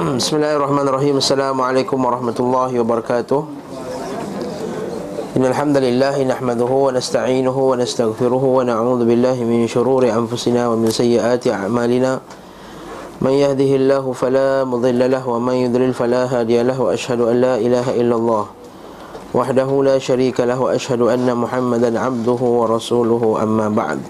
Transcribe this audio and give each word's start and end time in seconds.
Hmm, 0.00 0.16
bismillahirrahmanirrahim. 0.16 1.20
Assalamualaikum 1.20 2.00
warahmatullahi 2.00 2.72
wabarakatuh. 2.80 3.44
Innalhamdulillah 5.36 6.16
Nahmaduhu 6.24 6.88
wa 6.88 6.96
nasta'inuhu 6.96 7.52
wa 7.52 7.76
nasta'gfiruhu 7.76 8.48
Wa 8.48 8.64
na'udhu 8.64 9.04
billahi 9.04 9.44
min 9.44 9.68
syururi 9.68 10.08
anfusina 10.08 10.72
Wa 10.72 10.80
min 10.80 10.88
sayyati 10.88 11.52
a'malina. 11.52 12.16
Man 13.20 13.44
yahdihillahu 13.44 14.16
falamudillalah 14.16 15.20
Wa 15.20 15.36
man 15.36 15.68
yudril 15.68 15.92
falahadiyalah 15.92 16.80
Wa 16.80 16.96
ashadu 16.96 17.28
an 17.28 17.36
la 17.36 17.54
ilaha 17.60 17.92
illallah 17.92 18.48
Wahdahu 19.36 19.84
la 19.84 20.00
sharika 20.00 20.48
lah 20.48 20.56
Wa 20.56 20.72
ashadu 20.80 21.12
anna 21.12 21.36
muhammadan 21.36 22.00
abduhu 22.00 22.64
Wa 22.64 22.72
rasuluhu 22.72 23.36
amma 23.36 23.68
ba'd. 23.68 24.00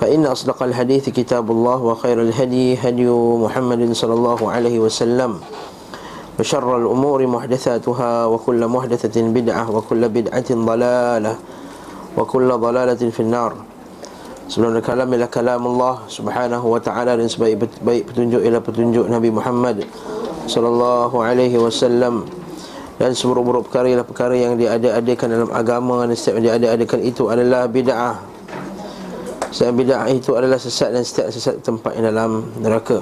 فإن 0.00 0.26
أصدق 0.26 0.62
الحديث 0.62 1.08
كتاب 1.08 1.50
الله 1.50 1.78
وخير 1.82 2.22
الهدي 2.22 2.80
هدي 2.80 3.08
محمد 3.44 3.92
صلى 3.92 4.14
الله 4.14 4.40
عليه 4.50 4.76
وسلم 4.80 5.40
وشر 6.40 6.76
الأمور 6.76 7.26
محدثاتها 7.26 8.12
وكل 8.26 8.60
محدثة 8.66 9.16
بدعة 9.22 9.64
وكل 9.76 10.02
بدعة 10.08 10.48
ضلالة 10.50 11.34
وكل 12.16 12.48
ضلالة 12.52 13.02
في 13.10 13.20
النار 13.20 13.52
Sebelum 14.50 14.82
kalam 14.82 15.06
ialah 15.14 15.30
kalam 15.30 15.62
Allah 15.62 16.10
Subhanahu 16.10 16.74
wa 16.74 16.82
ta'ala 16.82 17.14
dan 17.14 17.30
sebaik 17.30 17.70
baik 17.86 18.10
petunjuk 18.10 18.42
ialah 18.42 18.58
petunjuk 18.58 19.06
Nabi 19.06 19.30
Muhammad 19.30 19.86
sallallahu 20.50 21.22
alaihi 21.22 21.54
wasallam 21.54 22.26
dan 22.98 23.14
seburuk-buruk 23.14 23.70
perkara 23.70 23.86
ialah 23.94 24.02
perkara 24.02 24.34
yang 24.34 24.58
diada-adakan 24.58 25.26
dalam 25.30 25.50
agama 25.54 26.02
dan 26.02 26.18
setiap 26.18 26.42
yang 26.42 26.58
diada-adakan 26.58 26.98
itu 26.98 27.30
adalah 27.30 27.70
bid'ah 27.70 28.18
Setiap 29.55 29.71
bid'ah 29.71 30.11
itu 30.11 30.35
adalah 30.35 30.59
sesat 30.59 30.91
dan 30.91 31.07
setiap 31.07 31.31
sesat 31.31 31.63
tempat 31.63 31.95
yang 31.95 32.11
dalam 32.11 32.43
neraka. 32.59 32.99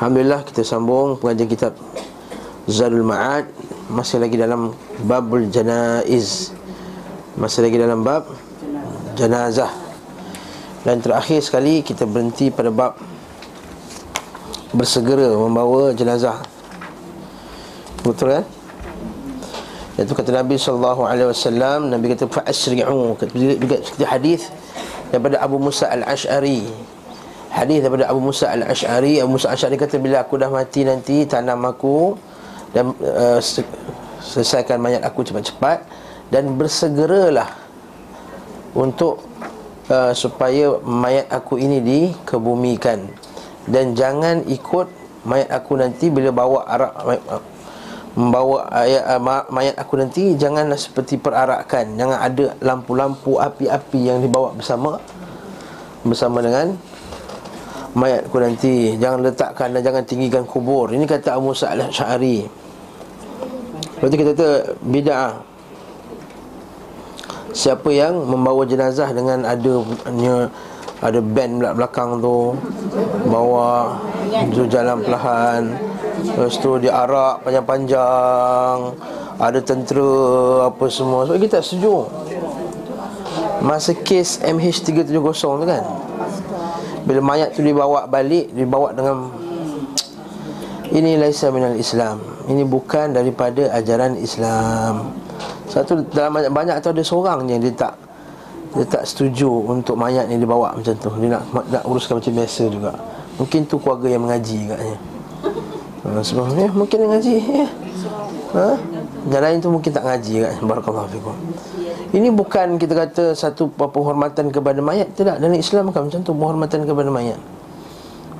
Alhamdulillah 0.00 0.40
kita 0.40 0.64
sambung 0.64 1.20
pengajian 1.20 1.52
kitab 1.52 1.76
Zadul 2.64 3.04
Ma'ad. 3.04 3.44
Masih 3.92 4.24
lagi 4.24 4.40
dalam 4.40 4.72
babul 5.04 5.52
janaiz. 5.52 6.48
Masih 7.36 7.60
lagi 7.60 7.76
dalam 7.76 8.00
bab 8.00 8.24
jenazah 9.20 9.68
Dan 10.80 11.04
terakhir 11.04 11.44
sekali 11.44 11.84
kita 11.84 12.08
berhenti 12.08 12.48
pada 12.48 12.72
bab 12.72 12.96
Bersegera 14.72 15.28
membawa 15.28 15.92
jenazah. 15.92 16.40
Betul 18.00 18.40
kan? 18.40 18.44
Itu 20.00 20.16
kata 20.16 20.40
Nabi 20.40 20.56
SAW 20.56 21.04
Nabi 21.92 22.16
kata 22.16 22.32
Fa'asri'u 22.32 23.12
juga 23.20 23.76
kita 23.84 24.08
hadis 24.08 24.48
daripada 25.14 25.38
Abu 25.38 25.62
Musa 25.62 25.86
Al-Ash'ari. 25.86 26.66
Hadis 27.54 27.86
daripada 27.86 28.10
Abu 28.10 28.18
Musa 28.18 28.50
Al-Ash'ari. 28.50 29.22
Abu 29.22 29.38
Musa 29.38 29.54
Al-Ash'ari 29.54 29.78
kata 29.78 30.02
bila 30.02 30.26
aku 30.26 30.34
dah 30.42 30.50
mati 30.50 30.82
nanti 30.82 31.22
tanam 31.22 31.62
aku 31.62 32.18
dan 32.74 32.90
uh, 32.98 33.38
selesaikan 34.18 34.82
mayat 34.82 35.06
aku 35.06 35.22
cepat-cepat 35.22 35.86
dan 36.34 36.58
bersegeralah 36.58 37.54
untuk 38.74 39.22
uh, 39.86 40.10
supaya 40.10 40.82
mayat 40.82 41.30
aku 41.30 41.62
ini 41.62 41.78
dikebumikan. 41.78 43.06
Dan 43.70 43.94
jangan 43.94 44.42
ikut 44.50 44.90
mayat 45.22 45.54
aku 45.54 45.78
nanti 45.78 46.10
bila 46.10 46.34
bawa 46.34 46.66
arak 46.66 46.92
membawa 48.14 48.70
ayat, 48.70 49.04
uh, 49.10 49.20
mayat 49.50 49.74
aku 49.74 49.98
nanti 49.98 50.38
janganlah 50.38 50.78
seperti 50.78 51.18
perarakan 51.18 51.98
jangan 51.98 52.18
ada 52.22 52.54
lampu-lampu 52.62 53.42
api-api 53.42 54.00
yang 54.06 54.22
dibawa 54.22 54.54
bersama 54.54 55.02
bersama 56.06 56.38
dengan 56.38 56.78
mayat 57.94 58.26
aku 58.26 58.38
nanti. 58.38 58.94
Jangan 58.98 59.18
letakkan 59.22 59.74
dan 59.74 59.82
jangan 59.82 60.02
tinggikan 60.06 60.42
kubur. 60.46 60.90
Ini 60.94 61.06
kata 61.06 61.38
Abu 61.38 61.54
Musa 61.54 61.74
al-Sy'ari 61.74 62.64
berarti 64.04 64.16
kita 64.20 64.30
kata 64.36 64.48
bid'ah. 64.84 65.32
Siapa 67.54 67.88
yang 67.94 68.18
membawa 68.26 68.66
jenazah 68.66 69.14
dengan 69.14 69.46
ada 69.46 69.74
ada 71.00 71.20
band 71.22 71.64
belakang 71.72 72.18
tu 72.18 72.52
bawa 73.30 73.96
tu 74.52 74.66
jalan 74.66 75.00
perlahan 75.00 75.62
Lepas 76.24 76.56
tu 76.56 76.80
dia 76.80 76.96
arak 77.04 77.44
panjang-panjang 77.44 78.96
Ada 79.36 79.60
tentera 79.60 80.08
apa 80.72 80.84
semua. 80.88 81.28
Sebab 81.28 81.36
kita 81.36 81.60
tak 81.60 81.64
setuju 81.68 82.08
Masa 83.60 83.92
kes 83.92 84.40
MH370 84.40 85.36
tu 85.36 85.66
kan 85.68 85.84
Bila 87.04 87.20
mayat 87.20 87.52
tu 87.52 87.60
dibawa 87.60 88.08
balik 88.08 88.48
Dibawa 88.56 88.96
dengan 88.96 89.28
Ini 90.88 91.20
laisa 91.20 91.52
minal 91.52 91.76
Islam. 91.76 92.20
Ini 92.48 92.64
bukan 92.68 93.16
daripada 93.16 93.72
ajaran 93.72 94.20
Islam. 94.20 95.16
Satu 95.68 96.04
dalam 96.12 96.32
banyak-banyak 96.32 96.76
tu 96.80 96.88
ada 96.92 97.02
seorang 97.04 97.44
je 97.48 97.56
Dia 97.68 97.72
tak 97.76 97.94
Dia 98.76 98.84
tak 98.88 99.04
setuju 99.04 99.48
untuk 99.48 100.00
mayat 100.00 100.24
ni 100.28 100.40
dibawa 100.40 100.72
macam 100.72 100.94
tu. 100.96 101.12
Dia 101.20 101.36
nak, 101.36 101.44
nak 101.68 101.82
uruskan 101.84 102.16
macam 102.16 102.32
biasa 102.32 102.62
juga. 102.72 102.92
Mungkin 103.34 103.60
tu 103.66 103.76
keluarga 103.82 104.06
yang 104.08 104.22
mengaji 104.24 104.70
katnya 104.70 105.13
Ha, 106.04 106.20
sebab 106.20 106.52
ya, 106.52 106.68
mungkin 106.68 106.96
dia 107.00 107.08
ngaji 107.08 107.32
ya. 107.40 107.68
Ha? 108.52 108.68
Yang 109.24 109.42
lain 109.42 109.56
tu 109.64 109.68
mungkin 109.72 109.88
tak 109.88 110.04
ngaji 110.04 110.34
kan 110.44 110.54
Barakallahu 110.68 111.08
fikum. 111.08 111.32
Ini 112.12 112.28
bukan 112.28 112.76
kita 112.76 112.92
kata 112.92 113.24
satu 113.32 113.72
penghormatan 113.72 114.52
kepada 114.52 114.84
mayat 114.84 115.16
Tidak, 115.16 115.40
dalam 115.40 115.56
Islam 115.56 115.90
kan 115.96 116.04
macam 116.06 116.20
tu 116.20 116.36
penghormatan 116.36 116.84
kepada 116.84 117.08
mayat. 117.08 117.40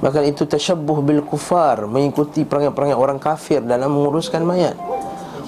Bahkan 0.04 0.22
itu 0.28 0.44
tashabbuh 0.44 1.00
bil 1.00 1.24
kufar 1.24 1.88
Mengikuti 1.88 2.44
perangai-perangai 2.44 2.94
orang 3.00 3.16
kafir 3.16 3.64
dalam 3.64 3.97
menguruskan 3.97 4.44
mayat. 4.44 4.76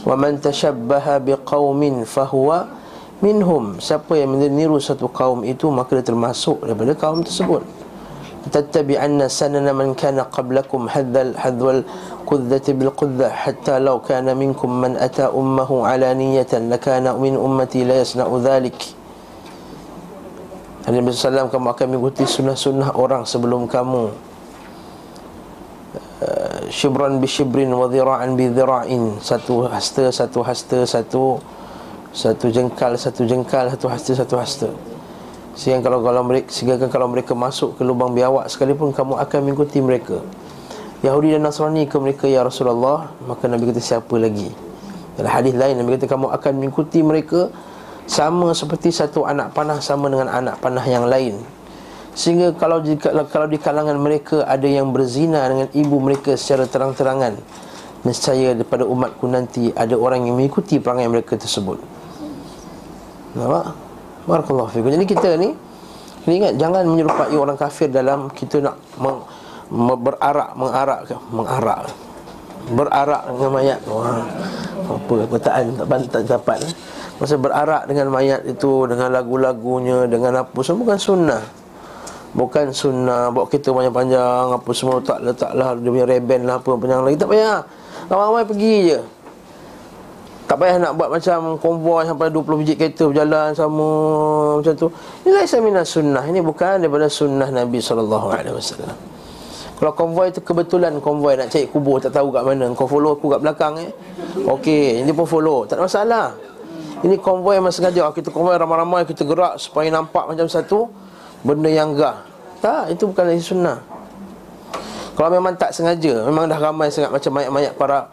Wa 0.08 0.16
man 0.16 0.40
tashabbaha 0.40 1.20
biqaumin 1.20 2.08
fahuwa 2.08 2.64
minhum. 3.20 3.76
Siapa 3.76 4.16
yang 4.16 4.32
meniru 4.32 4.80
satu 4.80 5.12
kaum 5.12 5.44
itu 5.44 5.68
Maka 5.68 6.00
dia 6.00 6.04
termasuk 6.08 6.64
daripada 6.64 6.96
kaum 6.96 7.20
tersebut 7.20 7.85
tatabi 8.50 8.98
anna 8.98 9.28
sanana 9.30 9.74
man 9.74 9.94
kana 9.94 10.26
qablakum 10.30 10.86
hadzal 10.86 11.34
hadzal 11.34 11.82
qudzati 12.26 12.74
bil 12.74 12.92
qudza 12.94 13.30
hatta 13.30 13.78
law 13.78 13.98
kana 14.02 14.34
minkum 14.34 14.70
man 14.70 14.96
ata 14.96 15.30
ummuhu 15.30 15.86
ala 15.86 16.14
niyatan 16.14 16.70
lakana 16.70 17.14
min 17.18 17.34
ummati 17.34 17.82
la 17.82 18.02
yasna 18.02 18.26
dhalik 18.28 18.96
Nabi 20.86 21.10
sallallahu 21.10 21.50
kamu 21.50 21.66
akan 21.74 21.86
mengikuti 21.90 22.22
sunnah-sunnah 22.22 22.94
orang 22.94 23.26
sebelum 23.26 23.66
kamu. 23.66 24.06
Eh, 26.22 26.70
shibran 26.70 27.18
bi 27.18 27.26
shibrin 27.26 27.74
wa 27.74 27.90
dhira'an 27.90 28.38
bi 28.38 28.46
dhira'in. 28.46 29.18
Satu 29.18 29.66
hasta 29.66 30.14
satu 30.14 30.46
hasta 30.46 30.86
satu 30.86 31.42
satu 32.14 32.46
jengkal 32.54 32.94
satu 32.94 33.26
jengkal 33.26 33.66
satu 33.66 33.86
hasta 33.90 34.14
satu 34.14 34.34
hasta. 34.38 34.70
Sehingga 35.56 35.88
kalau 35.88 36.04
kalau 36.04 36.20
mereka 36.20 36.52
sehingga 36.52 36.76
kalau 36.92 37.08
mereka 37.08 37.32
masuk 37.32 37.80
ke 37.80 37.82
lubang 37.82 38.12
biawak 38.12 38.44
sekalipun 38.52 38.92
kamu 38.92 39.16
akan 39.16 39.38
mengikuti 39.40 39.80
mereka. 39.80 40.20
Yahudi 41.00 41.32
dan 41.32 41.48
Nasrani 41.48 41.88
ke 41.88 41.96
mereka 41.96 42.28
ya 42.28 42.44
Rasulullah, 42.44 43.08
maka 43.24 43.48
Nabi 43.48 43.72
kata 43.72 43.80
siapa 43.80 44.14
lagi? 44.20 44.52
Dalam 45.16 45.32
hadis 45.32 45.56
lain 45.56 45.80
Nabi 45.80 45.96
kata 45.96 46.12
kamu 46.12 46.28
akan 46.28 46.52
mengikuti 46.60 47.00
mereka 47.00 47.48
sama 48.04 48.52
seperti 48.52 48.92
satu 48.92 49.24
anak 49.24 49.56
panah 49.56 49.80
sama 49.80 50.12
dengan 50.12 50.28
anak 50.28 50.60
panah 50.60 50.84
yang 50.84 51.08
lain. 51.08 51.40
Sehingga 52.16 52.52
kalau 52.56 52.80
di, 52.80 52.96
kalau 53.00 53.48
di 53.48 53.60
kalangan 53.60 53.96
mereka 54.00 54.44
ada 54.44 54.64
yang 54.64 54.92
berzina 54.92 55.44
dengan 55.48 55.68
ibu 55.72 55.96
mereka 56.00 56.32
secara 56.36 56.64
terang-terangan, 56.64 57.36
nescaya 58.04 58.56
daripada 58.56 58.88
umatku 58.88 59.24
nanti 59.28 59.72
ada 59.72 59.96
orang 59.96 60.24
yang 60.24 60.36
mengikuti 60.36 60.80
perangai 60.80 61.08
mereka 61.12 61.36
tersebut. 61.36 61.76
Nampak? 63.36 63.85
Barakallahu 64.26 64.68
fikum. 64.74 64.90
Jadi 64.90 65.06
kita 65.06 65.38
ni 65.38 65.54
ingat 66.26 66.58
jangan 66.58 66.82
menyerupai 66.82 67.38
orang 67.38 67.54
kafir 67.54 67.86
dalam 67.86 68.26
kita 68.34 68.58
nak 68.58 68.74
meng, 68.98 69.22
berarak 70.02 70.50
mengarak 70.58 71.06
mengarak 71.30 71.86
berarak 72.74 73.22
dengan 73.30 73.50
mayat. 73.54 73.80
Wah. 73.86 74.26
Apa 74.86 75.14
perkataan 75.26 75.74
tak 75.78 75.86
bantat 75.86 76.22
dapat 76.26 76.58
eh? 76.62 76.74
Masa 77.22 77.34
berarak 77.38 77.86
dengan 77.86 78.10
mayat 78.10 78.42
itu 78.44 78.86
dengan 78.90 79.14
lagu-lagunya 79.14 80.10
dengan 80.10 80.42
apa 80.42 80.58
semua 80.66 80.82
bukan 80.82 80.98
sunnah. 80.98 81.42
Bukan 82.36 82.74
sunnah 82.74 83.30
bawa 83.32 83.46
kita 83.48 83.70
panjang-panjang 83.72 84.46
apa 84.52 84.70
semua 84.74 84.98
tak 85.00 85.24
letaklah 85.24 85.78
dia 85.78 85.88
punya 85.88 86.06
reben 86.06 86.44
lah 86.44 86.58
apa 86.58 86.70
panjang 86.74 87.02
lagi 87.06 87.16
tak 87.16 87.30
payah. 87.30 87.62
Ramai-ramai 88.10 88.44
pergi 88.44 88.74
je. 88.90 88.98
Tak 90.46 90.62
payah 90.62 90.78
nak 90.78 90.94
buat 90.94 91.10
macam 91.10 91.58
konvoi 91.58 92.06
sampai 92.06 92.30
20 92.30 92.62
biji 92.62 92.74
kereta 92.78 93.10
berjalan 93.10 93.50
sama 93.50 93.86
macam 94.62 94.74
tu. 94.78 94.86
Ini 95.26 95.30
laisa 95.34 95.58
minas 95.58 95.90
sunnah. 95.90 96.22
Ini 96.22 96.38
bukan 96.38 96.86
daripada 96.86 97.10
sunnah 97.10 97.50
Nabi 97.50 97.82
sallallahu 97.82 98.30
alaihi 98.30 98.54
wasallam. 98.54 98.94
Kalau 99.76 99.92
konvoi 99.92 100.30
tu 100.30 100.40
kebetulan 100.46 101.02
konvoi 101.02 101.34
nak 101.34 101.50
cari 101.50 101.66
kubur 101.66 101.98
tak 101.98 102.14
tahu 102.14 102.30
kat 102.30 102.46
mana. 102.46 102.70
Kau 102.78 102.86
follow 102.86 103.18
aku 103.18 103.26
kat 103.34 103.42
belakang 103.42 103.74
eh. 103.82 103.90
Okey, 104.46 105.02
ini 105.02 105.10
pun 105.10 105.26
follow. 105.26 105.66
Tak 105.66 105.82
ada 105.82 105.90
masalah. 105.90 106.26
Ini 107.02 107.18
konvoi 107.18 107.58
memang 107.58 107.74
sengaja 107.74 108.06
kita 108.14 108.30
konvoi 108.30 108.54
ramai-ramai 108.54 109.02
kita 109.02 109.26
gerak 109.26 109.58
supaya 109.58 109.90
nampak 109.90 110.30
macam 110.30 110.46
satu 110.46 110.86
benda 111.42 111.68
yang 111.68 111.98
gah. 111.98 112.22
Tak, 112.62 112.94
itu 112.94 113.10
bukan 113.10 113.34
lagi 113.34 113.42
sunnah. 113.42 113.78
Kalau 115.16 115.32
memang 115.32 115.56
tak 115.56 115.72
sengaja 115.72 116.28
Memang 116.28 116.44
dah 116.44 116.60
ramai 116.60 116.92
sangat 116.92 117.08
macam 117.08 117.40
mayat-mayat 117.40 117.72
para 117.72 118.12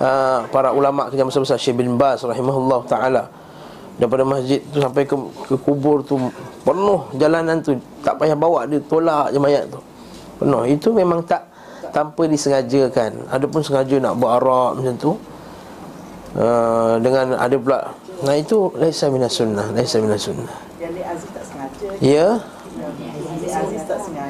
uh, 0.00 0.46
Para 0.48 0.70
ulama' 0.72 1.10
kerja 1.12 1.26
besar-besar 1.26 1.58
Syekh 1.60 1.78
bin 1.82 1.94
Bas 1.98 2.22
rahimahullah 2.22 2.80
ta'ala. 2.88 3.24
Daripada 3.94 4.26
masjid 4.26 4.58
tu 4.74 4.82
sampai 4.82 5.06
ke, 5.06 5.14
ke 5.46 5.54
kubur 5.60 6.02
tu 6.02 6.18
Penuh 6.66 7.06
jalanan 7.14 7.62
tu. 7.62 7.78
Tak 8.02 8.18
payah 8.18 8.34
bawa 8.34 8.66
dia 8.66 8.82
tolak 8.86 9.30
je 9.30 9.38
mayat 9.38 9.70
tu. 9.70 9.78
Penuh. 10.42 10.62
Itu 10.66 10.90
memang 10.90 11.22
tak 11.22 11.46
Tanpa 11.94 12.26
disengajakan. 12.26 13.30
Ada 13.30 13.46
pun 13.46 13.62
sengaja 13.62 13.96
nak 14.02 14.18
buat 14.18 14.42
arak 14.42 14.82
macam 14.82 14.94
tu 14.98 15.12
uh, 16.40 16.98
Dengan 16.98 17.38
ada 17.38 17.54
pula 17.54 17.94
Nah 18.26 18.34
itu 18.34 18.72
Laisa 18.74 19.06
minas 19.12 19.36
sunnah 19.36 19.70
Laisa 19.70 20.02
minas 20.02 20.26
sunnah. 20.26 20.58
Yang 20.82 21.06
Aziz 21.06 21.30
tak 21.30 21.44
sengaja. 21.46 21.88
Ya. 22.02 22.26
Aziz 23.54 23.82
tak 23.86 23.98
sengaja 24.02 24.23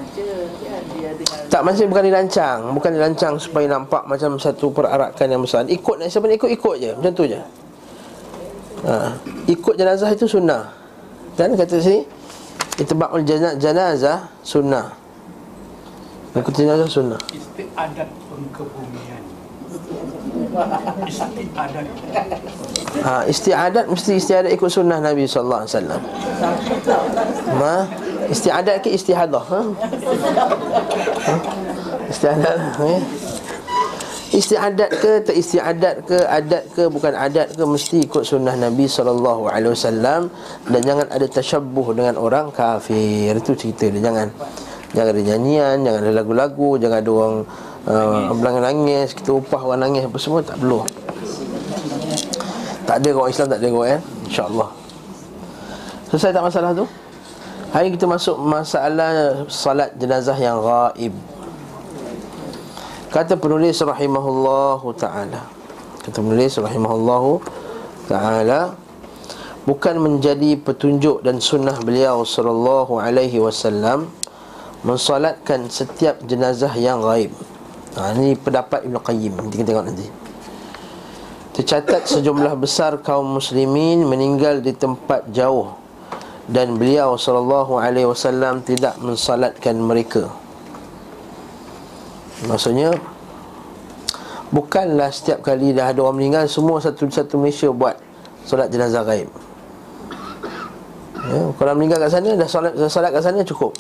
Tak 1.55 1.62
masih 1.62 1.87
bukan 1.87 2.11
dirancang. 2.11 2.75
Bukan 2.75 2.91
dirancang 2.99 3.39
supaya 3.39 3.71
nampak 3.71 4.03
macam 4.11 4.43
satu 4.43 4.75
perarakan 4.75 5.27
yang 5.31 5.39
besar. 5.47 5.62
Ikut 5.71 6.03
nak 6.03 6.11
siapa 6.11 6.27
nak 6.27 6.43
ikut, 6.43 6.51
ikut 6.51 6.75
je. 6.83 6.91
Macam 6.99 7.12
tu 7.15 7.25
je. 7.31 7.39
Ha. 8.83 9.15
Ikut 9.47 9.75
jenazah 9.79 10.11
itu 10.11 10.27
sunnah. 10.27 10.75
Dan 11.39 11.55
kata 11.55 11.79
sini 11.79 12.03
Itibakul 12.75 13.23
jenazah, 13.23 13.55
jenazah 13.55 14.19
sunnah. 14.43 14.99
Ikut 16.35 16.55
jenazah 16.59 16.91
sunnah. 16.91 17.23
Istiadat 17.31 18.11
pengkebumian 18.11 19.14
Istiadat 21.05 21.87
ha, 23.03 23.27
Istiadat 23.27 23.85
mesti 23.91 24.12
istiadat 24.17 24.51
ikut 24.55 24.71
sunnah 24.71 24.99
Nabi 25.03 25.27
SAW 25.27 25.67
Ma, 27.59 27.85
Istiadat 28.31 28.87
ke 28.87 28.95
istihadah 28.95 29.45
ha? 29.45 29.61
ha? 31.27 31.35
Istiadat 32.09 32.56
okay. 32.79 32.99
Istiadat 34.35 34.91
ke 34.99 35.23
tak 35.23 35.37
istiadat 35.39 36.11
ke 36.11 36.19
adat 36.27 36.67
ke 36.75 36.91
bukan 36.91 37.15
adat 37.15 37.55
ke 37.55 37.62
mesti 37.62 38.03
ikut 38.03 38.27
sunnah 38.27 38.59
Nabi 38.59 38.91
wasallam 38.91 40.27
dan 40.67 40.81
jangan 40.83 41.06
ada 41.06 41.27
tasyabbuh 41.31 41.95
dengan 41.95 42.19
orang 42.19 42.51
kafir 42.51 43.31
itu 43.31 43.55
cerita 43.55 43.87
dia 43.95 44.11
jangan 44.11 44.35
jangan 44.91 45.11
ada 45.15 45.23
nyanyian 45.23 45.77
jangan 45.87 46.01
ada 46.03 46.12
lagu-lagu 46.19 46.71
jangan 46.83 46.99
ada 46.99 47.11
orang 47.15 47.37
uh, 47.89 48.61
nangis 48.61 49.13
kita 49.13 49.35
upah 49.37 49.61
orang 49.61 49.89
nangis 49.89 50.05
apa 50.09 50.19
semua 50.21 50.41
tak 50.41 50.57
perlu. 50.61 50.85
Tak 52.85 53.01
ada 53.01 53.09
orang 53.17 53.33
Islam 53.33 53.49
tak 53.49 53.59
ada 53.61 53.69
orang 53.73 53.91
eh? 53.97 54.01
Insyaallah. 54.29 54.69
Selesai 56.13 56.31
tak 56.37 56.45
masalah 56.45 56.71
tu? 56.77 56.85
Hari 57.75 57.91
kita 57.91 58.07
masuk 58.07 58.39
masalah 58.39 59.43
salat 59.51 59.91
jenazah 59.99 60.39
yang 60.39 60.63
gaib 60.63 61.11
Kata 63.11 63.35
penulis 63.35 63.83
rahimahullahu 63.83 64.95
ta'ala. 64.95 65.43
Kata 66.07 66.23
penulis 66.23 66.55
rahimahullahu 66.55 67.43
ta'ala 68.07 68.79
Bukan 69.67 69.97
menjadi 69.99 70.55
petunjuk 70.55 71.27
dan 71.27 71.43
sunnah 71.43 71.75
beliau 71.83 72.23
sallallahu 72.23 73.03
alaihi 73.03 73.43
wasallam 73.43 74.07
Mensolatkan 74.87 75.67
setiap 75.67 76.23
jenazah 76.31 76.71
yang 76.79 77.03
gaib 77.03 77.35
ha, 77.99 78.14
Ini 78.14 78.38
pendapat 78.38 78.87
Ibn 78.87 78.96
Qayyim. 79.00 79.32
Nanti 79.38 79.55
kita 79.58 79.75
tengok 79.75 79.87
nanti. 79.87 80.06
Tercatat 81.55 82.11
sejumlah 82.11 82.58
besar 82.58 82.99
kaum 82.99 83.38
muslimin 83.38 84.02
meninggal 84.02 84.58
di 84.58 84.75
tempat 84.75 85.31
jauh 85.31 85.79
Dan 86.50 86.75
beliau 86.82 87.14
sallallahu 87.14 87.79
alaihi 87.79 88.11
wasallam 88.11 88.58
tidak 88.67 88.99
mensolatkan 88.99 89.79
mereka. 89.79 90.35
Maksudnya 92.50 92.99
Bukanlah 94.50 95.14
setiap 95.14 95.46
kali 95.46 95.70
dah 95.70 95.94
ada 95.94 96.02
orang 96.02 96.19
meninggal 96.19 96.44
Semua 96.50 96.82
satu-satu 96.82 97.38
Malaysia 97.38 97.70
buat 97.70 97.99
Solat 98.44 98.69
jenazah 98.69 99.06
gaib. 99.06 99.31
Ya, 101.17 101.43
Kalau 101.55 101.73
meninggal 101.79 102.02
kat 102.02 102.12
sana 102.12 102.35
Dah 102.35 102.50
solat, 102.50 102.75
solat 102.91 103.14
kat 103.14 103.23
sana 103.25 103.41
cukup 103.46 103.73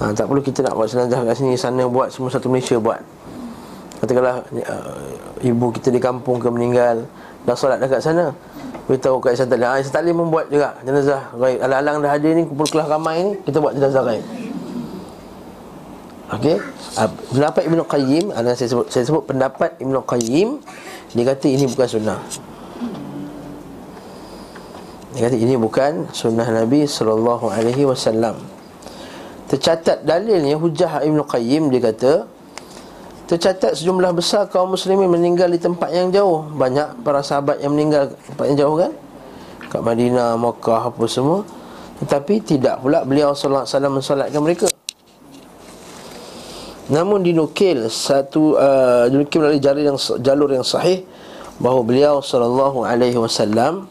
ha, 0.00 0.12
Tak 0.14 0.26
perlu 0.26 0.40
kita 0.42 0.64
nak 0.64 0.74
buat 0.78 0.88
jenazah 0.88 1.20
kat 1.22 1.34
sini 1.36 1.54
Sana 1.58 1.84
buat 1.86 2.08
semua 2.10 2.30
satu 2.32 2.48
Malaysia 2.50 2.76
buat 2.78 3.00
Katakanlah 4.02 4.44
uh, 4.44 5.44
Ibu 5.44 5.72
kita 5.74 5.88
di 5.92 6.00
kampung 6.02 6.42
ke 6.42 6.48
meninggal 6.50 7.06
Dah 7.44 7.56
solat 7.56 7.78
dah 7.78 7.88
kat 7.88 8.00
sana 8.00 8.32
Beritahu 8.84 9.20
kat 9.20 9.36
Isyan 9.36 9.48
Talim 9.48 9.68
Isyan 9.80 9.94
Talim 9.94 10.16
membuat 10.20 10.46
juga 10.52 10.76
jenazah 10.84 11.32
gaib 11.36 11.58
Alang-alang 11.62 11.96
dah 12.04 12.12
ada 12.16 12.28
ni 12.28 12.42
Kumpul 12.44 12.68
kelas 12.68 12.88
ramai 12.88 13.16
ni 13.22 13.32
Kita 13.44 13.60
buat 13.62 13.72
jenazah 13.76 14.02
gaib 14.04 14.24
Okey. 16.34 16.56
Uh, 16.96 17.10
pendapat 17.30 17.62
Ibn 17.68 17.78
Qayyim 17.84 18.24
ada 18.32 18.56
saya 18.56 18.66
sebut 18.66 18.88
saya 18.88 19.04
sebut 19.06 19.22
pendapat 19.28 19.76
Ibn 19.76 20.02
Qayyim 20.02 20.56
dia 21.14 21.24
kata 21.30 21.46
ini 21.46 21.70
bukan 21.70 21.86
sunnah. 21.86 22.18
Dia 25.14 25.30
kata 25.30 25.36
ini 25.38 25.54
bukan 25.54 26.10
sunnah 26.10 26.42
Nabi 26.50 26.90
wasallam. 27.86 28.34
Tercatat 29.44 30.02
dalilnya 30.08 30.56
hujah 30.56 31.04
Ibn 31.04 31.20
Qayyim 31.28 31.68
dia 31.68 31.80
kata 31.84 32.24
tercatat 33.24 33.76
sejumlah 33.80 34.12
besar 34.12 34.48
kaum 34.52 34.76
muslimin 34.76 35.08
meninggal 35.08 35.48
di 35.48 35.60
tempat 35.60 35.92
yang 35.92 36.12
jauh. 36.12 36.44
Banyak 36.44 37.04
para 37.04 37.24
sahabat 37.24 37.60
yang 37.60 37.72
meninggal 37.72 38.12
di 38.12 38.16
tempat 38.32 38.44
yang 38.52 38.58
jauh 38.60 38.76
kan? 38.80 38.92
Kat 39.72 39.80
Madinah, 39.80 40.36
Makkah 40.36 40.92
apa 40.92 41.04
semua. 41.08 41.40
Tetapi 42.04 42.34
tidak 42.44 42.84
pula 42.84 43.06
beliau 43.06 43.32
sallallahu 43.32 43.64
alaihi 43.64 43.76
wasallam 43.76 43.94
mensolatkan 43.96 44.40
mereka. 44.44 44.66
Namun 46.84 47.24
dinukil 47.24 47.88
satu 47.88 48.60
uh, 48.60 49.08
dinukil 49.08 49.40
melalui 49.40 49.62
jalur 49.62 49.84
yang 49.88 49.98
jalur 50.20 50.50
yang 50.52 50.66
sahih 50.66 51.00
bahawa 51.56 51.80
beliau 51.80 52.14
sallallahu 52.20 52.84
alaihi 52.84 53.16
wasallam 53.16 53.88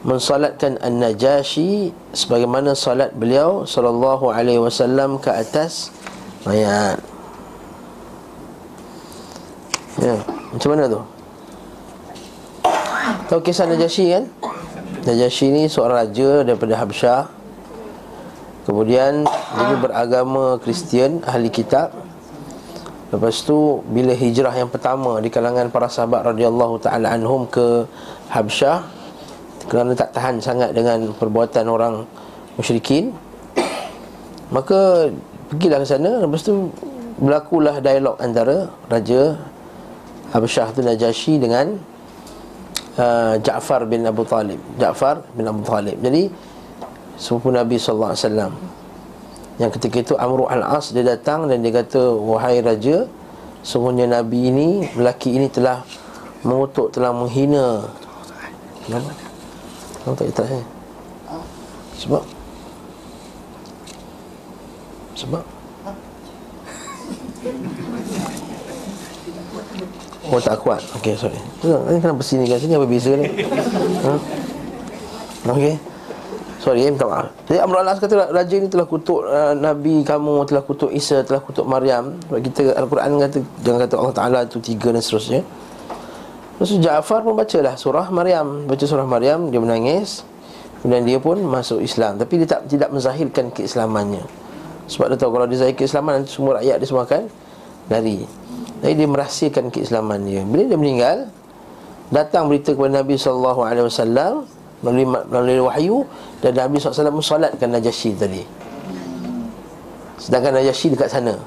mensolatkan 0.00 0.80
An-Najashi 0.80 1.92
sebagaimana 2.16 2.72
solat 2.72 3.12
beliau 3.12 3.68
sallallahu 3.68 4.32
alaihi 4.32 4.60
wasallam 4.60 5.20
ke 5.20 5.28
atas 5.28 5.92
mayat. 6.48 6.96
Ya, 10.00 10.16
macam 10.56 10.68
mana 10.72 10.84
tu? 10.88 11.00
Tahu 13.28 13.40
kisah 13.44 13.68
Najashi 13.68 14.08
kan? 14.16 14.24
Najashi 15.04 15.52
ni 15.52 15.68
seorang 15.68 16.08
raja 16.08 16.44
daripada 16.44 16.76
Habsyah 16.76 17.32
Kemudian 18.68 19.24
dia 19.26 19.76
beragama 19.80 20.60
Kristian, 20.60 21.24
ahli 21.24 21.48
kitab 21.48 21.92
Lepas 23.10 23.42
tu 23.42 23.82
bila 23.90 24.14
hijrah 24.14 24.54
yang 24.54 24.70
pertama 24.70 25.18
di 25.18 25.32
kalangan 25.32 25.72
para 25.72 25.90
sahabat 25.90 26.30
radhiyallahu 26.30 26.78
taala 26.78 27.10
anhum 27.10 27.48
ke 27.48 27.88
Habsyah 28.30 28.99
kerana 29.70 29.94
tak 29.94 30.10
tahan 30.10 30.42
sangat 30.42 30.74
dengan 30.74 31.14
perbuatan 31.14 31.70
orang 31.70 32.02
musyrikin 32.58 33.14
maka 34.50 35.06
pergilah 35.46 35.78
ke 35.82 35.86
sana. 35.86 36.26
Lepas 36.26 36.42
tu 36.42 36.74
berlakulah 37.22 37.78
dialog 37.78 38.18
antara 38.18 38.66
raja 38.90 39.38
Habsyah 40.30 40.74
tu 40.74 40.82
Najasyi 40.82 41.42
dengan 41.42 41.74
uh, 42.98 43.34
Ja'far 43.38 43.86
bin 43.86 44.02
Abu 44.06 44.26
Talib. 44.26 44.58
Ja'far 44.78 45.22
bin 45.34 45.46
Abu 45.46 45.62
Talib. 45.62 45.98
Jadi 46.02 46.30
sepupu 47.14 47.54
Nabi 47.54 47.78
sallallahu 47.78 48.10
alaihi 48.14 48.26
wasallam. 48.26 48.52
Yang 49.60 49.70
ketika 49.78 49.96
itu 50.02 50.14
Amru 50.16 50.48
al-As 50.48 50.90
dia 50.90 51.04
datang 51.04 51.44
dan 51.44 51.60
dia 51.60 51.84
kata 51.84 52.16
Wahai 52.16 52.64
Raja 52.64 53.04
Sungguhnya 53.60 54.08
Nabi 54.08 54.48
ini 54.48 54.88
Lelaki 54.96 55.36
ini 55.36 55.52
telah 55.52 55.84
mengutuk 56.48 56.96
Telah 56.96 57.12
menghina. 57.12 57.84
Kenapa? 58.88 59.29
Kenapa 60.00 60.16
tak 60.16 60.28
ikhlas 60.32 60.48
ni? 60.48 60.62
Sebab? 62.00 62.22
Sebab? 65.12 65.44
Oh 70.30 70.40
tak 70.40 70.56
kuat. 70.64 70.80
Okay 70.96 71.12
sorry. 71.18 71.36
Ini 71.60 71.98
kenapa 72.00 72.22
sini 72.24 72.48
kan 72.48 72.56
Sini? 72.56 72.78
Apa 72.78 72.88
beza 72.88 73.12
ni? 73.18 73.28
Ha? 74.08 74.14
Okay. 75.50 75.76
Sorry, 76.60 76.84
eh, 76.84 76.92
minta 76.92 77.08
maaf 77.08 77.32
Jadi 77.48 77.56
Amr 77.56 77.80
al 77.80 77.96
kata 77.96 78.28
Raja 78.36 78.56
ni 78.60 78.68
telah 78.68 78.84
kutuk 78.84 79.24
uh, 79.24 79.56
Nabi 79.56 80.04
kamu 80.04 80.44
Telah 80.44 80.60
kutuk 80.60 80.92
Isa 80.92 81.24
Telah 81.24 81.40
kutuk 81.40 81.64
Maryam. 81.64 82.20
Sebab 82.28 82.40
kita 82.44 82.76
Al-Quran 82.76 83.16
kata 83.16 83.38
Jangan 83.64 83.80
kata 83.88 83.94
Allah 83.96 84.12
Ta'ala 84.12 84.38
itu 84.44 84.60
tiga 84.60 84.92
dan 84.92 85.00
seterusnya 85.00 85.40
Lepas 86.60 86.76
Ja'far 86.76 87.24
pun 87.24 87.32
baca 87.32 87.58
lah 87.64 87.72
Surah 87.72 88.12
Maryam. 88.12 88.68
Baca 88.68 88.84
surah 88.84 89.08
Maryam 89.08 89.48
Dia 89.48 89.64
menangis. 89.64 90.28
Kemudian 90.84 91.08
dia 91.08 91.16
pun 91.16 91.40
masuk 91.40 91.80
Islam. 91.80 92.20
Tapi 92.20 92.44
dia 92.44 92.48
tak 92.52 92.68
tidak 92.68 92.92
menzahirkan 92.92 93.48
keislamannya. 93.48 94.20
Sebab 94.84 95.08
dia 95.08 95.16
tahu 95.16 95.40
Kalau 95.40 95.48
dia 95.48 95.56
zahir 95.56 95.72
keislaman 95.72 96.20
Nanti 96.20 96.36
semua 96.36 96.60
rakyat 96.60 96.76
dia 96.76 96.84
semua 96.84 97.08
akan 97.08 97.32
Lari. 97.88 98.28
Jadi 98.84 98.92
dia 98.92 99.08
merahsiakan 99.08 99.64
keislaman 99.72 100.20
dia. 100.28 100.44
Bila 100.44 100.68
dia 100.68 100.76
meninggal 100.76 101.16
Datang 102.12 102.52
berita 102.52 102.76
kepada 102.76 103.00
Nabi 103.00 103.16
SAW 103.16 104.44
melalui, 104.84 105.06
melalui 105.08 105.64
wahyu 105.64 106.04
dan 106.44 106.60
Nabi 106.60 106.76
SAW 106.76 107.08
mensolatkan 107.08 107.72
Najasyi 107.72 108.12
tadi. 108.20 108.44
Sedangkan 110.20 110.60
Najasyi 110.60 110.92
dekat 110.92 111.08
sana. 111.08 111.40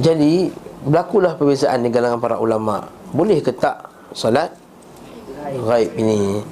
Jadi 0.00 0.48
Berlakulah 0.86 1.34
perbezaan 1.34 1.82
di 1.82 1.90
kalangan 1.90 2.22
para 2.22 2.38
ulama 2.38 2.95
Boleh 3.14 3.38
ke 3.42 3.52
tak 3.54 3.86
Salat 4.16 4.54
Gaib 5.46 5.90
ini 5.98 6.42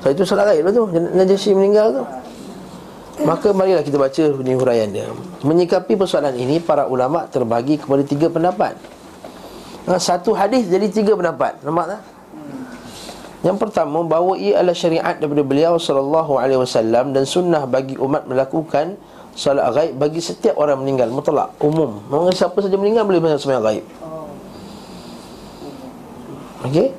So 0.00 0.08
itu 0.08 0.22
salat 0.24 0.54
gaib 0.54 0.64
lah 0.68 0.72
tu 0.72 0.84
Najasyi 0.90 1.52
meninggal 1.56 1.86
tu 1.92 2.02
Maka 3.26 3.52
marilah 3.52 3.84
kita 3.84 4.00
baca 4.00 4.22
ni 4.40 4.52
huraian 4.56 4.88
dia 4.88 5.08
Menyikapi 5.44 5.98
persoalan 5.98 6.36
ini 6.38 6.62
Para 6.62 6.88
ulama 6.88 7.28
terbagi 7.28 7.76
kepada 7.76 8.02
tiga 8.06 8.32
pendapat 8.32 8.78
ha, 9.90 10.00
Satu 10.00 10.32
hadis 10.32 10.70
jadi 10.70 10.88
tiga 10.88 11.12
pendapat 11.18 11.60
Nampak 11.60 11.96
tak? 11.96 12.02
Yang 13.40 13.56
pertama 13.56 14.04
bahawa 14.04 14.36
ia 14.36 14.60
adalah 14.60 14.76
syariat 14.76 15.16
daripada 15.16 15.40
beliau 15.40 15.80
sallallahu 15.80 16.36
alaihi 16.36 16.60
wasallam 16.60 17.16
dan 17.16 17.24
sunnah 17.24 17.64
bagi 17.64 17.96
umat 17.96 18.28
melakukan 18.28 19.00
solat 19.32 19.72
gaib 19.72 19.96
bagi 19.96 20.20
setiap 20.20 20.60
orang 20.60 20.84
meninggal 20.84 21.08
mutlak 21.08 21.48
umum. 21.56 22.04
Memang 22.12 22.36
siapa 22.36 22.60
saja 22.60 22.76
meninggal 22.76 23.08
boleh 23.08 23.16
baca 23.16 23.40
solat 23.40 23.64
gaib. 23.64 23.84
Okey. 26.66 26.92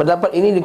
Pendapat 0.00 0.32
ini 0.32 0.56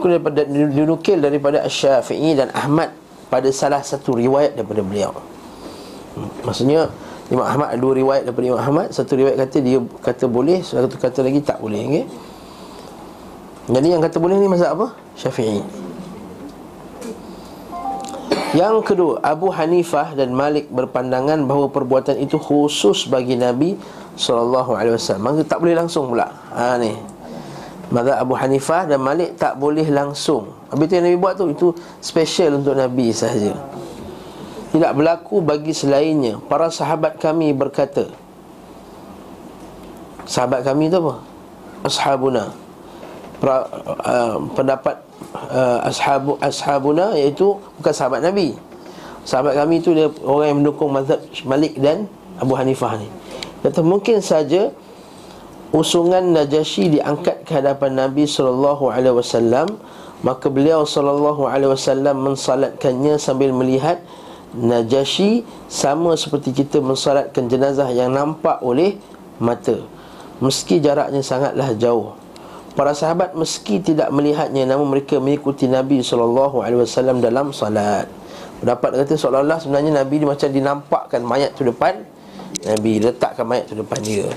dinukil 0.72 1.20
daripada 1.20 1.68
Asy-Syafi'i 1.68 2.40
dan 2.40 2.56
Ahmad 2.56 2.96
pada 3.28 3.52
salah 3.52 3.84
satu 3.84 4.16
riwayat 4.16 4.56
daripada 4.56 4.80
beliau. 4.80 5.12
Maksudnya 6.48 6.88
Imam 7.28 7.44
Ahmad 7.44 7.74
ada 7.74 7.80
dua 7.82 7.94
riwayat 7.98 8.24
daripada 8.24 8.46
Imam 8.48 8.62
Ahmad 8.62 8.88
Satu 8.94 9.18
riwayat 9.20 9.36
kata 9.36 9.58
dia 9.60 9.84
kata 10.00 10.32
boleh 10.32 10.62
Satu 10.64 10.96
kata 10.96 11.26
lagi 11.26 11.42
tak 11.42 11.60
boleh 11.60 11.82
okay? 11.84 12.06
Jadi 13.66 13.88
yang 13.98 14.00
kata 14.00 14.22
boleh 14.22 14.38
ni 14.38 14.46
mazhab 14.46 14.78
apa? 14.78 14.94
Syafi'i. 15.18 15.66
Yang 18.54 18.88
kedua, 18.88 19.20
Abu 19.26 19.50
Hanifah 19.50 20.14
dan 20.14 20.32
Malik 20.38 20.70
berpandangan 20.70 21.44
bahawa 21.50 21.74
perbuatan 21.74 22.22
itu 22.22 22.38
khusus 22.38 23.10
bagi 23.10 23.36
Nabi 23.36 23.74
sallallahu 24.16 24.78
alaihi 24.78 24.96
wasallam. 24.96 25.34
Maka 25.34 25.42
tak 25.50 25.66
boleh 25.66 25.76
langsung 25.76 26.08
pula. 26.14 26.30
Ha 26.54 26.78
ni. 26.78 26.94
Mazhab 27.94 28.18
Abu 28.18 28.34
Hanifah 28.34 28.90
dan 28.90 29.00
Malik 29.02 29.38
tak 29.38 29.62
boleh 29.62 29.86
langsung. 29.90 30.50
Habis 30.74 30.86
tu 30.90 30.94
yang 30.98 31.06
Nabi 31.06 31.18
buat 31.22 31.34
tu 31.38 31.46
itu 31.50 31.68
special 32.02 32.62
untuk 32.64 32.74
Nabi 32.74 33.14
sahaja. 33.14 33.54
Tidak 34.74 34.92
berlaku 34.98 35.40
bagi 35.46 35.72
selainnya. 35.72 36.42
Para 36.50 36.74
sahabat 36.74 37.22
kami 37.22 37.54
berkata. 37.54 38.10
Sahabat 40.26 40.66
kami 40.66 40.90
tu 40.90 40.98
apa? 41.06 41.16
Ashabuna 41.86 42.66
pra, 43.40 43.68
uh, 44.02 44.38
pendapat 44.58 44.96
uh, 45.54 45.86
ashabu 45.86 46.40
ashabuna 46.42 47.14
iaitu 47.14 47.56
bukan 47.80 47.94
sahabat 47.94 48.26
Nabi. 48.26 48.56
Sahabat 49.26 49.58
kami 49.58 49.82
itu 49.82 49.94
dia 49.94 50.10
orang 50.22 50.48
yang 50.50 50.58
mendukung 50.62 50.90
mazhab 50.94 51.22
Malik 51.46 51.78
dan 51.82 52.10
Abu 52.38 52.54
Hanifah 52.54 52.98
ni. 52.98 53.10
Kata 53.66 53.82
mungkin 53.82 54.22
saja 54.22 54.70
usungan 55.76 56.32
Najasyi 56.32 56.96
diangkat 56.96 57.44
ke 57.44 57.60
hadapan 57.60 58.00
Nabi 58.08 58.24
sallallahu 58.24 58.88
alaihi 58.88 59.20
wasallam 59.20 59.76
maka 60.24 60.48
beliau 60.48 60.88
sallallahu 60.88 61.52
alaihi 61.52 61.76
wasallam 61.76 62.24
mensalatkannya 62.24 63.20
sambil 63.20 63.52
melihat 63.52 64.00
Najasyi 64.56 65.44
sama 65.68 66.16
seperti 66.16 66.56
kita 66.56 66.80
mensalatkan 66.80 67.52
jenazah 67.52 67.92
yang 67.92 68.16
nampak 68.16 68.64
oleh 68.64 68.96
mata 69.36 69.84
meski 70.40 70.80
jaraknya 70.80 71.20
sangatlah 71.20 71.76
jauh 71.76 72.16
Para 72.76 72.92
sahabat 72.92 73.32
meski 73.40 73.80
tidak 73.80 74.12
melihatnya 74.12 74.68
namun 74.68 74.92
mereka 74.92 75.16
mengikuti 75.16 75.64
Nabi 75.64 76.04
sallallahu 76.04 76.60
alaihi 76.60 76.84
wasallam 76.84 77.24
dalam 77.24 77.56
salat. 77.56 78.04
Pendapat 78.60 79.00
kata 79.00 79.16
seolah-olah 79.16 79.64
sebenarnya 79.64 80.04
Nabi 80.04 80.20
dia 80.20 80.28
macam 80.28 80.50
dinampakkan 80.52 81.24
mayat 81.24 81.56
tu 81.56 81.64
depan 81.64 82.04
Nabi 82.68 83.00
letakkan 83.00 83.48
mayat 83.48 83.72
tu 83.72 83.80
depan 83.80 84.00
dia. 84.04 84.28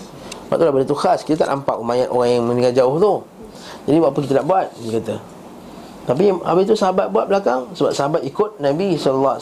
Sebab 0.49 0.57
tu 0.57 0.65
lah 0.65 0.73
benda 0.73 0.89
tu 0.89 0.97
khas. 0.97 1.21
Kita 1.21 1.45
tak 1.45 1.53
nampak 1.53 1.77
mayat 1.85 2.09
orang 2.09 2.41
yang 2.41 2.45
meninggal 2.49 2.73
jauh 2.73 2.97
tu. 2.97 3.13
Jadi 3.85 3.97
buat 4.01 4.11
apa 4.17 4.19
kita 4.25 4.33
nak 4.41 4.47
buat? 4.49 4.67
Dia 4.81 4.91
kata. 4.97 5.15
Tapi 6.09 6.25
habis 6.41 6.65
tu 6.65 6.73
sahabat 6.73 7.13
buat 7.13 7.29
belakang. 7.29 7.69
Sebab 7.77 7.93
sahabat 7.93 8.25
ikut 8.25 8.57
Nabi 8.65 8.97
SAW 8.97 9.37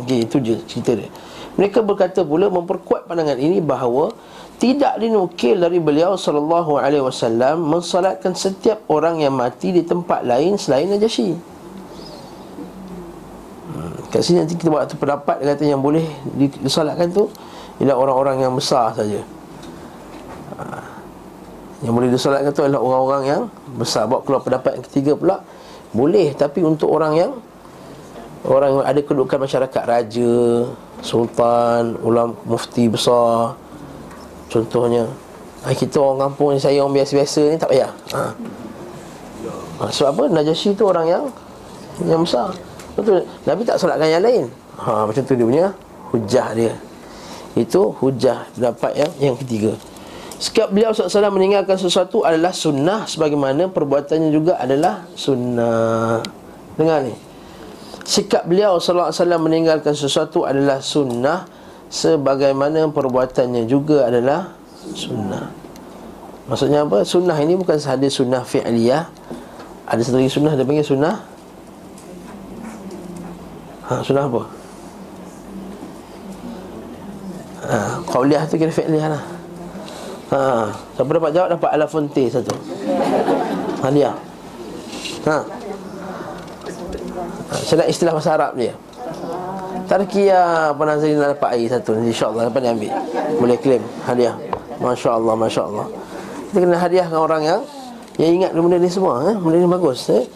okay, 0.00 0.24
Itu 0.24 0.40
je 0.40 0.56
cerita 0.64 0.96
dia. 0.96 1.12
Mereka 1.60 1.84
berkata 1.84 2.24
pula 2.24 2.48
Memperkuat 2.48 3.04
pandangan 3.04 3.36
ini 3.36 3.60
bahawa 3.60 4.16
tidak 4.58 4.98
dinukil 4.98 5.54
dari 5.54 5.78
beliau 5.78 6.18
sallallahu 6.18 6.82
alaihi 6.82 7.04
wasallam 7.04 7.62
mensolatkan 7.62 8.34
setiap 8.34 8.82
orang 8.90 9.22
yang 9.22 9.30
mati 9.30 9.70
di 9.70 9.86
tempat 9.86 10.26
lain 10.26 10.58
selain 10.58 10.90
Najasyi. 10.90 11.38
Hmm, 13.70 13.94
kat 14.10 14.18
sini 14.26 14.42
nanti 14.42 14.58
kita 14.58 14.66
buat 14.66 14.90
satu 14.90 14.98
pendapat 14.98 15.46
kata 15.46 15.62
yang 15.62 15.78
boleh 15.78 16.02
disolatkan 16.58 17.06
tu 17.14 17.30
ialah 17.78 17.94
orang-orang 17.94 18.42
yang 18.42 18.50
besar 18.58 18.90
saja. 18.98 19.22
Yang 21.78 21.92
boleh 21.94 22.10
disolatkan 22.10 22.50
tu 22.50 22.62
adalah 22.66 22.82
orang-orang 22.82 23.22
yang 23.26 23.42
besar. 23.78 24.10
Bawa 24.10 24.26
keluar 24.26 24.42
pendapat 24.42 24.78
yang 24.80 24.84
ketiga 24.90 25.12
pula 25.14 25.36
boleh. 25.94 26.34
Tapi 26.34 26.66
untuk 26.66 26.90
orang 26.90 27.14
yang 27.14 27.30
orang 28.46 28.82
yang 28.82 28.84
ada 28.86 29.00
kedudukan 29.02 29.38
masyarakat 29.46 29.82
raja, 29.86 30.66
sultan, 31.02 31.94
ulama 32.02 32.34
mufti 32.46 32.90
besar 32.90 33.54
Contohnya. 34.48 35.06
Ha, 35.62 35.74
Kita 35.74 36.00
orang 36.00 36.30
kampung 36.30 36.54
ni 36.54 36.58
Saya 36.62 36.80
orang 36.86 36.94
biasa-biasa 36.96 37.40
ni 37.52 37.56
Tak 37.58 37.68
payah. 37.68 37.90
Ha. 38.14 38.22
Sebab 39.90 40.10
apa? 40.14 40.24
Najasyi 40.30 40.74
tu 40.74 40.86
orang 40.88 41.06
yang 41.06 41.24
Yang 42.02 42.20
besar. 42.30 42.48
Betul? 42.98 43.22
Nabi 43.46 43.62
tak 43.62 43.78
solatkan 43.78 44.08
yang 44.08 44.24
lain. 44.24 44.44
Ha, 44.80 45.06
Macam 45.06 45.22
tu 45.22 45.34
dia 45.36 45.46
punya 45.46 45.66
Hujah 46.14 46.48
dia. 46.56 46.72
Itu 47.58 47.92
hujah 48.00 48.48
Dapat 48.56 48.92
yang 48.96 49.10
yang 49.20 49.36
ketiga 49.36 49.76
Sikap 50.38 50.70
beliau 50.70 50.94
SAW 50.94 51.34
meninggalkan 51.34 51.74
sesuatu 51.74 52.22
adalah 52.22 52.54
sunnah 52.54 53.10
Sebagaimana 53.10 53.66
perbuatannya 53.74 54.30
juga 54.30 54.54
adalah 54.54 55.02
sunnah 55.18 56.22
Dengar 56.78 57.02
ni 57.02 57.14
Sikap 58.08 58.48
beliau 58.48 58.80
SAW 58.80 59.12
meninggalkan 59.36 59.92
sesuatu 59.92 60.48
adalah 60.48 60.80
sunnah 60.80 61.44
sebagaimana 61.92 62.88
perbuatannya 62.88 63.68
juga 63.68 64.08
adalah 64.08 64.56
sunnah. 64.96 65.52
Maksudnya 66.48 66.88
apa? 66.88 67.04
Sunnah 67.04 67.36
ini 67.36 67.60
bukan 67.60 67.76
sahaja 67.76 68.08
sunnah 68.08 68.44
fi'liyah. 68.48 69.04
Ada 69.88 70.00
satu 70.04 70.20
lagi 70.20 70.32
sunnah 70.32 70.52
dia 70.56 70.64
panggil 70.68 70.84
sunnah 70.84 71.16
Ha, 73.88 74.04
sunnah 74.04 74.28
apa? 74.28 74.42
Ha, 77.64 77.76
qauliyah 78.04 78.44
tu 78.48 78.60
kira 78.60 78.68
fi'liyah 78.68 79.08
lah. 79.16 79.24
Ha, 80.28 80.68
siapa 80.92 81.08
dapat 81.08 81.32
jawab 81.32 81.48
dapat 81.56 81.70
ala 81.72 81.88
fonte 81.88 82.28
satu. 82.28 82.52
Hadiah. 83.80 84.12
Ha. 85.24 85.36
ha. 85.40 85.44
Saya 87.64 87.84
nak 87.84 87.88
istilah 87.88 88.12
bahasa 88.12 88.36
Arab 88.36 88.52
dia. 88.60 88.76
Tarkiyah 89.88 90.76
Puan 90.76 90.84
Nazrin 90.84 91.16
nak 91.16 91.40
dapat 91.40 91.56
air 91.56 91.68
satu 91.72 91.96
InsyaAllah 91.96 92.52
dapat 92.52 92.60
dia 92.60 92.72
ambil 92.76 92.92
Boleh 93.40 93.56
claim 93.56 93.82
hadiah 94.04 94.36
Masya 94.84 95.16
Allah 95.16 95.34
Masya 95.34 95.62
Allah 95.64 95.86
Kita 96.52 96.58
kena 96.60 96.76
hadiahkan 96.76 97.18
orang 97.18 97.42
yang 97.48 97.60
Yang 98.20 98.30
ingat 98.36 98.50
benda 98.52 98.76
ni 98.76 98.90
semua 98.92 99.32
eh? 99.32 99.36
Benda 99.40 99.56
ni 99.56 99.64
bagus 99.64 100.12
eh? 100.12 100.28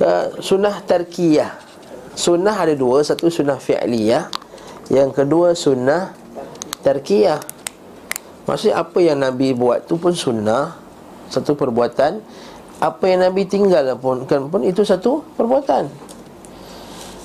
Uh, 0.00 0.40
sunnah 0.40 0.80
tarkiyah 0.80 1.52
Sunnah 2.16 2.56
ada 2.56 2.72
dua 2.72 3.04
Satu 3.04 3.28
sunnah 3.28 3.60
fi'liyah 3.60 4.32
Yang 4.88 5.10
kedua 5.12 5.52
sunnah 5.52 6.16
tarkiyah 6.80 7.55
Maksudnya 8.46 8.78
apa 8.78 8.98
yang 9.02 9.18
Nabi 9.20 9.52
buat 9.52 9.90
tu 9.90 9.98
pun 9.98 10.14
sunnah 10.14 10.78
Satu 11.26 11.58
perbuatan 11.58 12.22
Apa 12.78 13.10
yang 13.10 13.26
Nabi 13.26 13.42
tinggal 13.42 13.98
pun, 13.98 14.22
kan 14.24 14.46
pun 14.46 14.62
Itu 14.62 14.86
satu 14.86 15.26
perbuatan 15.34 16.06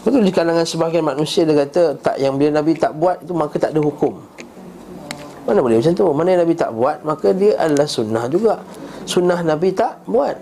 Betul 0.02 0.26
di 0.26 0.34
kalangan 0.34 0.66
sebahagian 0.66 1.06
manusia 1.06 1.46
dia 1.46 1.54
kata 1.62 1.94
tak 2.02 2.18
yang 2.18 2.34
bila 2.34 2.58
Nabi 2.58 2.74
tak 2.74 2.98
buat 2.98 3.22
itu 3.22 3.38
maka 3.38 3.62
tak 3.62 3.78
ada 3.78 3.82
hukum. 3.86 4.18
Mana 5.46 5.62
boleh 5.62 5.78
macam 5.78 5.94
tu? 5.94 6.06
Mana 6.10 6.28
yang 6.34 6.42
Nabi 6.42 6.56
tak 6.58 6.74
buat 6.74 6.98
maka 7.06 7.28
dia 7.38 7.54
adalah 7.62 7.86
sunnah 7.86 8.26
juga. 8.26 8.66
Sunnah 9.06 9.46
Nabi 9.46 9.70
tak 9.78 10.02
buat. 10.10 10.38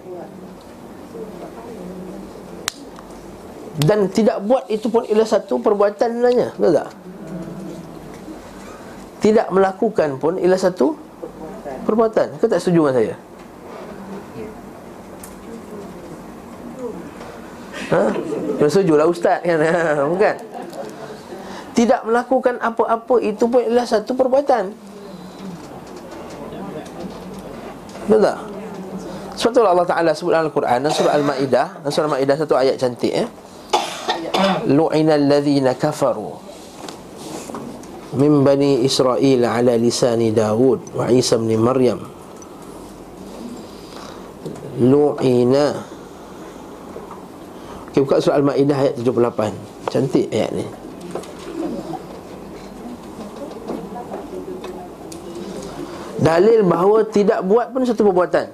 Dan 3.84 4.08
tidak 4.12 4.44
buat 4.48 4.64
itu 4.72 4.88
pun 4.88 5.04
ialah 5.08 5.28
satu 5.28 5.60
perbuatan 5.60 6.08
sebenarnya. 6.08 6.56
Betul 6.56 6.72
tak? 6.80 6.90
Tidak 9.20 9.52
melakukan 9.52 10.16
pun 10.16 10.40
ialah 10.40 10.60
satu 10.60 10.96
perbuatan. 11.84 12.40
Kau 12.40 12.48
tak 12.48 12.64
setuju 12.64 12.88
dengan 12.88 12.96
saya? 12.96 13.16
Ha? 17.90 18.14
Bersetuju 18.62 18.94
lah 19.02 19.10
ustaz 19.10 19.42
kan 19.42 19.58
Bukan 20.14 20.36
Tidak 21.74 22.02
melakukan 22.06 22.62
apa-apa 22.62 23.18
Itu 23.18 23.50
pun 23.50 23.66
adalah 23.66 23.90
satu 23.90 24.14
perbuatan 24.14 24.70
Betul 28.06 28.22
tak? 28.22 28.38
Sebab 29.42 29.52
tu 29.56 29.60
Allah 29.64 29.88
Ta'ala 29.88 30.12
sebut 30.14 30.36
dalam 30.36 30.52
Al-Quran 30.52 30.78
Dan 30.86 30.92
surah 30.94 31.14
Al-Ma'idah 31.18 31.68
surah 31.90 32.06
Al-Ma'idah 32.12 32.36
satu 32.38 32.54
ayat 32.60 32.76
cantik 32.78 33.14
eh? 33.26 33.28
Lu'ina 34.70 35.18
alladhina 35.18 35.74
kafaru 35.74 36.49
min 38.18 38.42
bani 38.42 38.82
Israel 38.82 39.46
ala 39.46 39.78
lisani 39.78 40.34
Dawud 40.34 40.98
wa 40.98 41.06
Isa 41.13 41.38
bin 41.38 41.62
Maryam. 41.62 42.01
Lu'ina. 44.80 45.84
Okey 47.92 48.01
buka 48.06 48.24
surah 48.24 48.39
Al-Maidah 48.39 48.78
ayat 48.80 48.96
78 49.01 49.92
cantik 49.92 50.25
ayat 50.32 50.51
ni. 50.56 50.66
Dalil 56.20 56.68
bahawa 56.68 57.08
tidak 57.08 57.39
buat 57.48 57.72
pun 57.72 57.84
satu 57.86 58.08
perbuatan. 58.08 58.48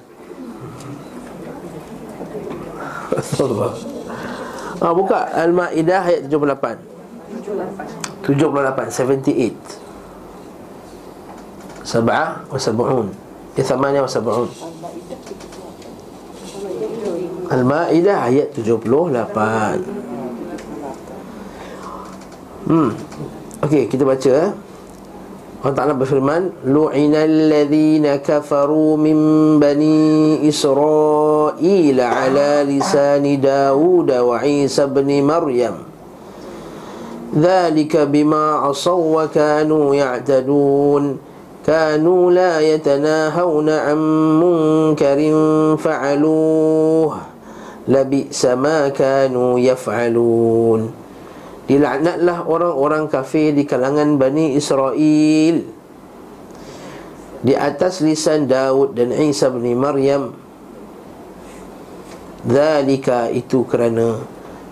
Ha, 4.75 4.91
Buka 4.91 5.31
Al-Ma'idah 5.31 6.03
ayat 6.03 6.27
78 6.27 6.94
78 7.45 8.89
78 8.89 9.85
Sab'ah 11.85 12.41
wa 12.49 12.57
sab'un. 12.57 13.13
Ya 13.53 13.61
thamanya 13.61 14.01
wa 14.01 14.09
sab'un. 14.09 14.49
Al-Ma'idah 17.45 18.25
ayat 18.25 18.57
78 18.57 19.85
Hmm. 22.65 22.97
Okey, 23.61 23.85
kita 23.85 24.01
baca 24.01 24.31
eh. 24.33 24.49
Allah 25.61 25.77
Ta'ala 25.77 25.93
berfirman 25.93 26.65
Lu'ina 26.65 27.29
alladhina 27.29 28.21
kafaru 28.25 28.97
min 28.97 29.17
bani 29.61 30.41
Israel 30.45 31.97
ala 32.01 32.65
lisani 32.65 33.37
Dawud 33.37 34.09
wa 34.09 34.41
Isa 34.41 34.89
bin 34.89 35.09
Maryam 35.21 35.94
Dhalika 37.30 38.10
bima 38.10 38.66
asaw 38.66 38.98
wa 38.98 39.24
kanu 39.30 39.94
ya'tadun 39.94 41.30
كانوا 41.60 42.32
لا 42.32 42.60
يتناهون 42.60 43.68
عن 43.68 44.00
منكر 44.40 45.18
فعلوه 45.76 47.10
لبئس 47.88 48.42
ما 48.56 48.88
كانوا 48.88 49.52
يفعلون 49.60 50.80
Dilaknatlah 51.70 52.50
orang-orang 52.50 53.06
kafir 53.06 53.54
di 53.54 53.62
kalangan 53.62 54.18
Bani 54.18 54.58
Israel 54.58 55.62
Di 57.46 57.54
atas 57.54 58.02
lisan 58.02 58.50
Daud 58.50 58.98
dan 58.98 59.14
Isa 59.14 59.54
bin 59.54 59.78
Maryam 59.78 60.34
Zalika 62.42 63.30
itu 63.30 63.62
kerana 63.70 64.18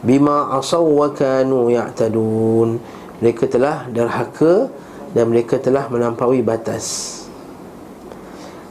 Bima 0.03 0.51
asaw 0.59 0.83
wa 0.83 1.07
kanu 1.15 1.71
ya'tadun. 1.71 2.75
Mereka 3.23 3.47
telah 3.47 3.87
derhaka 3.87 4.67
Dan 5.15 5.31
mereka 5.31 5.55
telah 5.61 5.87
melampaui 5.87 6.43
batas. 6.43 7.19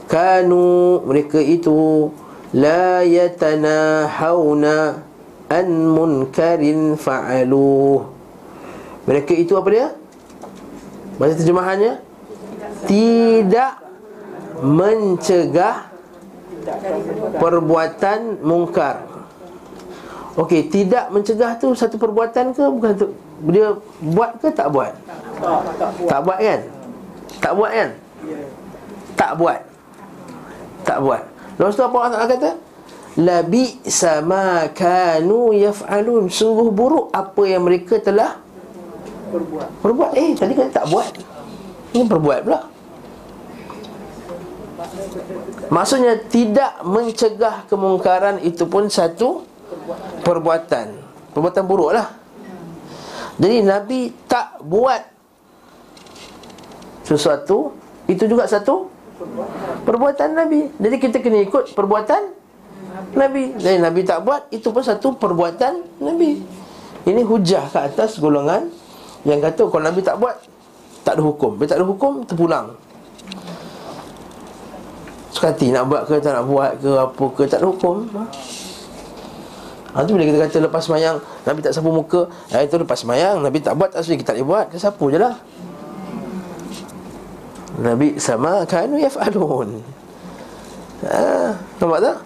Kanu 0.05 1.01
mereka 1.09 1.41
itu 1.41 2.11
La 2.53 3.01
yatanahawna 3.01 5.01
an 5.49 5.67
munkarin 5.89 6.93
fa'aluh. 6.93 8.05
Mereka 9.09 9.33
itu 9.33 9.57
apa 9.57 9.67
dia? 9.73 9.89
Bahasa 11.17 11.41
terjemahannya? 11.41 11.97
Tidak 12.85 13.73
Mencegah 14.61 15.89
Perbuatan 17.41 18.45
mungkar 18.45 19.12
Okey, 20.33 20.65
tidak 20.65 21.13
mencegah 21.13 21.53
tu 21.61 21.77
satu 21.77 22.01
perbuatan 22.01 22.57
ke 22.57 22.63
bukan 22.65 22.91
tu? 22.97 23.07
Dia 23.53 23.77
buat 24.01 24.41
ke 24.41 24.49
tak 24.49 24.73
buat? 24.73 24.89
Tak 26.09 26.19
buat 26.25 26.39
kan? 26.41 26.59
Tak 27.37 27.53
buat 27.53 27.71
kan? 27.71 27.89
Tak 29.13 29.31
buat. 29.37 29.59
Tak 30.83 30.97
buat. 31.05 31.23
Lepas 31.61 31.75
tu 31.77 31.83
apa 31.85 31.97
Allah 32.01 32.25
kata? 32.25 32.51
Labi 33.13 33.77
sama 33.85 34.73
kanu 34.73 35.53
yaf'alun. 35.53 36.33
Sungguh 36.33 36.73
buruk 36.73 37.13
apa 37.13 37.41
yang 37.45 37.69
mereka 37.69 38.01
telah 38.01 38.41
Berbuat. 39.33 39.69
Berbuat 39.81 40.11
Eh 40.13 40.37
tadi 40.37 40.53
kan 40.53 40.69
tak 40.69 40.85
buat 40.93 41.09
Ini 41.89 42.05
berbuat 42.05 42.39
pula 42.45 42.61
Maksudnya 45.73 46.21
tidak 46.29 46.85
mencegah 46.85 47.65
kemungkaran 47.65 48.37
itu 48.45 48.69
pun 48.69 48.93
satu 48.93 49.41
perbuatan. 50.23 50.87
Perbuatan 51.35 51.63
buruk 51.67 51.91
lah. 51.93 52.07
Jadi 53.37 53.65
Nabi 53.65 54.13
tak 54.29 54.61
buat 54.61 55.01
sesuatu 57.03 57.73
Itu 58.05 58.29
juga 58.29 58.45
satu 58.45 58.91
perbuatan 59.83 60.37
Nabi. 60.37 60.69
Jadi 60.77 60.95
kita 60.99 61.17
kena 61.23 61.41
ikut 61.43 61.73
perbuatan 61.73 62.21
Nabi. 63.17 63.57
Jadi 63.57 63.77
Nabi 63.79 64.01
tak 64.05 64.21
buat 64.23 64.47
Itu 64.53 64.69
pun 64.69 64.83
satu 64.85 65.15
perbuatan 65.17 66.03
Nabi. 66.03 66.43
Ini 67.03 67.21
hujah 67.25 67.67
ke 67.67 67.79
atas 67.79 68.21
golongan 68.21 68.69
Yang 69.27 69.51
kata 69.51 69.61
kalau 69.71 69.83
Nabi 69.83 69.99
tak 70.05 70.19
buat 70.21 70.35
Tak 71.03 71.19
ada 71.19 71.23
hukum. 71.23 71.57
Bila 71.57 71.67
tak 71.67 71.79
ada 71.81 71.87
hukum 71.87 72.13
terpulang. 72.23 72.67
Sekati 75.33 75.73
nak 75.73 75.89
buat 75.89 76.05
ke 76.05 76.21
tak 76.21 76.37
nak 76.37 76.45
buat 76.45 76.71
ke 76.77 76.91
Apa 76.93 77.23
ke 77.33 77.43
tak 77.49 77.59
ada 77.59 77.67
hukum 77.73 78.05
tu 80.01 80.17
bila 80.17 80.25
kita 80.25 80.37
kata 80.49 80.57
lepas 80.65 80.81
semayang 80.81 81.21
Nabi 81.45 81.59
tak 81.61 81.77
sapu 81.77 81.93
muka 81.93 82.25
Ha 82.49 82.65
itu 82.65 82.81
lepas 82.81 82.97
semayang 82.97 83.37
Nabi 83.45 83.61
tak 83.61 83.77
buat 83.77 83.93
tak 83.93 84.01
kita 84.01 84.33
tak 84.33 84.41
boleh 84.41 84.47
buat 84.49 84.65
Kita 84.73 84.89
sapu 84.89 85.13
je 85.13 85.21
lah 85.21 85.37
Nabi 87.77 88.17
sama 88.17 88.65
kanu 88.65 88.97
yaf'alun 88.97 89.85
Ha 91.05 91.53
nampak 91.77 91.99
tak? 92.01 92.17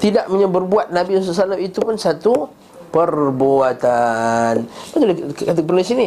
Tidak 0.00 0.24
punya 0.28 0.48
berbuat 0.48 0.92
Nabi 0.92 1.16
SAW 1.16 1.56
itu 1.56 1.80
pun 1.80 1.96
satu 1.96 2.52
perbuatan. 2.94 4.62
Betul 4.94 5.34
kata 5.34 5.60
penulis 5.66 5.88
sini. 5.88 6.06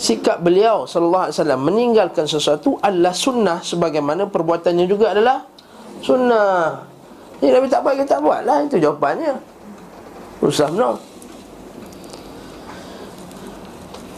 Sikap 0.00 0.40
beliau 0.40 0.88
sallallahu 0.88 1.28
alaihi 1.28 1.36
wasallam 1.36 1.60
meninggalkan 1.60 2.24
sesuatu 2.24 2.78
adalah 2.80 3.12
sunnah 3.12 3.60
sebagaimana 3.60 4.30
perbuatannya 4.30 4.86
juga 4.88 5.12
adalah 5.12 5.44
sunnah. 6.00 6.86
Jadi 7.42 7.50
Nabi 7.52 7.66
tak 7.68 7.80
buat 7.84 7.94
kita 7.98 8.08
tak 8.16 8.20
buat 8.24 8.40
lah 8.44 8.64
itu 8.64 8.76
jawapannya. 8.80 9.32
Usah 10.40 10.72
no. 10.72 10.96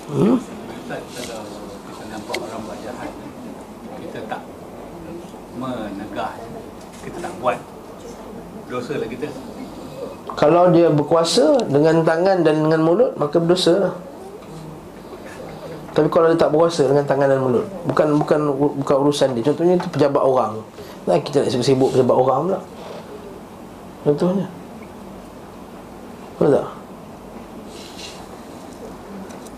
Hmm? 0.06 0.38
Ustaz, 0.38 1.02
kalau 1.18 1.42
kita 1.90 2.04
nampak 2.14 2.36
orang 2.38 2.60
buat 2.62 2.78
jahat 2.84 3.10
Kita 3.98 4.18
tak 4.30 4.42
menegah 5.58 6.32
Kita 7.02 7.18
tak 7.18 7.32
buat 7.42 7.58
Dosa 8.70 9.02
lah 9.02 9.08
kita 9.10 9.26
Kalau 10.38 10.70
dia 10.70 10.94
berkuasa 10.94 11.58
dengan 11.66 12.06
tangan 12.06 12.46
dan 12.46 12.54
dengan 12.70 12.80
mulut 12.86 13.18
maka 13.18 13.42
berdosa 13.42 13.74
lah. 13.90 13.94
Tapi 15.90 16.06
kalau 16.06 16.30
dia 16.30 16.38
tak 16.38 16.54
berkuasa 16.54 16.86
dengan 16.86 17.02
tangan 17.02 17.26
dan 17.34 17.40
mulut 17.42 17.66
Bukan 17.90 18.06
bukan 18.22 18.40
bukan 18.78 18.96
urusan 19.10 19.34
dia 19.34 19.42
Contohnya 19.50 19.74
itu 19.74 19.88
pejabat 19.90 20.22
orang 20.22 20.62
Nah, 21.02 21.18
kita 21.18 21.42
nak 21.42 21.50
sibuk-sibuk 21.50 21.98
pejabat 21.98 22.14
orang 22.14 22.38
pula 22.46 22.60
Contohnya 24.06 24.46
Betul 26.42 26.58
tak? 26.58 26.66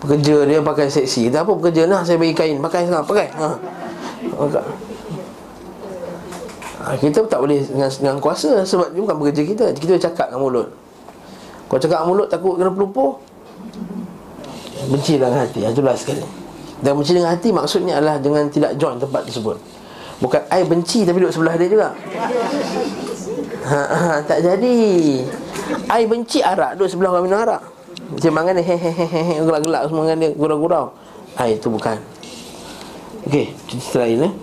Pekerja 0.05 0.35
dia 0.45 0.61
pakai 0.61 0.85
seksi. 0.85 1.33
Tak 1.33 1.49
apa 1.49 1.57
pekerja 1.57 1.89
Nah 1.89 2.05
saya 2.05 2.21
bagi 2.21 2.37
kain. 2.37 2.61
Pakai 2.61 2.85
sekarang 2.85 3.09
Pakai. 3.09 3.27
Ha. 3.33 3.47
Pakai. 4.37 4.63
Ha, 6.85 6.93
kita 7.01 7.25
tak 7.25 7.41
boleh 7.41 7.65
dengan, 7.65 7.89
dengan 7.89 8.17
kuasa 8.21 8.61
Sebab 8.61 8.93
dia 8.93 9.01
bukan 9.01 9.17
pekerja 9.17 9.41
kita. 9.41 9.65
Kita 9.73 9.97
cakap 9.97 10.29
dengan 10.29 10.45
mulut. 10.45 10.69
Kau 11.65 11.81
cakap 11.81 12.05
dengan 12.05 12.09
mulut 12.13 12.27
takut 12.29 12.53
kena 12.53 12.69
pelupuh 12.69 13.17
Benci 14.85 15.17
dengan 15.17 15.41
hati. 15.41 15.65
Ha, 15.65 15.73
Itulah 15.73 15.97
sekali. 15.97 16.21
Dan 16.85 17.01
benci 17.01 17.17
dengan 17.17 17.33
hati 17.33 17.49
maksudnya 17.49 17.97
adalah 17.97 18.21
Dengan 18.21 18.45
tidak 18.53 18.77
join 18.77 19.01
tempat 19.01 19.25
tersebut. 19.25 19.57
Bukan 20.21 20.45
I 20.53 20.61
benci 20.69 21.01
tapi 21.01 21.17
duduk 21.17 21.33
sebelah 21.33 21.57
dia 21.57 21.65
juga 21.65 21.97
ha, 23.69 24.13
Tak 24.21 24.39
jadi. 24.45 24.77
I 25.89 26.03
benci 26.05 26.39
arak 26.45 26.77
Duduk 26.77 26.89
sebelah 26.93 27.09
orang 27.17 27.25
minum 27.25 27.41
arak. 27.41 27.61
Macam 28.05 28.33
mana 28.37 28.53
ni 28.53 28.61
Hehehehe 28.61 29.41
Gelak-gelak 29.41 29.89
semua 29.89 30.03
dengan 30.05 30.17
dia 30.21 30.29
Gurau-gurau. 30.37 30.93
Ha, 31.35 31.49
Itu 31.49 31.73
bukan. 31.73 31.97
Okey, 33.25 33.57
cerita 33.65 34.05
lain 34.05 34.29
eh 34.29 34.33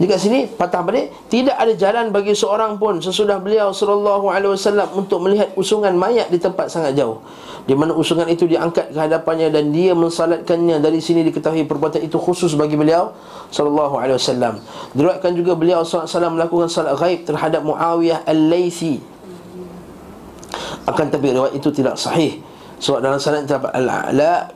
Dekat 0.00 0.18
sini 0.24 0.48
patah 0.48 0.80
balik 0.80 1.12
tidak 1.28 1.52
ada 1.52 1.72
jalan 1.76 2.08
bagi 2.08 2.32
seorang 2.32 2.80
pun 2.80 3.04
sesudah 3.04 3.36
beliau 3.36 3.76
wasallam 3.76 4.88
untuk 4.96 5.20
melihat 5.20 5.52
usungan 5.52 5.92
mayat 5.92 6.32
di 6.32 6.40
tempat 6.40 6.72
sangat 6.72 6.96
jauh 6.96 7.20
di 7.62 7.76
mana 7.76 7.94
usungan 7.94 8.26
itu 8.26 8.48
diangkat 8.48 8.90
ke 8.90 8.98
hadapannya 8.98 9.52
dan 9.52 9.70
dia 9.70 9.94
mensalatkannya 9.94 10.82
dari 10.82 10.98
sini 10.98 11.22
diketahui 11.28 11.68
perbuatan 11.68 12.02
itu 12.02 12.16
khusus 12.18 12.56
bagi 12.58 12.74
beliau 12.74 13.14
wasallam. 13.52 14.58
Diriwayatkan 14.96 15.32
juga 15.36 15.52
beliau 15.54 15.84
wasallam 15.84 16.40
melakukan 16.40 16.66
salat 16.72 16.96
ghaib 16.98 17.28
terhadap 17.28 17.62
Muawiyah 17.62 18.24
Al-Laitsi. 18.26 18.98
Akan 20.88 21.12
tapi 21.12 21.30
riwayat 21.30 21.54
itu 21.54 21.70
tidak 21.70 21.94
sahih. 21.94 22.42
Sebab 22.82 22.98
dalam 22.98 23.22
sanad 23.22 23.46
terdapat 23.46 23.70
Al-Ala 23.78 24.50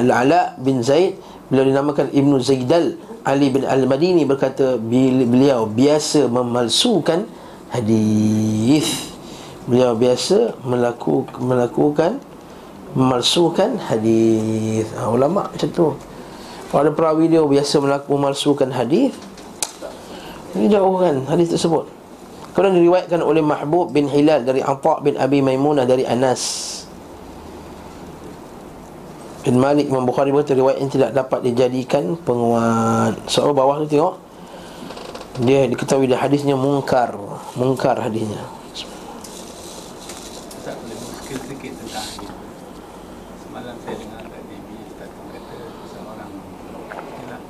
Al-Ala 0.00 0.56
bin 0.56 0.80
Zaid 0.80 1.20
Beliau 1.46 1.62
dinamakan 1.62 2.10
Ibnu 2.10 2.42
Zaidal 2.42 2.98
Ali 3.26 3.50
bin 3.50 3.66
Al-Madini 3.66 4.22
berkata 4.22 4.78
beliau 4.78 5.66
biasa 5.66 6.30
memalsukan 6.30 7.26
hadis. 7.74 9.10
Beliau 9.66 9.98
biasa 9.98 10.54
melaku, 10.62 11.26
melakukan 11.42 12.22
memalsukan 12.94 13.82
hadis. 13.82 14.86
Ha, 14.94 15.10
ulama 15.10 15.50
macam 15.50 15.68
tu. 15.74 15.98
Kalau 16.70 16.80
ada 16.86 16.94
perawi 16.94 17.26
dia 17.26 17.42
biasa 17.42 17.82
melakukan 17.82 18.14
memalsukan 18.14 18.70
hadis, 18.70 19.10
ini 20.54 20.70
jauh 20.70 21.02
kan 21.02 21.26
hadis 21.26 21.50
tersebut. 21.50 21.90
Kemudian 22.54 22.78
diriwayatkan 22.78 23.20
oleh 23.26 23.42
Mahbub 23.42 23.90
bin 23.90 24.06
Hilal 24.06 24.46
dari 24.46 24.62
Atha 24.62 25.02
bin 25.02 25.18
Abi 25.18 25.42
Maimunah 25.42 25.82
dari 25.82 26.06
Anas 26.06 26.75
bin 29.46 29.62
Malik 29.62 29.86
Imam 29.86 30.02
Bukhari 30.02 30.34
berkata 30.34 30.58
riwayat 30.58 30.82
yang 30.82 30.90
tidak 30.90 31.10
dapat 31.14 31.38
dijadikan 31.46 32.18
penguat. 32.26 33.14
Soal 33.30 33.54
bawah 33.54 33.78
tu 33.78 33.94
tengok. 33.94 34.18
Dia 35.46 35.70
diketahui 35.70 36.10
dia 36.10 36.18
hadisnya 36.18 36.58
mungkar. 36.58 37.14
Mungkar 37.54 37.94
hadisnya. 38.02 38.42
Ustaz 40.50 40.74
boleh 40.82 40.98
bersikir 40.98 41.38
sedikit 41.46 41.78
tentang 41.78 42.02
hadis. 42.02 42.30
Semalam 43.46 43.76
saya 43.86 43.94
dengar 44.02 44.22
kat 44.26 44.42
DB 44.50 44.68
Ustaz 44.90 45.08
tu 45.14 45.22
kata 45.30 45.56
seorang 45.94 46.32
ialah 46.90 47.40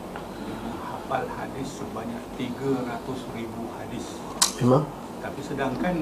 dia 0.44 0.56
menghafal 0.68 1.24
hadis 1.32 1.68
sebanyak 1.80 2.22
300 2.36 3.36
ribu 3.40 3.62
hadis. 3.80 4.04
Memang 4.60 4.84
Tapi 5.24 5.40
sedangkan 5.40 5.96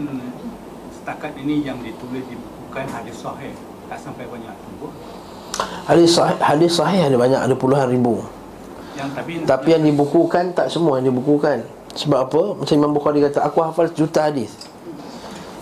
setakat 0.90 1.38
ini 1.38 1.62
yang 1.62 1.78
ditulis 1.87 2.26
di 2.26 2.35
buku 2.35 2.64
kan 2.74 2.90
hadis 2.90 3.14
sahih 3.14 3.54
tak 3.87 4.02
sampai 4.02 4.26
banyak 4.26 4.59
tu. 4.83 4.90
Hadis 5.87 6.17
sahih, 6.17 6.38
hadis 6.40 6.73
sahih 6.77 7.01
ada 7.07 7.17
banyak 7.17 7.40
ada 7.40 7.55
puluhan 7.55 7.90
ribu. 7.90 8.23
Yang 8.95 9.11
tapi 9.14 9.33
Tapi 9.43 9.69
yang 9.75 9.85
dibukukan 9.85 10.55
tak 10.55 10.71
semua 10.71 11.03
yang 11.03 11.12
dibukukan. 11.14 11.67
Sebab 11.95 12.19
apa? 12.27 12.43
Macam 12.59 12.75
Imam 12.75 12.93
Bukhari 12.95 13.23
kata 13.23 13.43
aku 13.47 13.62
hafal 13.62 13.90
juta 13.95 14.27
hadis. 14.27 14.51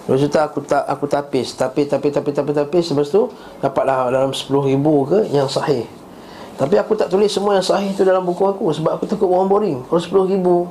Dua 0.02 0.18
juta 0.18 0.42
aku 0.42 0.64
tak 0.66 0.82
aku 0.82 1.06
tapis, 1.06 1.54
tapi 1.54 1.86
tapi 1.86 2.10
tapi 2.10 2.34
tapi 2.34 2.50
tapis 2.50 2.90
lepas 2.90 3.06
tu 3.06 3.30
dapatlah 3.62 4.10
dalam 4.10 4.34
10 4.34 4.50
ribu 4.66 5.06
ke 5.06 5.30
yang 5.30 5.46
sahih. 5.46 5.86
Tapi 6.58 6.74
aku 6.74 6.98
tak 6.98 7.06
tulis 7.06 7.30
semua 7.30 7.54
yang 7.54 7.62
sahih 7.62 7.94
tu 7.94 8.02
dalam 8.02 8.26
buku 8.26 8.42
aku 8.42 8.66
sebab 8.74 8.98
aku 8.98 9.06
takut 9.06 9.30
orang 9.30 9.46
boring. 9.46 9.78
Kalau 9.86 10.26
10 10.26 10.34
ribu 10.34 10.66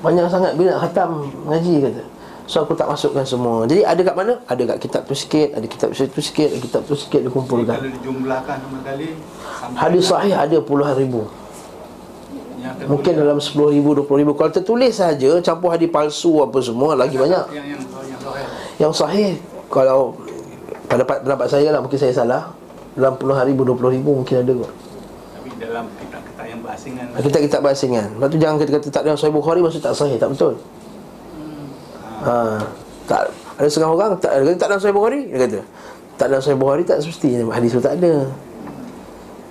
banyak 0.00 0.32
sangat 0.32 0.56
bila 0.56 0.80
khatam 0.80 1.28
ngaji 1.44 1.74
kata. 1.84 2.02
So 2.50 2.66
aku 2.66 2.74
tak 2.74 2.90
masukkan 2.90 3.22
semua. 3.22 3.62
Jadi 3.70 3.86
ada 3.86 4.02
kat 4.02 4.14
mana? 4.18 4.42
Ada 4.50 4.74
kat 4.74 4.78
kitab 4.82 5.02
tu 5.06 5.14
sikit, 5.14 5.54
ada 5.54 5.62
kitab 5.70 5.94
tu 5.94 6.18
sikit, 6.18 6.50
ada 6.50 6.58
kitab 6.58 6.82
tu 6.82 6.98
sikit 6.98 7.22
jadi 7.22 7.30
dikumpulkan. 7.30 7.78
kalau 7.78 7.94
dijumlahkan 7.94 8.56
sama 8.58 8.78
kali 8.82 9.08
Hadis 9.78 10.04
sahih 10.10 10.34
ada 10.34 10.58
puluhan 10.58 10.98
ribu. 10.98 11.30
Mungkin 12.90 13.12
dalam 13.16 13.38
10 13.40 13.56
ribu, 13.72 13.96
20 13.96 14.20
ribu 14.20 14.32
Kalau 14.36 14.52
tertulis 14.52 14.92
saja 14.92 15.40
Campur 15.40 15.72
hadis 15.72 15.88
palsu 15.88 16.44
apa 16.44 16.60
semua 16.60 16.92
Lagi 16.92 17.16
banyak 17.16 17.56
yang 17.56 17.64
yang 17.72 17.80
yang 17.80 18.20
sahih. 18.20 18.44
Yang 18.76 18.92
sahih 19.00 19.30
Kalau 19.72 20.12
Pendapat, 20.84 21.24
pendapat 21.24 21.48
saya 21.48 21.72
lah 21.72 21.80
Mungkin 21.80 21.96
saya 21.96 22.12
salah 22.12 22.52
Dalam 22.92 23.16
puluhan 23.16 23.48
ribu, 23.48 23.64
20 23.64 23.96
ribu 23.96 24.10
Mungkin 24.12 24.44
ada 24.44 24.52
kot 24.52 24.72
Tapi 24.76 25.50
dalam 25.56 25.88
kitab-kitab 26.04 26.44
yang 26.52 26.60
berasingan 26.60 27.04
Kita 27.16 27.38
kita 27.48 27.56
bahasingan 27.64 28.06
Lepas 28.20 28.28
tu 28.28 28.36
jangan 28.36 28.56
kita 28.60 28.70
kata 28.76 28.88
Tak 28.92 29.02
ada 29.08 29.16
sahih 29.16 29.32
Bukhari 29.32 29.60
Maksud 29.64 29.80
tak 29.80 29.96
sahih 29.96 30.20
Tak 30.20 30.28
betul 30.36 30.60
ha, 32.24 32.60
Tak 33.08 33.32
Ada 33.60 33.68
setengah 33.68 33.92
orang 33.92 34.10
Tak 34.20 34.30
ada 34.32 34.52
tak 34.56 34.66
ada 34.72 34.76
sahih 34.80 34.96
Bukhari? 34.96 35.28
Dia 35.28 35.38
kata 35.46 35.58
Tak 36.16 36.26
ada 36.30 36.36
sahih 36.40 36.58
Bukhari 36.58 36.82
Tak 36.84 37.00
semesti 37.00 37.40
Hadis 37.48 37.70
tu 37.72 37.80
tak 37.82 37.96
ada. 38.00 38.28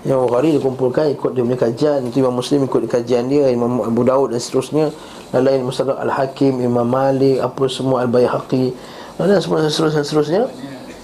Imam 0.07 0.31
Bukhari 0.31 0.55
dia 0.55 0.63
kumpulkan 0.63 1.11
ikut 1.11 1.35
dia 1.35 1.43
punya 1.43 1.59
kajian. 1.59 2.07
Itu 2.07 2.23
Imam 2.23 2.39
Muslim 2.39 2.63
ikut 2.63 2.87
kajian 2.87 3.27
dia 3.27 3.51
Imam 3.51 3.83
Abu 3.83 4.07
Daud 4.07 4.31
dan 4.31 4.39
seterusnya. 4.39 4.95
Dan 5.29 5.45
lain 5.45 5.61
Musadab 5.61 6.01
Al-Hakim 6.01 6.57
Imam 6.57 6.89
Malik 6.89 7.37
Apa 7.37 7.69
semua 7.69 8.01
Al-Bayhaqi 8.01 8.73
Dan 9.21 9.37
semua 9.37 9.61
seterusnya 9.69 10.01
seterusnya 10.01 10.41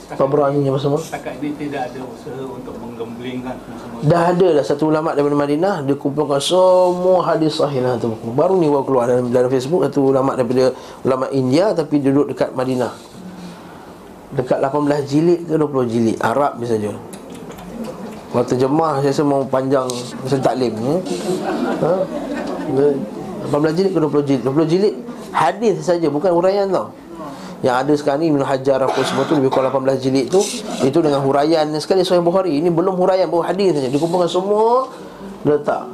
Tabrani 0.05 0.61
apa 0.69 0.77
semua? 0.77 1.01
Setakat 1.01 1.41
ini 1.41 1.57
tidak 1.57 1.89
ada 1.89 2.05
usaha 2.05 2.37
untuk 2.45 2.77
menggemblingkan 2.77 3.57
semua 3.57 4.05
Dah 4.05 4.21
ada 4.29 4.47
dah 4.53 4.61
satu 4.61 4.93
ulama 4.93 5.17
daripada 5.17 5.33
Madinah 5.33 5.81
Dia 5.81 5.97
kumpulkan 5.97 6.37
semua 6.37 7.25
hadis 7.25 7.57
sahih 7.57 7.81
satu 7.81 8.13
buku 8.13 8.29
Baru 8.37 8.61
ni 8.61 8.69
baru 8.69 8.85
keluar 8.85 9.09
dalam, 9.09 9.33
dalam 9.33 9.49
Facebook 9.49 9.81
Satu 9.89 10.13
ulama 10.13 10.37
daripada 10.37 10.77
ulama 11.01 11.25
India 11.33 11.73
Tapi 11.73 12.05
duduk 12.05 12.29
dekat 12.29 12.53
Madinah. 12.53 12.93
Dekat 14.37 14.61
18 14.61 15.09
jilid 15.09 15.39
ke 15.49 15.57
20 15.57 15.89
jilid 15.89 16.17
Arab 16.21 16.61
ni 16.61 16.69
saja. 16.69 16.93
Kalau 18.29 18.45
terjemah 18.45 18.99
saya 19.01 19.09
rasa 19.09 19.23
mau 19.25 19.41
panjang 19.41 19.89
Macam 20.21 20.39
taklim 20.43 20.73
ya? 20.75 20.95
ha? 21.81 21.93
Dia- 22.77 22.99
18 23.45 23.73
jilid 23.73 23.91
ke 23.93 23.99
20 24.01 24.21
jilid? 24.21 24.41
20 24.45 24.69
jilid 24.69 24.95
hadis 25.35 25.75
saja 25.81 26.07
bukan 26.07 26.31
huraian 26.31 26.69
tau 26.71 26.93
yang 27.65 27.81
ada 27.81 27.97
sekarang 27.97 28.21
ni 28.21 28.29
Ibn 28.29 28.45
Hajar 28.45 28.77
apa 28.85 28.99
semua 29.01 29.25
tu 29.25 29.33
lebih 29.33 29.49
kurang 29.49 29.73
18 29.73 29.97
jilid 29.97 30.29
tu 30.29 30.37
itu 30.85 30.97
dengan 31.01 31.17
huraian. 31.25 31.65
Sekali 31.81 32.05
Sahih 32.05 32.21
Bukhari 32.21 32.61
ini 32.61 32.69
belum 32.69 32.93
huraian 32.93 33.25
baru 33.25 33.41
hadis 33.41 33.73
saja. 33.73 33.89
Dikumpulkan 33.89 34.29
semua 34.29 34.93
letak. 35.41 35.89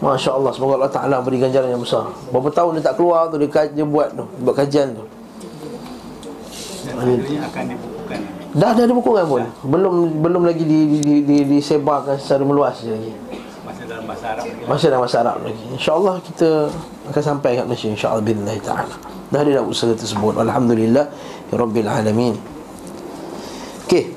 Masya 0.00 0.32
Allah 0.32 0.48
Semoga 0.56 0.80
Allah 0.80 0.88
Ta'ala 0.88 1.20
beri 1.20 1.36
ganjaran 1.36 1.68
yang 1.68 1.84
besar. 1.84 2.08
Berapa 2.32 2.48
tahun 2.48 2.80
dia 2.80 2.88
tak 2.88 2.96
keluar 2.96 3.28
tu 3.28 3.36
Dia, 3.36 3.68
dia 3.68 3.84
buat 3.84 4.16
tu 4.16 4.24
Buat 4.40 4.64
kajian 4.64 4.96
tu. 4.96 5.04
Dan 6.88 6.96
akhirnya 6.96 7.44
akan 7.44 7.64
dibukukan. 7.68 8.20
Dah 8.56 8.70
dah 8.72 8.84
ada 8.88 8.94
bukukan 8.96 9.24
pun. 9.28 9.44
Belum 9.68 10.24
belum 10.24 10.42
lagi 10.48 10.64
di, 10.64 10.78
di, 10.88 10.98
di, 11.04 11.14
di, 11.20 11.36
disebarkan 11.44 12.16
secara 12.16 12.40
meluas 12.48 12.80
je 12.80 12.96
lagi. 12.96 13.12
Masih 13.68 13.84
dalam 13.84 14.08
bahasa 14.08 14.26
Arab 14.32 14.44
lagi. 14.48 14.64
Masih 14.64 14.86
dalam 14.88 15.02
bahasa 15.04 15.18
Arab 15.20 15.36
lagi. 15.44 15.64
InsyaAllah 15.76 16.16
kita 16.24 16.48
akan 17.12 17.22
sampai 17.22 17.50
kat 17.60 17.64
Malaysia 17.68 17.92
InsyaAllah 17.92 18.24
Bismillah 18.24 18.56
ta'ala 18.64 19.19
Dah 19.30 19.46
dah 19.46 19.62
usaha 19.62 19.94
tersebut. 19.94 20.34
Alhamdulillah. 20.34 21.06
Ya 21.50 21.54
Rabbil 21.54 21.86
Alamin. 21.86 22.34
Okey. 23.86 24.14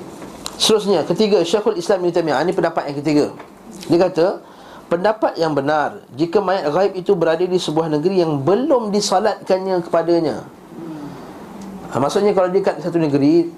Seterusnya 0.54 1.02
Ketiga 1.02 1.42
Syekhul 1.42 1.82
Islam 1.82 2.06
Ibn 2.06 2.14
Taimiyah 2.14 2.38
Ini 2.46 2.52
pendapat 2.54 2.82
yang 2.90 2.96
ketiga. 3.02 3.26
Dia 3.90 3.98
kata 3.98 4.26
Pendapat 4.86 5.34
yang 5.34 5.50
benar 5.50 6.06
Jika 6.14 6.38
mayat 6.38 6.70
ghaib 6.70 6.94
itu 6.94 7.18
berada 7.18 7.42
di 7.42 7.58
sebuah 7.58 7.90
negeri 7.90 8.22
Yang 8.22 8.38
belum 8.46 8.94
disalatkannya 8.94 9.82
kepadanya. 9.82 10.46
Ha, 11.90 11.98
Maksudnya 11.98 12.30
kalau 12.38 12.54
dia 12.54 12.62
kat 12.62 12.78
satu 12.78 13.02
negeri 13.02 13.50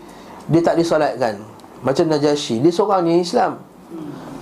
Dia 0.49 0.61
tak 0.65 0.81
disalatkan 0.81 1.37
Macam 1.85 2.09
Najasyi 2.09 2.65
Dia 2.65 2.73
seorang 2.73 3.05
ni 3.05 3.21
Islam. 3.21 3.61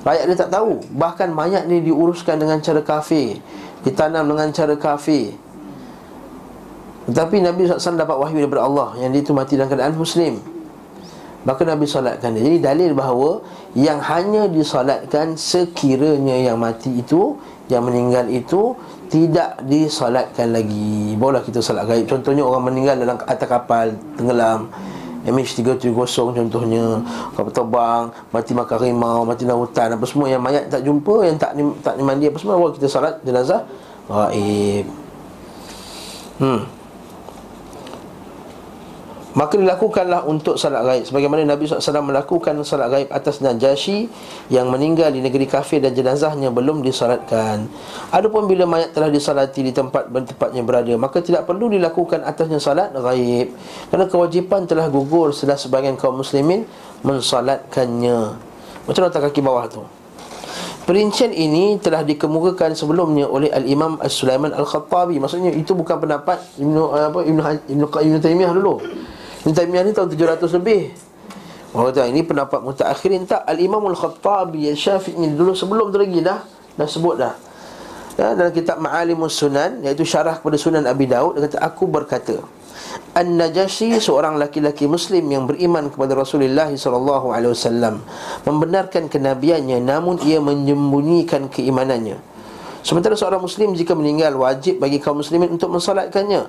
Rakyat 0.05 0.25
dia 0.29 0.37
tak 0.37 0.53
tahu. 0.53 0.85
Bahkan 1.01 1.33
mayat 1.33 1.65
ni 1.65 1.81
diuruskan 1.81 2.37
dengan 2.37 2.61
cara 2.61 2.85
kafir. 2.85 3.41
Ditanam 3.81 4.29
dengan 4.29 4.53
cara 4.53 4.77
kafir 4.77 5.33
Tetapi 7.05 7.37
Nabi 7.45 7.69
SAW 7.69 8.01
dapat 8.01 8.17
wahyu 8.17 8.41
daripada 8.45 8.65
Allah 8.65 8.89
Yang 8.97 9.11
dia 9.13 9.21
itu 9.29 9.33
mati 9.37 9.53
dalam 9.61 9.69
keadaan 9.69 9.95
Muslim. 9.97 10.41
Maka 11.45 11.61
Nabi 11.69 11.85
solatkan 11.85 12.33
dia. 12.33 12.41
Jadi 12.41 12.59
dalil 12.65 12.91
bahawa 12.97 13.45
Yang 13.77 13.99
hanya 14.09 14.43
disolatkan 14.49 15.37
sekiranya 15.37 16.41
yang 16.41 16.57
mati 16.57 16.89
itu 17.05 17.37
Yang 17.69 17.83
meninggal 17.93 18.25
itu 18.33 18.73
Tidak 19.13 19.69
disolatkan 19.69 20.57
lagi. 20.57 21.13
Barulah 21.21 21.45
kita 21.45 21.61
solat 21.61 21.85
gaib. 21.85 22.09
Contohnya 22.09 22.41
orang 22.41 22.73
meninggal 22.73 22.97
dalam 22.97 23.21
atas 23.21 23.49
kapal 23.49 23.93
Tenggelam. 24.17 24.73
MH370 25.29 26.37
contohnya. 26.37 27.05
Kapal 27.37 27.53
terbang 27.53 28.03
Mati 28.33 28.53
makan 28.57 28.77
rimau 28.81 29.21
Mati 29.29 29.45
dalam 29.45 29.61
hutan 29.61 29.93
Apa 29.93 30.05
semua. 30.09 30.33
Yang 30.33 30.41
mayat 30.41 30.65
tak 30.73 30.81
jumpa 30.81 31.29
Yang 31.29 31.37
tak 31.37 31.53
tak 31.85 31.95
mandi 32.01 32.33
apa 32.33 32.39
semua 32.41 32.73
kita 32.73 32.89
solat 32.89 33.21
jenazah 33.21 33.69
Gaib. 34.09 34.89
Hmm 36.41 36.84
Maka 39.35 39.59
dilakukanlah 39.59 40.31
untuk 40.31 40.55
salat 40.55 40.87
gaib. 40.87 41.05
Sebagaimana 41.11 41.43
Nabi 41.43 41.67
SAW 41.67 42.07
melakukan 42.07 42.55
salat 42.63 42.87
gaib 42.87 43.09
atas 43.11 43.43
Najasyi 43.43 44.07
Yang 44.47 44.67
meninggal 44.71 45.11
di 45.11 45.19
negeri 45.27 45.51
kafir 45.51 45.83
dan 45.83 45.91
jenazahnya 45.91 46.55
belum 46.55 46.87
disalatkan 46.87 47.67
Adapun 48.15 48.47
bila 48.47 48.63
mayat 48.63 48.95
telah 48.95 49.11
disalati 49.11 49.67
di 49.67 49.75
tempat 49.75 50.07
tempatnya 50.07 50.63
berada 50.63 50.95
Maka 50.95 51.19
tidak 51.19 51.51
perlu 51.51 51.67
dilakukan 51.67 52.23
atasnya 52.23 52.63
salat 52.63 52.95
gaib. 52.95 53.51
Kerana 53.91 54.07
kewajipan 54.07 54.71
telah 54.71 54.87
gugur 54.87 55.35
setelah 55.35 55.59
sebagian 55.59 55.99
kaum 55.99 56.23
muslimin 56.23 56.63
mensalatkannya 57.03 58.39
Macam 58.87 59.03
nota 59.03 59.19
kaki 59.19 59.43
bawah 59.43 59.67
tu. 59.67 59.83
Perincian 60.85 61.33
ini 61.33 61.81
telah 61.81 62.05
dikemukakan 62.05 62.77
sebelumnya 62.77 63.25
oleh 63.25 63.49
Al-Imam 63.49 63.97
As-Sulaiman 64.05 64.53
Al-Khattabi. 64.53 65.17
Maksudnya 65.17 65.49
itu 65.49 65.73
bukan 65.73 65.97
pendapat 65.97 66.45
Ibnu 66.61 66.93
apa 66.93 67.25
Ibnu 67.25 67.41
Ibnu 67.73 67.87
Ibnu 67.89 68.19
Taimiyah 68.21 68.53
dulu 68.53 68.85
Ibn 69.45 69.53
Taimiyah 69.53 69.85
ni 69.85 69.93
tahun 69.93 70.09
700 70.09 70.57
lebih 70.61 70.83
Orang 71.75 71.91
kata 71.91 72.07
ini 72.07 72.23
pendapat 72.23 72.63
mutaakhirin 72.63 73.27
tak 73.29 73.45
Al-Imam 73.45 73.83
Al-Khattabi 73.93 74.71
Al-Syafi'i 74.73 75.21
ni 75.21 75.35
dulu 75.37 75.53
sebelum 75.53 75.93
tu 75.93 76.01
lagi 76.01 76.25
dah 76.25 76.41
Dah 76.75 76.89
sebut 76.89 77.21
dah 77.21 77.35
ya, 78.17 78.35
dalam 78.35 78.51
kitab 78.55 78.81
Ma'alimus 78.81 79.37
Sunan 79.37 79.83
iaitu 79.85 80.07
syarah 80.07 80.39
kepada 80.39 80.57
Sunan 80.57 80.87
Abi 80.89 81.11
Daud 81.11 81.39
dia 81.39 81.51
kata 81.51 81.59
aku 81.61 81.85
berkata 81.91 82.41
An-Najashi 83.15 83.95
seorang 84.03 84.39
laki-laki 84.39 84.91
muslim 84.91 85.23
yang 85.31 85.47
beriman 85.47 85.87
kepada 85.91 86.19
Rasulullah 86.19 86.67
wasallam 86.71 88.03
membenarkan 88.43 89.07
kenabiannya 89.07 89.79
namun 89.79 90.19
ia 90.27 90.43
menyembunyikan 90.43 91.47
keimanannya. 91.47 92.19
Sementara 92.83 93.15
seorang 93.15 93.41
muslim 93.41 93.73
jika 93.79 93.95
meninggal 93.95 94.35
wajib 94.35 94.83
bagi 94.83 94.99
kaum 94.99 95.23
muslimin 95.23 95.55
untuk 95.55 95.71
mensolatkannya. 95.71 96.43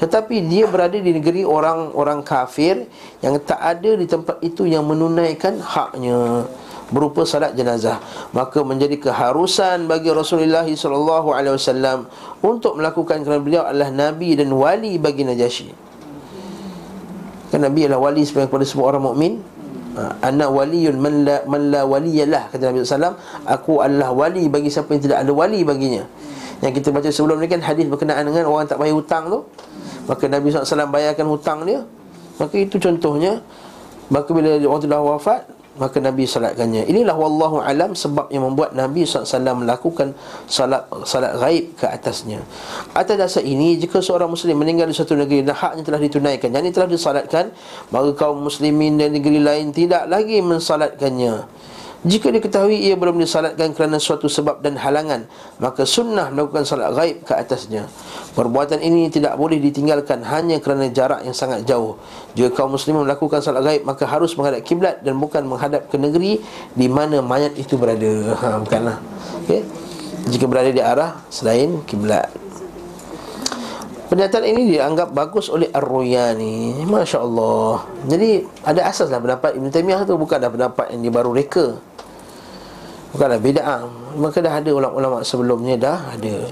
Tetapi 0.00 0.48
dia 0.48 0.64
berada 0.64 0.96
di 0.96 1.12
negeri 1.12 1.44
orang-orang 1.44 2.24
kafir 2.24 2.88
yang 3.20 3.36
tak 3.44 3.60
ada 3.60 3.94
di 4.00 4.08
tempat 4.08 4.40
itu 4.40 4.64
yang 4.64 4.88
menunaikan 4.88 5.60
haknya 5.60 6.48
berupa 6.88 7.28
salat 7.28 7.52
jenazah. 7.52 8.00
Maka 8.32 8.64
menjadi 8.64 8.96
keharusan 8.96 9.84
bagi 9.84 10.08
Rasulullah 10.08 10.64
wasallam 10.64 12.08
untuk 12.40 12.80
melakukan 12.80 13.22
kerana 13.22 13.44
beliau 13.44 13.62
adalah 13.68 13.92
nabi 13.92 14.34
dan 14.34 14.48
wali 14.50 14.96
bagi 14.96 15.22
Najasyi 15.22 15.90
kan 17.50 17.66
nabi 17.66 17.84
adalah 17.84 18.10
wali 18.10 18.22
sebagai 18.22 18.48
kepada 18.48 18.64
semua 18.64 18.94
orang 18.94 19.02
mukmin. 19.10 19.42
Ha, 19.90 20.22
ana 20.22 20.46
waliyun 20.46 21.02
man 21.02 21.26
la 21.26 21.42
man 21.50 21.74
la 21.74 21.82
waliyalah 21.82 22.46
kata 22.54 22.70
Nabi 22.70 22.86
sallam 22.86 23.18
aku 23.42 23.82
adalah 23.82 24.14
wali 24.14 24.46
bagi 24.46 24.70
siapa 24.70 24.94
yang 24.94 25.02
tidak 25.02 25.18
ada 25.26 25.34
wali 25.34 25.66
baginya. 25.66 26.06
Yang 26.62 26.78
kita 26.78 26.88
baca 26.94 27.10
sebelum 27.10 27.42
ni 27.42 27.50
kan 27.50 27.58
hadis 27.58 27.90
berkenaan 27.90 28.22
dengan 28.22 28.46
orang 28.46 28.70
tak 28.70 28.78
bayar 28.78 28.94
hutang 28.94 29.26
tu 29.26 29.42
maka 30.10 30.26
Nabi 30.26 30.50
SAW 30.50 30.90
bayarkan 30.90 31.30
hutang 31.30 31.62
dia 31.62 31.86
maka 32.42 32.58
itu 32.58 32.82
contohnya 32.82 33.38
maka 34.10 34.34
bila 34.34 34.58
orang 34.58 34.80
tu 34.82 34.88
dah 34.90 34.98
wafat 34.98 35.46
maka 35.80 35.96
Nabi 35.96 36.28
salatkannya. 36.28 36.84
Inilah 36.92 37.16
wallahu 37.16 37.64
alam 37.64 37.96
sebab 37.96 38.28
yang 38.28 38.44
membuat 38.44 38.76
Nabi 38.76 39.08
SAW 39.08 39.64
melakukan 39.64 40.12
salat 40.44 40.84
salat 41.08 41.40
gaib 41.40 41.72
ke 41.78 41.88
atasnya. 41.88 42.44
Atas 42.92 43.16
dasar 43.16 43.42
ini 43.46 43.80
jika 43.80 44.04
seorang 44.04 44.28
muslim 44.28 44.60
meninggal 44.60 44.90
di 44.90 44.96
satu 44.96 45.16
negeri 45.16 45.40
dan 45.40 45.56
haknya 45.56 45.86
telah 45.86 46.00
ditunaikan, 46.02 46.52
yang 46.52 46.68
ini 46.68 46.74
telah 46.74 46.90
disalatkan, 46.90 47.54
maka 47.88 48.12
kaum 48.12 48.44
muslimin 48.44 49.00
dari 49.00 49.16
negeri 49.16 49.40
lain 49.40 49.72
tidak 49.72 50.04
lagi 50.10 50.44
mensalatkannya. 50.44 51.48
Jika 52.00 52.32
diketahui 52.32 52.80
ia 52.80 52.96
belum 52.96 53.20
disalatkan 53.20 53.76
kerana 53.76 54.00
suatu 54.00 54.24
sebab 54.24 54.64
dan 54.64 54.80
halangan 54.80 55.28
Maka 55.60 55.84
sunnah 55.84 56.32
melakukan 56.32 56.64
salat 56.64 56.96
gaib 56.96 57.28
ke 57.28 57.36
atasnya. 57.36 57.92
Perbuatan 58.32 58.80
ini 58.80 59.12
tidak 59.12 59.36
boleh 59.36 59.60
ditinggalkan 59.60 60.24
hanya 60.24 60.56
kerana 60.64 60.88
jarak 60.88 61.20
yang 61.28 61.36
sangat 61.36 61.68
jauh. 61.68 62.00
Jika 62.32 62.56
kaum 62.56 62.72
muslimin 62.72 63.04
melakukan 63.04 63.44
salat 63.44 63.60
gaib 63.68 63.82
Maka 63.84 64.08
harus 64.08 64.32
menghadap 64.32 64.64
kiblat 64.64 65.04
dan 65.04 65.20
bukan 65.20 65.44
menghadap 65.44 65.92
ke 65.92 66.00
negeri 66.00 66.40
Di 66.72 66.88
mana 66.88 67.20
mayat 67.20 67.52
itu 67.60 67.76
berada. 67.76 68.32
Ha, 68.32 68.64
Bukanlah. 68.64 68.96
Okay? 69.44 69.60
Jika 70.32 70.48
berada 70.48 70.72
di 70.72 70.80
arah 70.80 71.20
selain 71.28 71.84
kiblat 71.84 72.32
Pernyataan 74.10 74.42
ini 74.42 74.74
dianggap 74.74 75.14
bagus 75.14 75.46
oleh 75.46 75.70
Ar-Ruyani. 75.70 76.82
Masya 76.82 77.22
Allah 77.22 77.86
Jadi 78.10 78.42
ada 78.66 78.90
asaslah 78.90 79.22
pendapat 79.22 79.54
Ibn 79.54 79.70
Taymiyah 79.70 80.02
tu. 80.02 80.18
Bukanlah 80.18 80.50
pendapat 80.50 80.90
yang 80.90 81.14
baru 81.14 81.30
reka. 81.30 81.78
Bukanlah 83.14 83.38
bid'ah. 83.38 83.86
Maka 84.18 84.42
dah 84.42 84.58
ada 84.58 84.70
ulama-ulama 84.74 85.22
sebelumnya 85.22 85.78
dah 85.78 86.18
ada. 86.18 86.42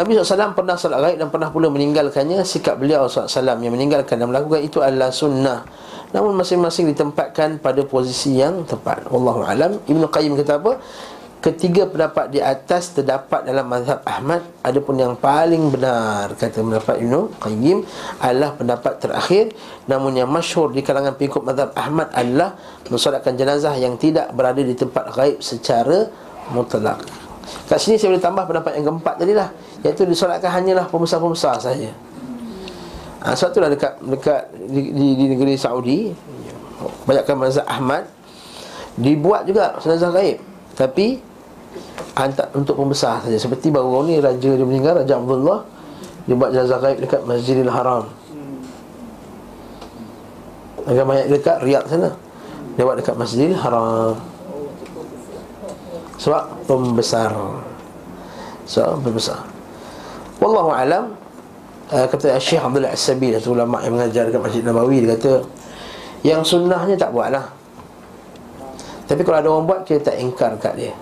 Nabi 0.00 0.16
SAW 0.16 0.56
pernah 0.56 0.80
salat 0.80 1.00
gaib 1.04 1.18
dan 1.20 1.28
pernah 1.28 1.52
pula 1.52 1.68
meninggalkannya. 1.68 2.40
Sikap 2.40 2.80
beliau 2.80 3.04
SAW 3.04 3.36
yang 3.36 3.76
meninggalkan 3.76 4.16
dan 4.16 4.32
melakukan 4.32 4.64
itu 4.64 4.80
adalah 4.80 5.12
sunnah. 5.12 5.68
Namun 6.16 6.40
masing-masing 6.40 6.88
ditempatkan 6.88 7.60
pada 7.60 7.84
posisi 7.84 8.40
yang 8.40 8.64
tepat. 8.64 9.04
Wallahu'alam 9.12 9.84
Ibn 9.84 10.02
Qayyim 10.08 10.40
kata 10.40 10.56
apa? 10.56 10.80
Ketiga 11.38 11.86
pendapat 11.86 12.34
di 12.34 12.42
atas 12.42 12.98
terdapat 12.98 13.46
dalam 13.46 13.70
mazhab 13.70 14.02
Ahmad. 14.02 14.42
Adapun 14.66 14.98
yang 14.98 15.14
paling 15.14 15.70
benar 15.70 16.34
Kata 16.34 16.66
pendapat 16.66 16.98
Ibn 16.98 17.30
Qayyim 17.38 17.78
Adalah 18.18 18.58
pendapat 18.58 18.98
terakhir. 18.98 19.54
Namun 19.86 20.18
yang 20.18 20.26
masyhur 20.26 20.74
di 20.74 20.82
kalangan 20.82 21.14
pengikut 21.14 21.46
mazhab 21.46 21.70
Ahmad 21.78 22.10
Adalah 22.10 22.58
mensolatkan 22.90 23.38
jenazah 23.38 23.70
yang 23.78 23.94
tidak 23.94 24.34
berada 24.34 24.58
di 24.58 24.74
tempat 24.74 25.14
gaib 25.14 25.38
secara 25.38 26.10
mutlak. 26.50 27.06
Kat 27.70 27.78
sini 27.78 27.94
saya 28.02 28.18
boleh 28.18 28.24
tambah 28.24 28.44
pendapat 28.44 28.72
yang 28.74 28.84
keempat 28.90 29.14
tadi 29.22 29.32
lah 29.38 29.48
Iaitu 29.86 30.10
disolatkan 30.10 30.50
hanyalah 30.50 30.90
pembesar-pembesar 30.90 31.62
saja 31.62 31.94
ha, 33.24 33.32
Sebab 33.32 33.50
itulah 33.54 33.70
dekat, 33.72 33.92
dekat 34.04 34.42
di, 34.68 34.90
di, 34.90 35.06
di 35.16 35.24
negeri 35.32 35.54
Saudi 35.54 36.12
Banyakkan 37.06 37.38
mazhab 37.38 37.64
Ahmad 37.70 38.04
Dibuat 38.98 39.46
juga 39.46 39.78
jenazah 39.80 40.12
gaib 40.12 40.57
Tapi 40.78 41.18
hantar 42.14 42.54
untuk 42.54 42.78
pembesar 42.78 43.18
saja. 43.26 43.34
Seperti 43.34 43.74
baru 43.74 44.06
ni 44.06 44.22
raja 44.22 44.38
dia 44.38 44.62
meninggal 44.62 45.02
raja 45.02 45.18
Abdullah 45.18 45.66
dia 46.30 46.38
buat 46.38 46.54
jenazah 46.54 46.78
gaib 46.78 47.02
dekat 47.02 47.26
Masjidil 47.26 47.72
Haram. 47.72 48.06
Agar 50.86 51.02
mayat 51.02 51.26
dekat 51.26 51.58
Riyadh 51.66 51.90
sana. 51.90 52.10
Dia 52.78 52.86
buat 52.86 52.96
dekat 53.02 53.18
Masjidil 53.18 53.58
Haram. 53.58 54.14
Sebab 56.22 56.42
pembesar. 56.70 57.34
Sebab 58.70 59.02
pembesar. 59.02 59.42
Wallahu 60.38 60.70
alam 60.70 61.18
uh, 61.90 62.06
Kata 62.06 62.38
Syekh 62.38 62.62
Abdullah 62.62 62.94
As-Sabi 62.94 63.34
Satu 63.34 63.58
ulama 63.58 63.82
yang 63.82 63.98
mengajar 63.98 64.30
dekat 64.30 64.38
Masjid 64.38 64.62
Nabawi 64.62 65.02
Dia 65.02 65.18
kata 65.18 65.42
Yang 66.22 66.54
sunnahnya 66.54 66.94
tak 66.94 67.10
buat 67.10 67.34
lah 67.34 67.57
Tapi 69.08 69.20
kalau 69.24 69.38
ada 69.40 69.48
orang 69.48 69.64
buat 69.64 69.80
Kita 69.88 70.12
tak 70.12 70.16
ingkar 70.20 70.52
kat 70.60 70.76
dia. 70.76 70.92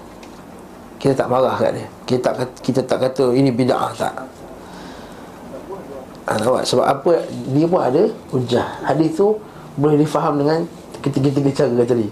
Kita 1.03 1.13
tak 1.13 1.29
marah 1.29 1.59
kat 1.59 1.75
dia. 1.75 1.87
Kita 2.07 2.21
tak, 2.23 2.35
kita 2.63 2.81
tak 2.87 2.99
kata 3.03 3.35
ini 3.35 3.51
bid'ah 3.51 3.93
tak. 3.99 4.15
Ha, 6.27 6.63
Sebab 6.63 6.87
apa? 6.87 7.27
Dia 7.51 7.67
pun 7.67 7.83
ada 7.83 8.03
hujah. 8.31 8.67
Hadis 8.87 9.19
tu 9.19 9.35
boleh 9.77 9.99
difaham 10.01 10.41
dengan 10.41 10.63
Ketiga-tiga 11.05 11.51
cara 11.55 11.87
tadi. 11.87 12.09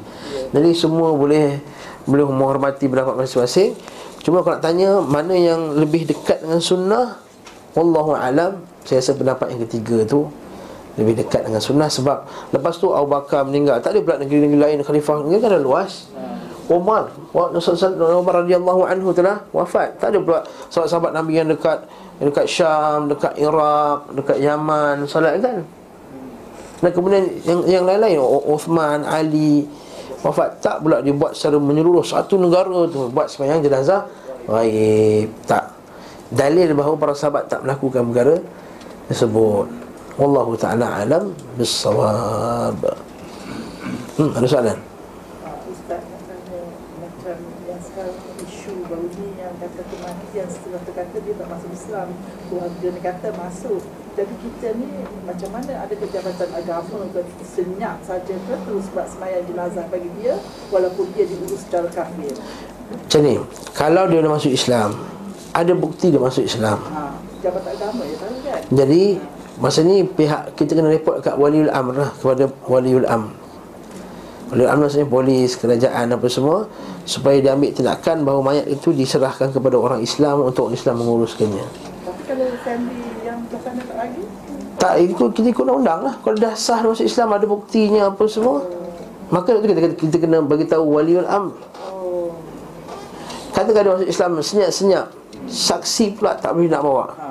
Jadi 0.54 0.70
semua 0.76 1.16
boleh 1.16 1.58
Boleh 2.06 2.24
menghormati 2.28 2.86
pendapat 2.86 3.14
masing-masing. 3.16 3.74
Cuma 4.22 4.44
kalau 4.44 4.60
nak 4.60 4.62
tanya 4.62 5.02
Mana 5.02 5.34
yang 5.34 5.74
lebih 5.74 6.06
dekat 6.06 6.44
dengan 6.44 6.60
sunnah? 6.62 7.18
Wallahu 7.74 8.14
alam. 8.14 8.62
Saya 8.86 9.02
rasa 9.02 9.18
pendapat 9.18 9.50
yang 9.56 9.66
ketiga 9.66 10.06
tu 10.06 10.30
Lebih 10.94 11.26
dekat 11.26 11.42
dengan 11.42 11.58
sunnah. 11.58 11.90
Sebab 11.90 12.50
Lepas 12.54 12.78
tu 12.78 12.94
Abu 12.94 13.10
Bakar 13.10 13.42
meninggal 13.42 13.82
Tak 13.82 13.94
ada 13.94 14.00
pula 14.02 14.16
negeri-negeri 14.22 14.58
lain 14.58 14.78
Khalifah 14.86 15.26
Negeri 15.26 15.42
kan 15.42 15.50
dah 15.58 15.62
luas. 15.62 15.92
Umar 16.64 17.12
Umar 17.36 18.34
radhiyallahu 18.40 18.88
anhu 18.88 19.12
telah 19.12 19.44
wafat. 19.52 20.00
Tak 20.00 20.14
ada 20.14 20.18
pula 20.22 20.40
sahabat-sahabat 20.72 21.12
Nabi 21.12 21.32
yang 21.36 21.48
dekat 21.50 21.84
Dekat 22.14 22.46
Syam, 22.46 23.10
dekat 23.10 23.34
Iraq, 23.36 24.06
dekat 24.14 24.38
Yaman 24.38 25.02
Salat 25.10 25.42
kan? 25.42 25.66
Dan 26.78 26.90
kemudian 26.94 27.26
yang 27.42 27.60
yang 27.66 27.84
lain-lain 27.84 28.22
Uthman, 28.22 29.02
Ali 29.02 29.66
Wafat. 30.22 30.62
Tak 30.62 30.80
pula 30.80 31.02
dibuat 31.02 31.36
secara 31.36 31.58
menyeluruh 31.58 32.06
Satu 32.06 32.38
negara 32.38 32.86
tu 32.88 33.10
buat 33.10 33.28
sepanjang 33.28 33.66
jenazah 33.66 34.06
Baik, 34.46 35.32
tak. 35.44 35.74
Dalil 36.32 36.72
bahawa 36.72 36.96
para 36.96 37.12
sahabat 37.12 37.50
tak 37.50 37.60
melakukan 37.66 38.08
perkara 38.08 38.36
Tersebut 39.10 39.83
Wallahu 40.14 40.54
ta'ala 40.54 41.02
alam 41.02 41.34
Bissawab. 41.58 42.78
Hmm, 44.14 44.30
ada 44.34 44.46
soalan? 44.46 44.78
yang 50.34 50.50
setelah 50.50 50.82
kata 50.82 51.16
dia 51.22 51.34
tak 51.38 51.46
masuk 51.46 51.70
Islam 51.70 52.08
keluarga 52.50 52.86
ni 52.90 53.00
kata 53.00 53.28
masuk. 53.38 53.80
Jadi 54.14 54.34
kita 54.42 54.68
ni 54.78 54.86
macam 55.26 55.50
mana 55.54 55.72
ada 55.78 55.94
kejabatan 55.94 56.50
agama 56.54 56.98
ke? 57.14 57.22
Senyap 57.46 58.02
saja 58.02 58.34
ke? 58.34 58.54
Terus 58.66 58.86
buat 58.90 59.06
semayang 59.06 59.46
jenazah 59.46 59.86
bagi 59.88 60.10
dia 60.18 60.34
walaupun 60.74 61.06
dia 61.14 61.24
diurus 61.30 61.62
secara 61.62 61.86
kafir? 61.94 62.34
Macam 62.90 63.20
ni 63.22 63.34
kalau 63.72 64.04
dia 64.10 64.20
dah 64.20 64.32
masuk 64.34 64.52
Islam 64.52 64.90
ada 65.54 65.72
bukti 65.72 66.10
dia 66.10 66.18
masuk 66.18 66.44
Islam. 66.44 66.78
Ha, 66.90 67.14
jabatan 67.38 67.70
agama 67.78 68.02
ya 68.02 68.16
tahu 68.18 68.36
kan? 68.42 68.60
Jadi 68.74 69.02
masa 69.62 69.86
ni 69.86 70.02
pihak 70.02 70.58
kita 70.58 70.74
kena 70.74 70.90
report 70.90 71.22
kat 71.22 71.38
waliul 71.38 71.70
amr 71.70 71.94
lah 71.94 72.10
kepada 72.18 72.50
waliul 72.66 73.06
amr 73.06 73.44
Waliul 74.52 74.68
amr 74.68 74.86
maksudnya 74.86 75.08
polis, 75.08 75.56
kerajaan 75.56 76.12
apa 76.12 76.26
semua 76.28 76.68
supaya 77.08 77.40
dia 77.40 77.56
ambil 77.56 77.72
tindakan 77.72 78.22
bahawa 78.22 78.40
mayat 78.52 78.66
itu 78.68 78.92
diserahkan 78.92 79.50
kepada 79.50 79.76
orang 79.80 80.04
Islam 80.04 80.44
untuk 80.44 80.68
orang 80.68 80.76
Islam 80.76 80.94
menguruskannya. 81.00 81.64
Tapi 82.04 82.22
kalau 82.28 82.46
family 82.60 83.24
yang 83.24 83.40
bersama 83.48 83.80
tak 83.82 83.96
lagi? 83.96 84.22
Tak, 84.76 84.94
ikut, 85.00 85.28
kita 85.32 85.48
ikut 85.48 85.64
undang 85.64 86.06
lah. 86.06 86.14
Kalau 86.20 86.36
dah 86.36 86.52
sah 86.52 86.84
masuk 86.84 87.08
Islam, 87.08 87.32
ada 87.32 87.46
buktinya 87.48 88.12
apa 88.12 88.24
semua. 88.28 88.62
Maka 89.32 89.56
itu 89.56 89.60
kita, 89.64 89.72
kita, 89.74 89.94
kita 89.96 90.16
kena 90.20 90.38
beritahu 90.44 90.84
waliul 90.86 91.24
am. 91.24 91.56
Oh. 91.88 92.36
Katakan 93.56 93.80
dia 93.80 93.92
masuk 93.96 94.10
Islam 94.12 94.30
senyap-senyap. 94.44 95.06
Saksi 95.48 96.20
pula 96.20 96.36
tak 96.36 96.52
boleh 96.52 96.68
nak 96.68 96.84
bawa. 96.84 97.06
Ha. 97.16 97.26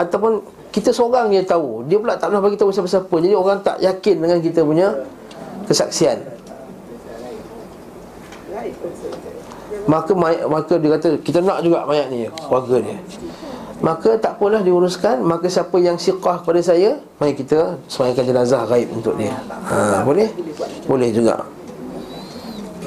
Ataupun 0.00 0.40
kita 0.68 0.90
seorang 0.92 1.32
je 1.32 1.42
tahu. 1.44 1.84
Dia 1.88 1.96
pula 1.96 2.14
tak 2.16 2.32
pernah 2.32 2.42
bagi 2.44 2.58
tahu 2.60 2.70
siapa-siapa. 2.70 3.14
Jadi 3.24 3.34
orang 3.34 3.58
tak 3.64 3.76
yakin 3.80 4.16
dengan 4.20 4.38
kita 4.40 4.60
punya 4.62 4.88
kesaksian. 5.64 6.18
Maka 9.88 10.12
maka 10.48 10.74
dia 10.76 10.90
kata 11.00 11.08
kita 11.24 11.40
nak 11.40 11.64
juga 11.64 11.88
mayat 11.88 12.12
ni 12.12 12.28
keluarga 12.28 12.76
dia. 12.84 12.98
Maka 13.78 14.18
tak 14.18 14.34
apalah 14.38 14.58
diuruskan 14.58 15.22
Maka 15.22 15.46
siapa 15.46 15.78
yang 15.78 15.94
siqah 15.94 16.42
kepada 16.42 16.58
saya 16.58 16.98
Mari 17.22 17.38
kita 17.38 17.78
semayangkan 17.86 18.24
jenazah 18.26 18.66
gaib 18.66 18.90
untuk 18.90 19.14
dia 19.14 19.30
ha, 19.70 20.02
Boleh? 20.02 20.26
Boleh 20.90 21.14
juga 21.14 21.46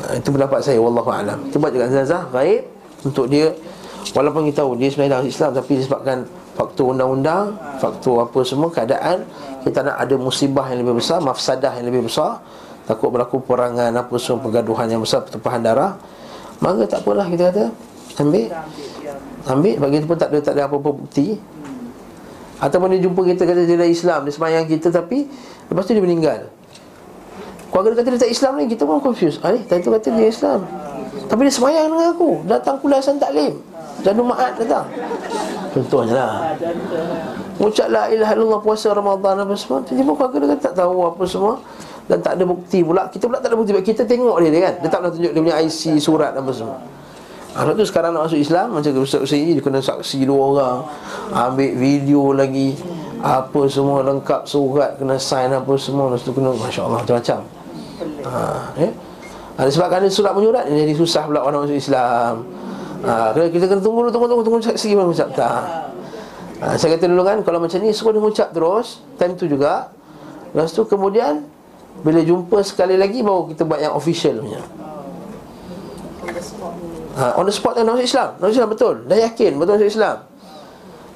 ha, 0.03 0.19
Itu 0.19 0.35
pendapat 0.35 0.59
saya 0.59 0.83
Wallahu'alam 0.83 1.47
Kita 1.47 1.55
buat 1.63 1.71
juga 1.71 1.87
jenazah 1.87 2.27
gaib 2.35 2.67
Untuk 3.07 3.31
dia 3.31 3.55
Walaupun 4.11 4.51
kita 4.51 4.67
tahu 4.67 4.75
dia 4.75 4.91
sebenarnya 4.91 5.13
dalam 5.15 5.27
Islam 5.31 5.49
Tapi 5.55 5.71
disebabkan 5.79 6.17
faktor 6.53 6.93
undang-undang 6.93 7.55
Faktor 7.79 8.27
apa 8.27 8.39
semua 8.43 8.69
keadaan 8.71 9.23
Kita 9.63 9.83
nak 9.85 9.97
ada 10.01 10.15
musibah 10.19 10.67
yang 10.69 10.83
lebih 10.83 10.99
besar 10.99 11.23
Mafsadah 11.23 11.77
yang 11.79 11.87
lebih 11.87 12.07
besar 12.07 12.43
Takut 12.85 13.13
berlaku 13.13 13.39
perangan 13.43 13.93
apa 13.93 14.15
semua 14.19 14.43
Pergaduhan 14.45 14.87
yang 14.91 15.01
besar 15.01 15.23
Pertumpahan 15.23 15.61
darah 15.63 15.95
Maka 16.59 16.85
tak 16.85 17.07
apalah 17.07 17.25
kita 17.29 17.49
kata 17.49 17.65
Ambil 18.19 18.51
Ambil 19.49 19.81
bagi 19.81 19.95
itu 19.97 20.05
pun 20.05 20.17
tak 20.17 20.29
ada 20.29 20.39
tak 20.43 20.53
ada 20.57 20.69
apa-apa 20.69 20.89
bukti. 20.93 21.33
Ataupun 22.61 22.93
dia 22.93 23.01
jumpa 23.01 23.25
kita 23.25 23.41
kata 23.49 23.65
dia 23.65 23.73
dah 23.73 23.89
Islam, 23.89 24.19
dia 24.29 24.33
semayang 24.37 24.65
kita 24.69 24.93
tapi 24.93 25.25
lepas 25.65 25.81
tu 25.81 25.97
dia 25.97 26.03
meninggal. 26.03 26.45
Keluarga 27.73 27.89
dia 27.89 27.97
kata 27.97 28.09
dia 28.13 28.21
tak 28.21 28.31
Islam 28.37 28.51
ni, 28.61 28.65
kita 28.69 28.85
pun 28.85 29.01
confused. 29.01 29.41
Ah 29.41 29.49
ni, 29.49 29.65
tadi 29.65 29.81
tu 29.81 29.89
kata 29.89 30.13
dia 30.13 30.29
Islam. 30.29 30.61
Tapi 31.25 31.41
dia 31.49 31.53
semayang 31.57 31.89
dengan 31.89 32.07
aku, 32.13 32.29
datang 32.45 32.77
kulasan 32.77 33.17
taklim. 33.17 33.57
Jadu 34.01 34.21
ma'at 34.25 34.57
datang. 34.57 34.85
Contohnya 35.71 36.13
lah. 36.17 36.33
Ucap 37.61 37.87
la 37.93 38.09
ilaha 38.09 38.33
illallah 38.33 38.61
puasa 38.61 38.89
Ramadan 38.89 39.45
apa 39.45 39.53
semua. 39.53 39.85
Tiba-tiba 39.85 40.11
keluarga 40.17 40.37
dia 40.41 40.47
kata 40.57 40.61
tak 40.65 40.75
tahu 40.81 40.97
apa 41.05 41.23
semua 41.29 41.53
dan 42.09 42.17
tak 42.19 42.33
ada 42.41 42.43
bukti 42.49 42.79
pula. 42.81 43.05
Kita 43.13 43.29
pula 43.29 43.37
tak 43.37 43.53
ada 43.53 43.57
bukti. 43.61 43.71
Kita 43.85 44.01
tengok 44.03 44.41
dia, 44.41 44.49
dia 44.49 44.61
kan. 44.65 44.73
Dia 44.81 44.89
tak 44.89 44.99
pernah 45.05 45.13
tunjuk 45.13 45.31
dia 45.31 45.41
punya 45.45 45.57
IC, 45.61 45.81
surat 46.01 46.33
apa 46.33 46.51
semua. 46.51 46.77
Sebab 47.51 47.75
tu 47.75 47.83
sekarang 47.83 48.15
nak 48.15 48.31
masuk 48.31 48.39
Islam 48.39 48.79
Macam 48.79 48.95
Ustaz 49.03 49.27
Hussein 49.27 49.51
Dia 49.51 49.59
kena 49.59 49.83
saksi 49.83 50.23
dua 50.23 50.39
orang 50.55 50.77
Ambil 51.35 51.75
video 51.75 52.31
lagi 52.31 52.79
Apa 53.19 53.67
semua 53.67 54.07
lengkap 54.07 54.47
surat 54.47 54.95
Kena 54.95 55.19
sign 55.19 55.51
apa 55.51 55.75
semua 55.75 56.15
Lepas 56.15 56.23
tu 56.23 56.31
kena 56.31 56.55
Masya 56.55 56.87
Allah 56.87 57.03
macam-macam 57.03 57.39
ha, 58.23 58.31
eh? 58.79 58.91
Ada 59.59 59.67
sebab 59.67 59.91
ada 59.91 60.07
surat 60.07 60.31
menyurat 60.31 60.63
Jadi 60.63 60.95
susah 60.95 61.27
pula 61.27 61.43
orang 61.43 61.67
masuk 61.67 61.75
Islam 61.75 62.47
ha, 63.05 63.33
Kita 63.33 63.65
kena 63.65 63.81
tunggu 63.81 64.07
dulu 64.07 64.11
Tunggu 64.13 64.27
tunggu 64.29 64.43
tunggu 64.45 64.59
saksi 64.61 64.93
baru 64.93 65.09
ucap. 65.13 65.29
Tak. 65.33 65.63
Ha, 66.61 66.65
Saya 66.77 66.97
kata 66.97 67.09
dulu 67.09 67.23
kan 67.25 67.37
Kalau 67.41 67.59
macam 67.61 67.77
ni 67.81 67.89
Suruh 67.93 68.13
dia 68.13 68.21
ucap 68.21 68.49
terus 68.53 69.01
Time 69.17 69.33
tu 69.37 69.45
juga. 69.49 69.89
Lepas 70.53 70.73
tu 70.73 70.85
kemudian 70.85 71.41
Bila 72.05 72.21
jumpa 72.21 72.61
sekali 72.61 72.95
lagi 72.95 73.21
Baru 73.21 73.49
kita 73.49 73.65
buat 73.65 73.79
yang 73.81 73.93
official 73.93 74.41
punya. 74.41 74.61
Ha, 77.11 77.35
On 77.35 77.43
the 77.43 77.51
spot 77.51 77.75
kan 77.75 77.83
masuk 77.83 78.07
Islam. 78.07 78.29
Masuk 78.39 78.53
Islam 78.55 78.69
betul. 78.71 78.95
Dah 79.03 79.17
yakin 79.19 79.51
betul 79.59 79.75
masuk 79.75 79.91
Islam. 79.91 80.17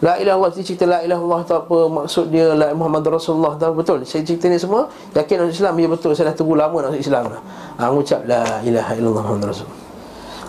La 0.04 0.20
ilah 0.20 0.36
Allah 0.36 0.52
Cerita 0.52 0.84
la 0.84 1.00
ilah 1.08 1.16
Allah 1.16 1.40
tu 1.48 1.56
apa 1.56 1.78
Maksud 1.88 2.28
dia 2.28 2.52
La 2.52 2.76
Muhammad 2.76 3.16
Rasulullah 3.16 3.56
tu 3.56 3.72
Betul. 3.72 4.04
Saya 4.04 4.28
cerita 4.28 4.52
ni 4.52 4.60
semua 4.60 4.92
Yakin 5.16 5.48
masuk 5.48 5.56
Islam 5.56 5.74
Ya 5.80 5.88
betul 5.88 6.12
Saya 6.12 6.26
dah 6.30 6.36
tunggu 6.36 6.60
lama 6.60 6.76
nak 6.84 6.92
masuk 6.92 7.04
Islam 7.08 7.32
dah. 7.32 7.42
Ha, 7.80 7.82
Mengucap 7.88 8.28
La 8.28 8.60
ilaha 8.68 8.92
illallah 9.00 9.24
Muhammad 9.24 9.56
Rasul 9.56 9.85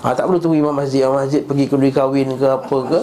ha, 0.06 0.14
Tak 0.14 0.30
perlu 0.30 0.38
tunggu 0.38 0.62
imam 0.62 0.70
masjid. 0.70 1.02
Imam 1.02 1.18
masjid 1.18 1.42
pergi 1.42 1.66
kenduri 1.66 1.90
kahwin 1.90 2.38
ke 2.38 2.46
apa 2.46 2.78
ke 2.86 3.00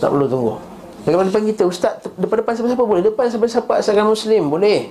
Tak 0.00 0.08
perlu 0.08 0.24
tunggu. 0.24 0.56
Depan 1.04 1.28
depan 1.28 1.42
kita 1.44 1.62
Ustaz 1.68 2.00
Depan-depan 2.16 2.56
siapa-siapa 2.56 2.84
boleh? 2.84 3.02
Depan 3.04 3.28
siapa-siapa 3.28 3.72
asalkan 3.76 4.08
Muslim 4.08 4.48
Boleh? 4.48 4.88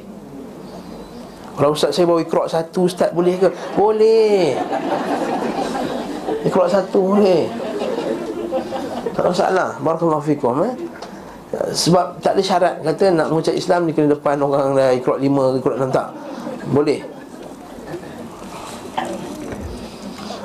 Kalau 1.59 1.75
Ustaz 1.75 1.91
saya 1.91 2.07
bawa 2.07 2.23
ikrok 2.23 2.47
satu 2.47 2.87
Ustaz 2.87 3.11
boleh 3.11 3.35
ke? 3.35 3.51
Boleh. 3.75 4.55
Ikhlas 6.47 6.71
satu 6.71 7.19
boleh. 7.19 7.51
Tak 9.11 9.27
ada 9.27 9.29
masalah. 9.35 9.69
Barakallahu 9.83 10.23
fikum 10.23 10.55
eh? 10.63 10.71
Sebab 11.75 12.23
tak 12.23 12.39
ada 12.39 12.41
syarat. 12.47 12.75
Kata 12.79 13.11
nak 13.11 13.27
mengucap 13.27 13.51
Islam 13.51 13.83
Ni 13.83 13.91
kena 13.91 14.15
depan 14.15 14.39
orang 14.39 14.71
dah 14.71 14.95
Ikhlas 14.95 15.19
lima 15.19 15.59
Ikhlas 15.59 15.75
enam 15.83 15.91
tak. 15.91 16.07
Boleh 16.71 17.18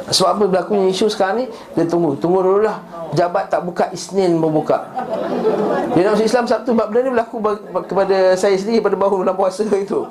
Sebab 0.04 0.28
apa 0.36 0.44
berlakunya 0.44 0.92
isu 0.92 1.08
sekarang 1.08 1.44
ni? 1.44 1.46
Dia 1.72 1.88
tunggu. 1.88 2.12
Tunggu 2.20 2.44
dulu 2.44 2.60
lah 2.60 2.76
Jabat 3.16 3.48
tak 3.48 3.64
buka 3.64 3.88
Isnin 3.88 4.36
membuka 4.36 4.84
Dia 5.96 6.04
nak 6.04 6.20
masuk 6.20 6.28
Islam 6.28 6.44
Sabtu 6.44 6.76
Sebab 6.76 6.92
benda 6.92 7.08
ni 7.08 7.10
berlaku 7.16 7.40
Kepada 7.88 8.36
saya 8.36 8.52
sendiri 8.52 8.84
Pada 8.84 8.96
bahu 9.00 9.24
dalam 9.24 9.32
puasa 9.32 9.64
itu. 9.86 10.04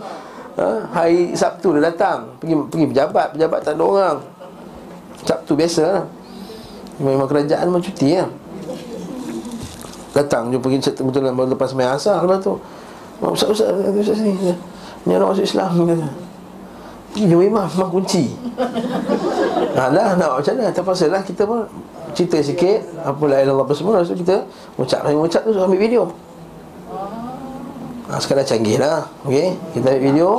Ha? 0.58 0.90
Hari 0.94 1.38
Sabtu 1.38 1.78
dia 1.78 1.94
datang. 1.94 2.34
Pergi 2.42 2.54
pergi 2.70 2.86
pejabat. 2.90 3.38
Pejabat 3.38 3.60
tak 3.62 3.74
ada 3.78 3.84
orang. 3.86 4.18
Sabtu 5.22 5.54
biasa. 5.54 5.84
Lah 5.86 6.06
Memang 7.02 7.26
kerajaan 7.26 7.66
memang 7.66 7.82
cuti 7.82 8.22
lah 8.22 8.30
Datang 10.14 10.54
jumpa 10.54 10.70
kita 10.78 10.94
betul 11.02 11.26
betul 11.26 11.50
lepas 11.58 11.74
semai 11.74 11.90
asal 11.90 12.22
lepas 12.22 12.38
tu. 12.38 12.54
Ustaz 13.18 13.50
Ustaz 13.50 13.74
Ustaz, 13.74 13.98
Ustaz 13.98 14.18
sini 14.22 14.54
Ni 15.10 15.18
nak 15.18 15.34
masuk 15.34 15.42
Islam 15.42 15.74
kata. 15.90 16.08
Pergi 17.14 17.26
jumpa 17.34 17.44
imam 17.50 17.66
Imam 17.66 17.90
kunci 17.90 18.30
Alah 19.74 20.14
nak 20.18 20.30
macam 20.40 20.54
mana 20.54 20.70
Terpaksa 20.70 21.06
lah 21.10 21.22
kita 21.26 21.50
pun 21.50 21.66
Cerita 22.14 22.38
sikit 22.40 22.80
Apa 23.02 23.24
la 23.26 23.42
ilallah 23.42 23.66
apa 23.66 23.74
semua 23.74 24.00
Lepas 24.00 24.14
tu 24.14 24.22
kita 24.22 24.46
Ucap 24.78 25.02
Ucap 25.10 25.42
tu 25.44 25.52
ambil 25.58 25.82
video 25.82 26.04
ha, 28.06 28.22
Sekarang 28.22 28.46
canggih 28.46 28.78
lah 28.78 29.10
Okay 29.26 29.58
Kita 29.74 29.98
ambil 29.98 30.04
video 30.06 30.30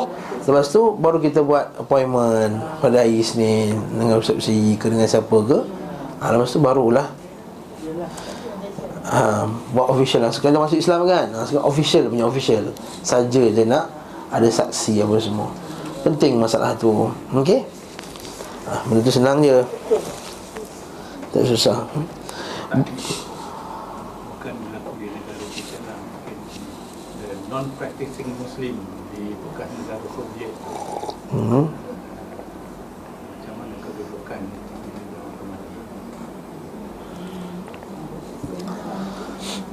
Lepas 0.45 0.69
tu 0.69 0.93
baru 1.01 1.17
kita 1.25 1.41
buat 1.41 1.73
appointment 1.81 2.61
pada 2.85 3.01
hari 3.01 3.25
Isnin 3.25 3.73
dengan 3.97 4.21
Ustaz 4.21 4.45
Usi 4.45 4.77
ke 4.77 4.93
dengan 4.93 5.09
siapa 5.09 5.33
ke. 5.41 5.59
Ha, 6.21 6.37
lepas 6.37 6.53
tu 6.53 6.61
barulah 6.61 7.09
ha, 9.09 9.49
buat 9.73 9.89
official 9.89 10.29
lah. 10.29 10.33
Sekarang 10.37 10.61
masuk 10.61 10.85
Islam 10.85 11.09
kan? 11.09 11.33
Ha, 11.33 11.49
sekarang 11.49 11.65
official 11.65 12.13
punya 12.13 12.29
official. 12.29 12.77
Saja 13.01 13.41
je 13.41 13.65
nak 13.65 13.89
ada 14.29 14.45
saksi 14.45 15.01
apa 15.01 15.17
semua. 15.17 15.49
Penting 16.05 16.37
masalah 16.37 16.77
tu. 16.77 17.09
Okey? 17.33 17.65
Benda 18.85 19.01
tu 19.01 19.13
senang 19.13 19.39
je. 19.39 19.63
Tak 21.31 21.45
susah. 21.47 21.87
Bukan 24.27 24.55
berlaku 24.59 24.91
di 24.99 25.07
negara 25.09 25.47
kita 25.51 25.79
lah. 25.87 25.99
Non-practicing 27.47 28.29
Muslim 28.35 28.75
di 29.15 29.31
bekas 29.33 29.71
negara 29.79 30.07
Soviet 30.11 30.51
Hmm. 31.31 31.67
macam 33.27 33.55
mana 33.59 33.75
kedudukan 33.83 34.41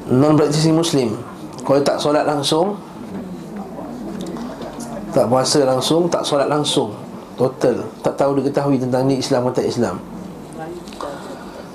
Non-practicing 0.09 0.75
Muslim 0.75 1.09
Kalau 1.61 1.81
tak 1.81 1.97
solat 1.97 2.25
langsung 2.25 2.77
Tak 5.13 5.29
puasa 5.29 5.61
langsung 5.63 6.09
Tak 6.09 6.25
solat 6.25 6.49
langsung 6.49 6.93
Total. 7.41 7.81
Tak 8.05 8.13
tahu 8.21 8.37
dia 8.37 8.53
ketahui 8.53 8.77
tentang 8.77 9.09
ni 9.09 9.17
Islam 9.17 9.49
atau 9.49 9.57
tak 9.57 9.65
Islam. 9.65 9.97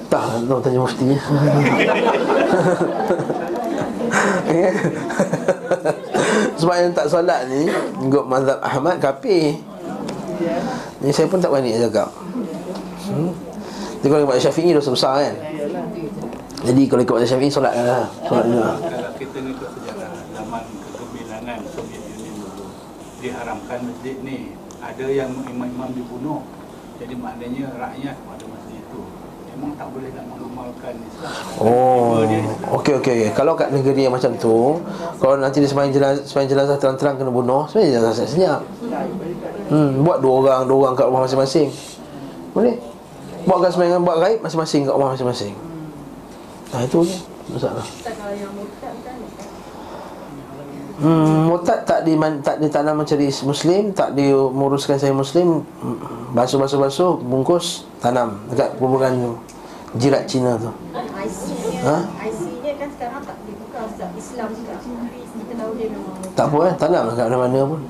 Tak 0.07 0.47
Tak 0.47 0.63
tanya 0.63 0.79
mufti. 0.79 1.11
Sebab 6.61 6.77
yang 6.79 6.95
tak 6.95 7.11
solat 7.11 7.51
ni 7.51 7.67
Ikut 8.07 8.25
mazhab 8.27 8.59
Ahmad 8.63 9.03
Kafir 9.03 9.59
Ni 11.01 11.13
saya 11.13 11.29
pun 11.29 11.41
tak 11.41 11.51
berani 11.53 11.77
nak 11.77 11.83
cakap. 11.89 12.09
Hmm? 13.09 13.33
Dia 14.01 14.09
kalau 14.13 14.23
ikut 14.29 14.41
Syafi'i 14.41 14.73
dosa 14.73 14.91
besar 14.93 15.13
kan? 15.25 15.35
Jadi 16.65 16.83
kalau 16.89 17.03
ikut 17.05 17.17
Syafi'i 17.25 17.51
solat 17.53 17.75
lah. 17.77 18.09
Solat 18.25 18.45
kalau 18.45 19.13
kita 19.17 19.39
ikut 19.41 19.69
sejarah 19.77 20.13
zaman 20.33 20.65
kegemilangan 20.93 21.59
Soviet 21.73 22.03
Union 22.17 22.37
diharamkan 23.21 23.79
masjid 23.89 24.17
ni 24.25 24.56
ada 24.87 25.07
yang 25.11 25.31
imam-imam 25.51 25.91
dibunuh 25.93 26.41
jadi 26.97 27.15
maknanya 27.19 27.75
rakyat 27.77 28.17
pada 28.23 28.45
masa 28.47 28.71
itu 28.71 29.01
memang 29.53 29.73
tak 29.75 29.89
boleh 29.91 30.09
nak 30.15 30.25
mengamalkan 30.31 30.95
Islam 31.03 31.33
Oh, 31.57 32.21
okey 32.23 32.43
okey 32.77 32.93
okey. 33.01 33.29
Kalau 33.33 33.57
kat 33.57 33.73
negeri 33.73 34.05
yang 34.05 34.13
macam 34.13 34.37
tu, 34.37 34.77
kalau 35.17 35.41
nanti 35.41 35.65
dia 35.65 35.69
sembahyang 35.73 35.93
jenazah, 35.97 36.23
sembahyang 36.29 36.51
jenazah 36.53 36.77
terang-terang 36.77 37.17
kena 37.17 37.33
bunuh, 37.33 37.65
sembahyang 37.65 37.93
jenazah 37.97 38.27
senyap. 38.29 38.61
Hmm, 39.73 40.05
buat 40.05 40.21
dua 40.21 40.35
orang, 40.45 40.61
dua 40.69 40.77
orang 40.85 40.95
kat 40.95 41.07
rumah 41.09 41.23
masing-masing. 41.25 41.73
Boleh. 42.53 42.77
Buatkan 43.49 43.71
sembahyang 43.73 44.05
buat 44.05 44.19
gaib 44.21 44.39
masing-masing 44.45 44.81
kat 44.85 44.93
rumah 44.93 45.11
masing-masing. 45.17 45.55
Nah, 46.77 46.81
itu 46.85 46.99
je 47.09 47.17
masalah. 47.57 47.87
Hmm, 50.97 51.53
murtad 51.53 51.85
tak 51.85 52.09
di 52.09 52.17
tak 52.41 52.57
ditanam 52.57 53.05
mencari 53.05 53.29
muslim, 53.45 53.93
tak 53.93 54.17
diuruskan 54.17 54.97
saya 54.97 55.13
muslim, 55.13 55.61
basuh-basuh-basuh, 56.33 57.21
bungkus, 57.21 57.85
tanam 58.01 58.41
dekat 58.49 58.73
kuburan 58.81 59.13
tu. 59.21 59.33
Jirat 60.01 60.25
Cina 60.25 60.57
tu. 60.57 60.73
Ha? 61.85 61.97
IC-nya 62.25 62.73
kan 62.81 62.89
sekarang 62.97 63.21
tak 63.29 63.37
dibuka 63.45 63.79
Ustaz 63.85 64.11
Islam 64.17 64.49
juga 64.57 64.75
kita 65.37 65.53
tahu 65.61 65.71
dia 65.77 65.87
memang 65.93 66.15
Tak 66.35 66.47
apa 66.49 66.59
eh, 66.67 66.75
tanam 66.81 67.03
lah 67.07 67.15
kat 67.15 67.27
mana-mana 67.29 67.61
pun. 67.69 67.81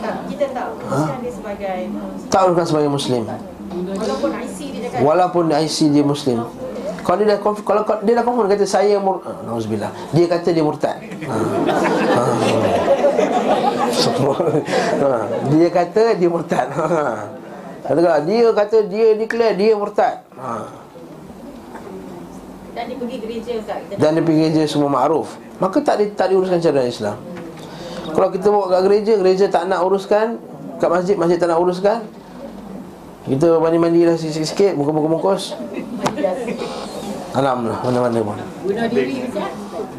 tak, 0.00 0.14
kita 0.30 0.46
tak 0.54 0.66
uruskan 0.78 1.18
dia 1.20 1.32
sebagai 1.34 1.78
Tak 2.30 2.40
uruskan 2.48 2.66
sebagai 2.70 2.90
muslim. 2.90 3.22
Walaupun 3.74 4.30
IC 4.38 4.58
dia 4.70 4.80
cakap 4.86 5.00
Walaupun 5.02 5.44
IC 5.50 5.78
dia 5.90 6.04
Muslim 6.06 6.38
kalau 7.04 7.16
dia 7.20 7.28
dah 7.36 7.38
konf- 7.38 7.64
kalau 7.68 7.84
dia 8.00 8.16
dah 8.16 8.24
confirm 8.24 8.48
kata 8.48 8.64
saya 8.64 8.96
mur 8.96 9.20
ah, 9.28 9.44
nauzubillah 9.44 9.92
dia 10.16 10.24
kata 10.24 10.48
dia 10.56 10.64
murtad 10.64 10.96
ha. 11.28 11.36
ha. 12.16 12.22
Semua. 13.92 14.34
ha. 15.04 15.28
dia 15.52 15.68
kata 15.68 16.16
dia 16.16 16.28
murtad 16.32 16.66
ha. 16.72 16.86
Kata 17.84 18.24
dia 18.24 18.48
kata 18.56 18.76
dia 18.88 19.12
declare 19.12 19.52
dia 19.52 19.76
murtad 19.76 20.24
ha. 20.40 20.72
Dan 22.74 22.90
dia 22.90 22.96
pergi 22.98 23.16
gereja 23.22 23.52
Ustaz 23.60 23.78
kita 23.86 24.00
dan 24.00 24.10
dia 24.18 24.22
pergi 24.24 24.40
gereja 24.48 24.62
semua 24.66 24.90
makruf 24.90 25.36
maka 25.62 25.78
tak 25.84 26.02
di, 26.02 26.10
tak 26.16 26.32
diuruskan 26.32 26.58
cara 26.58 26.82
Islam 26.88 27.20
kalau 28.16 28.28
kita 28.32 28.46
bawa 28.48 28.66
kat 28.72 28.80
gereja 28.88 29.12
gereja 29.20 29.46
tak 29.52 29.68
nak 29.68 29.84
uruskan 29.84 30.40
kat 30.80 30.88
masjid 30.90 31.14
masjid 31.14 31.36
tak 31.38 31.52
nak 31.52 31.60
uruskan 31.60 32.02
kita 33.24 33.56
mandi-mandi 33.56 34.04
lah 34.04 34.16
sikit-sikit 34.18 34.74
muka-muka 34.74 35.38
bungkus 37.34 37.42
Alam 37.42 37.58
lah 37.66 37.78
mana-mana 37.82 38.18
pun. 38.22 38.38
Bunuh 38.62 38.86
diri 38.88 39.14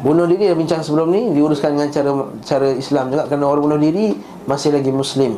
Bunuh 0.00 0.26
diri 0.28 0.42
dah 0.48 0.56
bincang 0.56 0.80
sebelum 0.80 1.12
ni 1.12 1.36
Diuruskan 1.36 1.76
dengan 1.76 1.88
cara 1.92 2.10
cara 2.40 2.68
Islam 2.72 3.12
juga. 3.12 3.28
Kerana 3.28 3.44
orang 3.44 3.62
bunuh 3.68 3.80
diri 3.80 4.16
Masih 4.48 4.72
lagi 4.72 4.88
Muslim. 4.88 5.36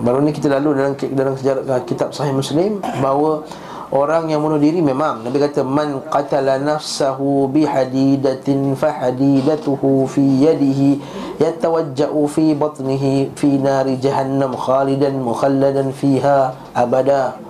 Baru 0.00 0.24
ni 0.24 0.32
kita 0.32 0.48
lalu 0.48 0.80
dalam 0.80 0.92
dalam 0.96 1.34
sejarah 1.36 1.62
uh, 1.68 1.82
kitab 1.84 2.16
Sahih 2.16 2.32
Muslim 2.32 2.80
bahawa 3.04 3.44
orang 3.92 4.32
yang 4.32 4.40
bunuh 4.40 4.56
diri 4.56 4.80
memang 4.80 5.20
Nabi 5.28 5.36
kata 5.36 5.60
man 5.60 6.00
qatala 6.08 6.56
nafsahu 6.56 7.52
bi 7.52 7.68
hadidatin 7.68 8.72
fa 8.80 8.96
hadidatuhu 8.96 10.08
fi 10.08 10.24
yadihi 10.48 11.04
yatawajja'u 11.36 12.22
fi 12.32 12.56
batnihi 12.56 13.36
fi 13.36 13.60
nari 13.60 14.00
jahannam 14.00 14.56
khalidan 14.56 15.20
mukhalladan 15.20 15.92
fiha 15.92 16.56
abada 16.72 17.49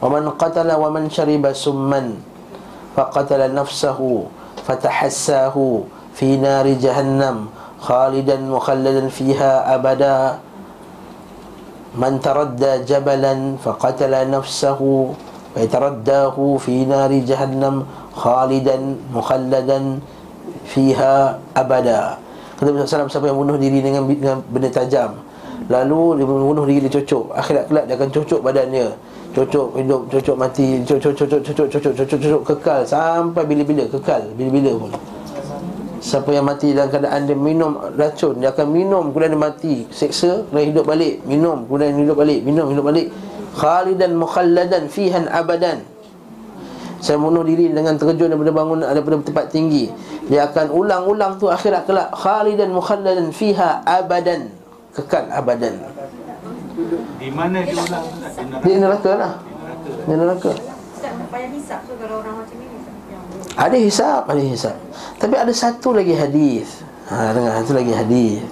wa 0.00 0.08
man 0.12 0.24
qatala 0.36 0.76
wa 0.76 0.88
man 0.92 1.08
shariba 1.08 1.56
summan 1.56 2.20
fa 2.94 3.08
qatala 3.10 3.48
nafsahu 3.48 4.28
fatahassahu 4.66 5.86
fi 6.16 6.36
nari 6.36 6.76
jahannam 6.76 7.48
khalidan 7.80 8.48
mukhalladan 8.48 9.08
fiha 9.12 9.64
abada 9.68 10.46
من 11.96 12.20
تردى 12.20 12.84
جبلا 12.84 13.56
فقتل 13.64 14.12
نفسه 14.30 14.80
فيترداه 15.56 16.36
في 16.60 16.84
نار 16.84 17.12
جهنم 17.24 17.74
خالدا 18.12 18.76
مخلدا 19.16 19.80
فيها 20.68 21.14
أبدا 21.56 22.02
Kata 22.56 22.72
Nabi 22.72 22.88
SAW 22.88 23.12
siapa 23.12 23.28
yang 23.28 23.36
bunuh 23.36 23.60
diri 23.60 23.84
dengan, 23.84 24.08
dengan 24.08 24.40
benda 24.48 24.72
tajam 24.72 25.20
Lalu 25.68 26.16
dia 26.16 26.24
bunuh 26.24 26.64
diri 26.64 26.88
dia 26.88 26.92
cocok 26.96 27.36
Akhirat 27.36 27.68
kelak 27.68 27.84
dia 27.84 28.00
akan 28.00 28.08
cocok 28.16 28.40
badan 28.40 28.72
dia 28.72 28.88
Cocok 29.31 29.79
hidup, 29.79 30.01
cocok 30.11 30.35
mati 30.35 30.83
Cocok, 30.83 31.15
cocok, 31.15 31.39
cocok, 31.39 31.67
cocok, 31.71 31.93
cocok, 31.95 32.19
cocok 32.19 32.41
Kekal. 32.51 32.81
Sampai 32.83 33.47
bila-bila 33.47 33.87
Kekal 33.87 34.27
bila-bila 34.35 34.71
pun. 34.75 34.91
Siapa 36.01 36.33
yang 36.35 36.49
mati 36.49 36.75
dalam 36.75 36.91
keadaan 36.91 37.29
dia 37.29 37.37
minum 37.37 37.77
racun 37.95 38.41
Dia 38.43 38.51
akan 38.51 38.67
minum 38.67 39.15
kemudian 39.15 39.31
dia 39.31 39.39
mati. 39.39 39.75
Seksa, 39.87 40.43
kemudian 40.51 40.75
hidup 40.75 40.83
balik. 40.83 41.23
Minum, 41.23 41.63
kemudian 41.63 41.95
hidup 41.95 42.17
balik. 42.19 42.39
Minum, 42.43 42.75
hidup 42.75 42.85
balik. 42.91 43.07
Khalidan 43.55 44.11
mukhalladan 44.19 44.83
fihan 44.91 45.31
abadan. 45.31 45.79
Saya 46.99 47.17
bunuh 47.17 47.47
diri 47.47 47.71
dengan 47.71 47.95
terjun 47.97 48.29
daripada 48.29 48.51
bangun 48.51 48.83
Daripada 48.83 49.15
tempat 49.23 49.45
tinggi. 49.47 49.87
Dia 50.27 50.51
akan 50.51 50.75
ulang-ulang 50.75 51.39
tu 51.39 51.47
akhirat 51.47 51.87
kelak. 51.87 52.11
Khalidan 52.19 52.75
mukhalladan 52.75 53.31
fiha 53.31 53.79
abadan. 53.87 54.51
Kekal 54.91 55.31
abadan 55.31 56.00
Di 57.19 57.29
mana 57.33 57.57
dia 57.61 57.75
ulang? 57.77 58.05
Di 58.63 58.71
neraka. 58.77 59.11
Lah 59.17 59.33
Di 59.43 59.51
neraka. 59.53 59.91
Dia 60.07 60.15
neraka 60.17 60.53
Ustaz 61.01 61.17
payah 61.33 61.49
hisap 61.49 61.79
tu 61.89 61.97
kalau 61.97 62.21
orang 62.21 62.35
macam 62.45 62.55
ni 62.61 62.65
Ustaz 62.77 62.95
Yang 63.09 63.23
Ada 63.57 63.77
hisap, 63.81 64.21
ada 64.29 64.41
hisap. 64.45 64.75
Tapi 65.17 65.33
ada 65.33 65.49
satu 65.49 65.89
lagi 65.97 66.13
hadis. 66.13 66.85
Ha, 67.09 67.33
dengar 67.33 67.57
satu 67.57 67.73
lagi 67.73 67.89
hadis. 67.89 68.45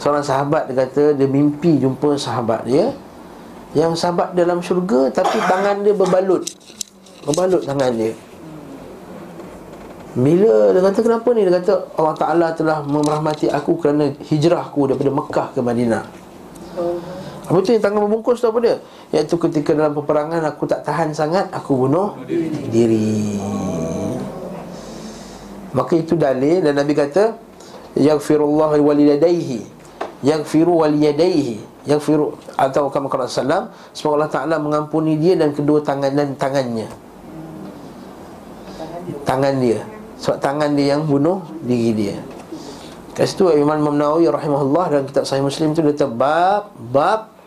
Seorang 0.00 0.24
sahabat 0.24 0.70
dia 0.70 0.88
kata 0.88 1.12
dia 1.12 1.28
mimpi 1.28 1.76
jumpa 1.76 2.14
sahabat 2.16 2.64
dia 2.64 2.94
yang 3.76 3.92
sahabat 3.92 4.32
dalam 4.32 4.64
syurga 4.64 5.12
tapi 5.12 5.36
tangan 5.44 5.84
dia 5.84 5.92
berbalut. 5.92 6.48
Berbalut 7.28 7.66
tangan 7.68 7.92
dia. 7.92 8.16
Bila 10.16 10.72
dia 10.72 10.80
kata 10.80 10.98
kenapa 11.04 11.28
ni? 11.36 11.44
Dia 11.44 11.60
kata 11.60 11.74
Allah 12.00 12.14
Ta'ala 12.16 12.46
telah 12.56 12.80
merahmati 12.80 13.52
aku 13.52 13.76
kerana 13.76 14.08
hijrahku 14.24 14.88
daripada 14.88 15.12
Mekah 15.12 15.48
ke 15.52 15.60
Madinah. 15.60 16.04
Apa 17.48 17.64
tu 17.64 17.72
yang 17.72 17.80
tangan 17.80 18.04
membungkus 18.04 18.44
tu 18.44 18.46
apa 18.52 18.60
dia? 18.60 18.76
Iaitu 19.08 19.40
ketika 19.40 19.72
dalam 19.72 19.96
peperangan 19.96 20.44
aku 20.44 20.68
tak 20.68 20.84
tahan 20.84 21.16
sangat 21.16 21.48
Aku 21.56 21.88
bunuh 21.88 22.20
diri. 22.68 23.40
Maka 25.72 25.96
itu 25.96 26.12
dalil 26.12 26.60
dan 26.60 26.76
Nabi 26.76 26.92
kata 26.92 27.40
Yaghfirullah 27.96 28.76
waliyadaihi. 28.76 29.64
Yaghfiru 30.20 30.84
waliyadaihi. 30.84 31.88
Yaghfiru 31.88 32.36
Atau 32.60 32.92
kama 32.92 33.08
kata 33.08 33.24
salam 33.24 33.72
Semoga 33.96 34.28
Allah 34.28 34.32
Ta'ala 34.32 34.56
mengampuni 34.60 35.16
dia 35.16 35.32
dan 35.32 35.56
kedua 35.56 35.80
tangan 35.80 36.12
dan 36.12 36.36
tangannya. 36.36 36.84
Tangan 39.24 39.56
dia. 39.56 39.80
Sebab 40.20 40.36
tangan 40.36 40.76
dia 40.76 41.00
yang 41.00 41.08
bunuh 41.08 41.40
diri 41.64 41.96
dia. 41.96 42.16
Kat 43.16 43.24
situ 43.24 43.50
Imam 43.56 43.80
Imam 43.80 43.96
Nawawi 43.96 44.28
rahimahullah 44.30 44.84
dalam 44.92 45.04
kitab 45.08 45.24
Sahih 45.24 45.42
Muslim 45.42 45.72
tu 45.74 45.80
dia 45.80 46.06
bab 46.06 46.70
bab 46.76 47.37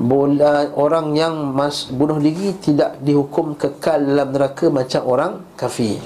bola 0.00 0.72
orang 0.80 1.12
yang 1.12 1.52
mas, 1.52 1.92
bunuh 1.92 2.16
diri 2.16 2.56
tidak 2.56 2.96
dihukum 3.04 3.52
kekal 3.52 4.00
dalam 4.00 4.32
neraka 4.32 4.72
macam 4.72 5.04
orang 5.04 5.32
kafir. 5.60 6.00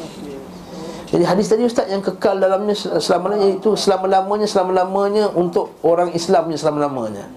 Jadi 1.15 1.23
hadis 1.23 1.47
tadi 1.47 1.63
ustaz 1.63 1.87
yang 1.87 2.03
kekal 2.03 2.43
dalamnya 2.43 2.75
selama-lamanya 2.75 3.55
itu 3.55 3.79
selama-lamanya 3.79 4.47
selama-lamanya 4.51 5.25
untuk 5.39 5.79
orang 5.87 6.11
Islamnya 6.11 6.59
selama-lamanya. 6.59 7.31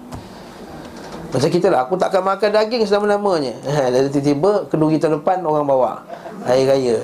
Macam 1.30 1.46
kita 1.46 1.70
lah, 1.70 1.86
aku 1.86 1.94
tak 1.94 2.10
akan 2.10 2.34
makan 2.34 2.50
daging 2.58 2.82
selama-lamanya. 2.82 3.54
Ha, 3.78 3.94
tiba-tiba 4.10 4.66
keduri 4.66 4.98
tahun 4.98 5.22
depan 5.22 5.46
orang 5.46 5.62
bawa 5.62 6.02
air 6.50 6.66
raya. 6.66 6.98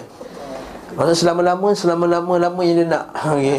Maksudnya 0.99 1.15
selama-lama 1.15 1.69
selama-lama-lama 1.79 2.61
yang 2.67 2.77
dia 2.83 2.89
nak. 2.91 3.05
Okey. 3.39 3.59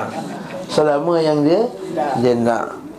Selama 0.80 1.18
yang 1.20 1.44
dia 1.44 1.60
dia 2.24 2.32
nak. 2.40 2.89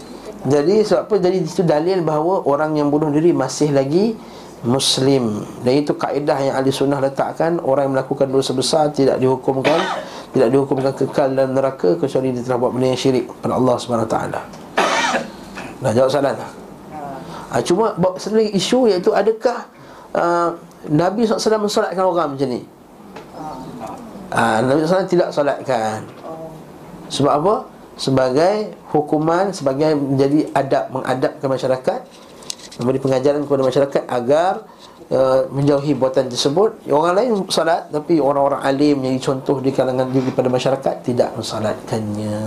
Jadi 0.42 0.82
sebab 0.82 1.02
apa? 1.06 1.16
Jadi 1.22 1.38
itu 1.46 1.62
dalil 1.62 2.02
bahawa 2.02 2.42
orang 2.50 2.78
yang 2.78 2.90
bunuh 2.90 3.14
diri 3.14 3.30
masih 3.30 3.70
lagi 3.74 4.18
Muslim. 4.62 5.42
Dan 5.66 5.86
itu 5.86 5.94
kaedah 5.98 6.38
yang 6.38 6.54
ahli 6.58 6.70
sunnah 6.70 7.02
letakkan. 7.02 7.62
Orang 7.62 7.90
yang 7.90 7.94
melakukan 7.98 8.30
dosa 8.30 8.54
besar 8.54 8.94
tidak 8.94 9.18
dihukumkan 9.18 9.78
Tidak 10.32 10.48
dihukumkan 10.48 10.96
kekal 10.96 11.36
dalam 11.36 11.52
neraka 11.52 12.00
Kecuali 12.00 12.32
dia 12.32 12.40
telah 12.40 12.56
buat 12.56 12.72
benda 12.72 12.88
yang 12.94 13.02
syirik 13.02 13.28
pada 13.44 13.60
Allah 13.60 13.76
SWT 13.76 14.16
Dah 15.82 15.92
jawab 15.92 16.08
soalan 16.08 16.40
ha, 16.40 17.56
Cuma 17.66 18.00
lagi 18.00 18.52
isu 18.56 18.88
iaitu 18.88 19.12
adakah 19.12 19.68
uh, 20.16 20.56
Nabi 20.88 21.28
SAW 21.28 21.62
mensolatkan 21.62 22.02
orang 22.02 22.34
macam 22.34 22.48
ni? 22.50 22.62
Ha, 24.32 24.64
Nabi 24.64 24.82
SAW 24.88 25.06
tidak 25.06 25.30
solatkan. 25.36 26.08
Sebab 27.12 27.34
apa? 27.44 27.56
Sebagai 28.02 28.74
hukuman 28.90 29.54
Sebagai 29.54 29.94
menjadi 29.94 30.50
adab 30.58 30.90
Mengadabkan 30.90 31.48
masyarakat 31.54 32.00
Memberi 32.82 32.98
pengajaran 32.98 33.46
kepada 33.46 33.62
masyarakat 33.62 34.04
Agar 34.10 34.66
uh, 35.14 35.46
menjauhi 35.54 35.94
buatan 35.94 36.26
tersebut 36.26 36.82
Orang 36.90 37.14
lain 37.14 37.46
solat 37.54 37.94
Tapi 37.94 38.18
orang-orang 38.18 38.66
alim 38.66 39.06
Yang 39.06 39.30
contoh 39.30 39.62
di 39.62 39.70
kalangan 39.70 40.10
diri 40.10 40.34
pada 40.34 40.50
masyarakat 40.50 41.06
Tidak 41.06 41.38
mensolatkannya 41.38 42.42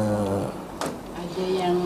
Ada 1.15 1.45
yang 1.47 1.77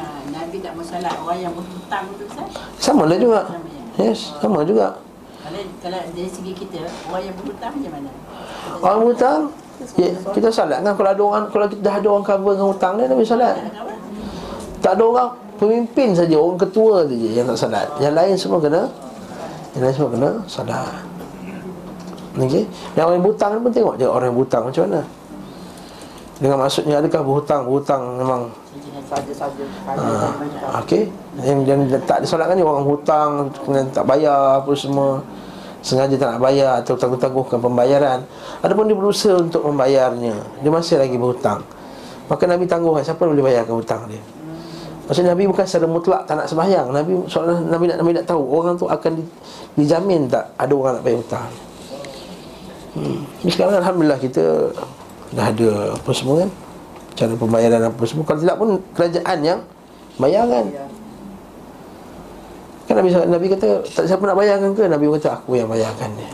ah, 0.00 0.24
Nabi 0.32 0.64
tak 0.64 0.72
masalah 0.72 1.12
orang 1.20 1.38
yang 1.44 1.52
berhutang 1.52 2.08
tu 2.16 2.24
Ustaz. 2.24 2.48
Sama 2.80 3.04
lah 3.04 3.20
juga 3.20 3.44
Sama 3.44 3.68
ya. 3.68 4.08
Yes, 4.08 4.32
sama 4.40 4.64
juga 4.64 4.96
Kalau 5.44 5.60
kalau 5.84 6.00
dari 6.16 6.30
segi 6.32 6.56
kita 6.56 6.88
orang 7.12 7.28
yang 7.28 7.36
berhutang 7.36 7.72
macam 7.76 7.92
mana? 7.92 8.10
Orang 8.80 9.00
hutang 9.04 9.40
ya, 9.96 10.10
Kita 10.34 10.48
solat 10.50 10.82
kan. 10.82 10.92
Kalau 10.94 11.10
ada 11.10 11.22
orang 11.22 11.44
Kalau 11.50 11.66
kita 11.70 11.80
dah 11.82 11.94
ada 11.98 12.08
orang 12.10 12.24
cover 12.26 12.52
dengan 12.56 12.68
hutang 12.74 12.92
dia 12.98 13.06
Nabi 13.06 13.24
solat 13.24 13.56
Apa? 13.56 13.92
Tak 14.82 14.92
ada 14.98 15.02
orang 15.04 15.30
Pemimpin 15.58 16.08
saja 16.14 16.34
Orang 16.38 16.58
ketua 16.58 17.02
saja 17.02 17.14
yang 17.14 17.46
tak 17.50 17.58
salat. 17.58 17.88
Yang 17.98 18.14
lain 18.14 18.34
semua 18.38 18.58
kena 18.62 18.82
Yang 19.74 19.82
lain 19.82 19.94
semua 19.94 20.10
kena 20.14 20.30
salat. 20.46 20.94
Okey 22.38 22.64
Dan 22.94 23.00
orang 23.02 23.16
yang 23.18 23.24
berhutang 23.26 23.50
ni 23.50 23.58
pun 23.58 23.72
tengok 23.74 23.94
je 23.98 24.06
Orang 24.06 24.26
yang 24.30 24.36
berhutang 24.38 24.62
macam 24.70 24.82
mana. 24.86 25.00
Dengan 26.38 26.56
maksudnya 26.62 26.96
adakah 27.02 27.20
berhutang 27.26 27.60
Berhutang 27.66 28.02
memang 28.22 28.40
Saja-saja 29.08 29.64
ha, 29.90 30.78
Okey 30.84 31.10
yang, 31.42 31.58
yang 31.66 31.80
tak 32.06 32.22
disolatkan 32.22 32.54
ni 32.54 32.62
Orang 32.62 32.86
hutang 32.86 33.50
Kemudian 33.64 33.90
tak 33.90 34.06
bayar 34.06 34.62
Apa 34.62 34.70
semua 34.78 35.18
Sengaja 35.88 36.20
tak 36.20 36.36
nak 36.36 36.40
bayar 36.44 36.84
Atau 36.84 37.00
tangguh-tangguhkan 37.00 37.56
pembayaran 37.64 38.20
Adapun 38.60 38.84
dia 38.84 38.96
berusaha 38.96 39.40
untuk 39.40 39.64
membayarnya 39.64 40.36
Dia 40.60 40.68
masih 40.68 41.00
lagi 41.00 41.16
berhutang 41.16 41.64
Maka 42.28 42.44
Nabi 42.44 42.68
tangguh 42.68 43.00
Siapa 43.00 43.24
boleh 43.24 43.40
bayarkan 43.40 43.80
hutang 43.80 44.04
dia 44.04 44.20
Maksudnya 45.08 45.32
Nabi 45.32 45.48
bukan 45.48 45.64
secara 45.64 45.88
mutlak 45.88 46.28
tak 46.28 46.36
nak 46.36 46.46
sembahyang 46.52 46.92
Nabi 46.92 47.16
soalan 47.32 47.64
Nabi 47.72 47.88
nak 47.88 47.96
Nabi 48.04 48.10
nak 48.12 48.28
tahu 48.28 48.44
orang 48.44 48.76
tu 48.76 48.84
akan 48.84 49.16
di, 49.16 49.24
dijamin 49.80 50.28
tak 50.28 50.52
ada 50.60 50.72
orang 50.76 51.00
nak 51.00 51.04
bayar 51.08 51.18
hutang. 51.24 51.48
Hmm. 52.92 53.24
Sekarang 53.48 53.80
alhamdulillah 53.80 54.20
kita 54.20 54.68
dah 55.32 55.48
ada 55.48 55.96
apa 55.96 56.10
semua 56.12 56.44
kan 56.44 56.50
cara 57.16 57.32
pembayaran 57.40 57.82
apa 57.88 58.02
semua 58.04 58.24
kalau 58.28 58.40
tidak 58.44 58.56
pun 58.60 58.68
kerajaan 58.92 59.38
yang 59.40 59.60
bayarkan. 60.20 60.64
Kan 60.76 60.87
Nabi 62.98 63.08
Nabi 63.14 63.46
kata 63.54 63.68
tak 63.86 64.04
siapa 64.10 64.22
nak 64.26 64.34
bayarkan 64.34 64.74
ke 64.74 64.90
Nabi 64.90 65.06
kata 65.14 65.38
aku 65.38 65.54
yang 65.54 65.70
bayarkan 65.70 66.10
dia. 66.18 66.30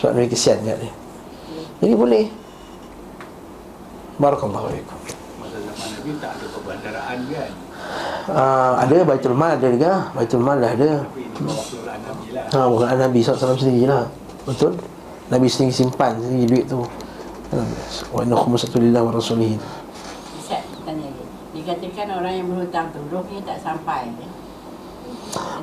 Sebab 0.00 0.16
Nabi 0.16 0.26
kesian 0.32 0.64
kat 0.64 0.80
dia. 0.80 0.92
Jadi 1.84 1.92
boleh. 1.92 2.24
Barakallahu 4.16 4.72
fiikum. 4.72 4.98
Masa 5.42 5.58
zaman 5.60 5.88
Nabi 5.92 6.10
tak 6.16 6.30
ada 6.40 6.44
perbandaraan 6.48 7.18
kan 7.28 7.52
Uh, 8.30 8.78
ada 8.78 9.02
Baitul 9.02 9.34
Mal 9.34 9.58
ada 9.58 9.66
juga 9.66 10.06
Baitul 10.14 10.38
Mal 10.38 10.62
dah 10.62 10.70
ada 10.70 11.02
bawah 11.42 11.66
surah 11.66 11.98
Nabi 11.98 12.30
lah 12.30 12.46
Ha, 12.54 12.70
bukan 12.70 12.94
Nabi 12.94 13.18
SAW 13.18 13.58
sendiri 13.58 13.90
lah 13.90 14.06
Betul? 14.46 14.78
Nabi 15.26 15.50
sendiri 15.50 15.74
simpan 15.74 16.14
sendiri 16.22 16.46
duit 16.46 16.64
tu 16.70 16.78
Wa 18.14 18.22
inna 18.22 18.38
khumusatu 18.38 18.78
lillah 18.78 19.02
wa 19.02 19.10
rasulihi 19.10 19.58
Ustaz 20.38 20.62
tanya 20.86 21.10
lagi. 21.10 21.26
Dikatakan 21.58 22.06
orang 22.22 22.32
yang 22.38 22.46
berhutang 22.48 22.86
tu 22.94 23.02
rohnya 23.10 23.38
tak 23.44 23.58
sampai. 23.60 24.08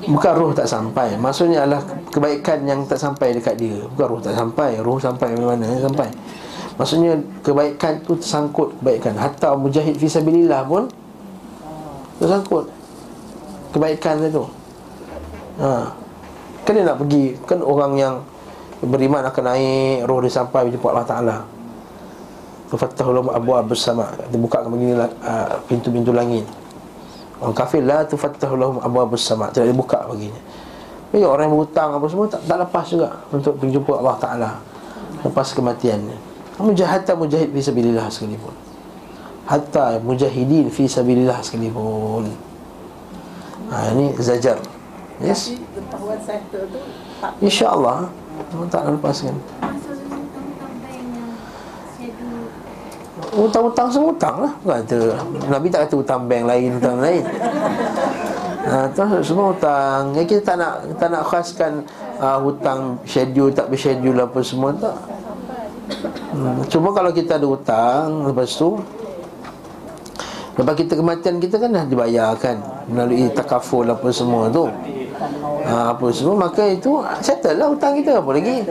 Bukan 0.09 0.34
roh 0.34 0.51
tak 0.55 0.65
sampai. 0.65 1.13
Maksudnya 1.20 1.65
adalah 1.65 1.86
kebaikan 2.09 2.65
yang 2.65 2.82
tak 2.89 2.97
sampai 2.97 3.38
dekat 3.38 3.59
dia. 3.59 3.78
Bukan 3.93 4.05
roh 4.09 4.22
tak 4.22 4.34
sampai. 4.34 4.82
Roh 4.82 4.97
sampai 4.97 5.38
mana 5.38 5.67
sampai. 5.78 6.09
Maksudnya 6.80 7.20
kebaikan 7.43 7.99
tu 8.07 8.15
tersangkut 8.17 8.74
kebaikan. 8.80 9.13
Hatta 9.20 9.53
mujahid 9.53 9.99
fisabilillah 9.99 10.63
pun 10.63 10.88
Tersangkut 12.20 12.72
Kebaikan 13.76 14.24
dia 14.24 14.30
tu. 14.32 14.45
Ha. 15.59 15.91
Kan 16.65 16.72
dia 16.74 16.84
nak 16.88 16.97
pergi. 17.03 17.36
Kan 17.45 17.59
orang 17.61 17.93
yang 17.99 18.15
beriman 18.80 19.28
akan 19.28 19.43
naik 19.53 20.07
Roh 20.07 20.24
dia 20.24 20.32
sampai 20.32 20.72
berjumpa 20.72 20.88
Allah 20.89 21.07
Ta'ala. 21.07 21.38
Tufattahu 22.70 23.09
lahum 23.11 23.30
abwaab 23.34 23.74
bersama 23.74 24.13
Dibukakan 24.30 24.70
begini 24.70 24.93
uh, 24.93 25.57
pintu-pintu 25.65 26.13
langit 26.13 26.45
Orang 27.39 27.55
kafir 27.55 27.81
la 27.83 28.03
tufattahu 28.03 28.53
lahum 28.59 28.77
abwaab 28.83 29.15
bersama 29.15 29.47
Tidak 29.47 29.71
dibuka 29.71 30.03
baginya. 30.11 30.41
Jadi 31.09 31.23
orang 31.25 31.47
yang 31.49 31.53
berhutang 31.55 31.89
apa 31.95 32.05
semua 32.11 32.27
tak, 32.27 32.41
tak 32.43 32.57
lepas 32.59 32.85
juga 32.85 33.09
Untuk 33.31 33.55
pergi 33.57 33.79
jumpa 33.79 33.93
Allah 33.97 34.17
Ta'ala 34.19 34.51
Lepas 35.19 35.51
kematiannya. 35.51 36.15
Mujahid 36.59 37.07
hatta 37.07 37.15
mujahid 37.15 37.55
fi 37.55 37.61
sabilillah 37.63 38.07
sekalipun. 38.11 38.51
Hatta 39.47 39.99
mujahidin 40.03 40.67
fi 40.67 40.87
sabilillah 40.87 41.39
sekalipun. 41.39 42.27
Ha 43.71 43.95
ini 43.95 44.11
zajar. 44.19 44.59
Yes? 45.19 45.51
Tapi 45.51 45.63
pengetahuan 45.75 46.19
settle 46.23 46.67
tu 46.71 46.79
tak 47.19 47.31
InsyaAllah 47.43 48.07
Allah 48.07 48.67
tak 48.71 48.87
lepaskan. 48.87 49.35
Masuk 49.59 49.99
hutang-hutang 49.99 50.75
bank 50.79 51.03
yang 51.11 51.31
schedule 51.95 52.47
Hutang-hutang 53.30 53.88
semua 53.93 54.09
hutang 54.09 54.36
lah. 54.41 54.53
Kata 54.65 54.99
Nabi 55.49 55.67
tak 55.69 55.86
kata 55.86 55.95
hutang 56.01 56.21
bank 56.25 56.43
lain 56.49 56.69
Hutang 56.82 56.97
lain. 56.97 57.23
Tu 58.93 59.03
Semua 59.21 59.45
hutang. 59.53 60.01
Ya, 60.17 60.23
Kita 60.25 60.41
tak 60.53 60.55
nak 60.57 60.73
Tak 60.97 61.09
nak 61.13 61.23
khaskan 61.30 61.71
uh, 62.19 62.38
Hutang 62.41 62.97
schedule 63.05 63.53
Tak 63.53 63.69
berschedule 63.69 64.19
apa 64.19 64.39
semua 64.41 64.69
Tak. 64.73 64.95
Hmm, 66.34 66.61
Cuma 66.69 66.93
kalau 66.93 67.09
kita 67.09 67.38
ada 67.38 67.47
hutang 67.49 68.30
Lepas 68.30 68.53
tu 68.57 68.77
Lepas 70.59 70.75
kita 70.75 70.93
kematian 70.99 71.39
kita 71.39 71.55
kan 71.55 71.71
dah 71.71 71.86
dibayarkan 71.88 72.55
Melalui 72.91 73.32
takaful 73.32 73.88
apa 73.88 74.11
semua 74.11 74.51
tu. 74.51 74.67
Ha, 75.65 75.95
Apa 75.95 76.11
semua 76.11 76.49
Maka 76.49 76.67
itu 76.67 76.99
settle 77.23 77.57
lah 77.57 77.67
hutang 77.71 77.95
kita 77.95 78.19
Apa 78.19 78.30
lagi 78.36 78.65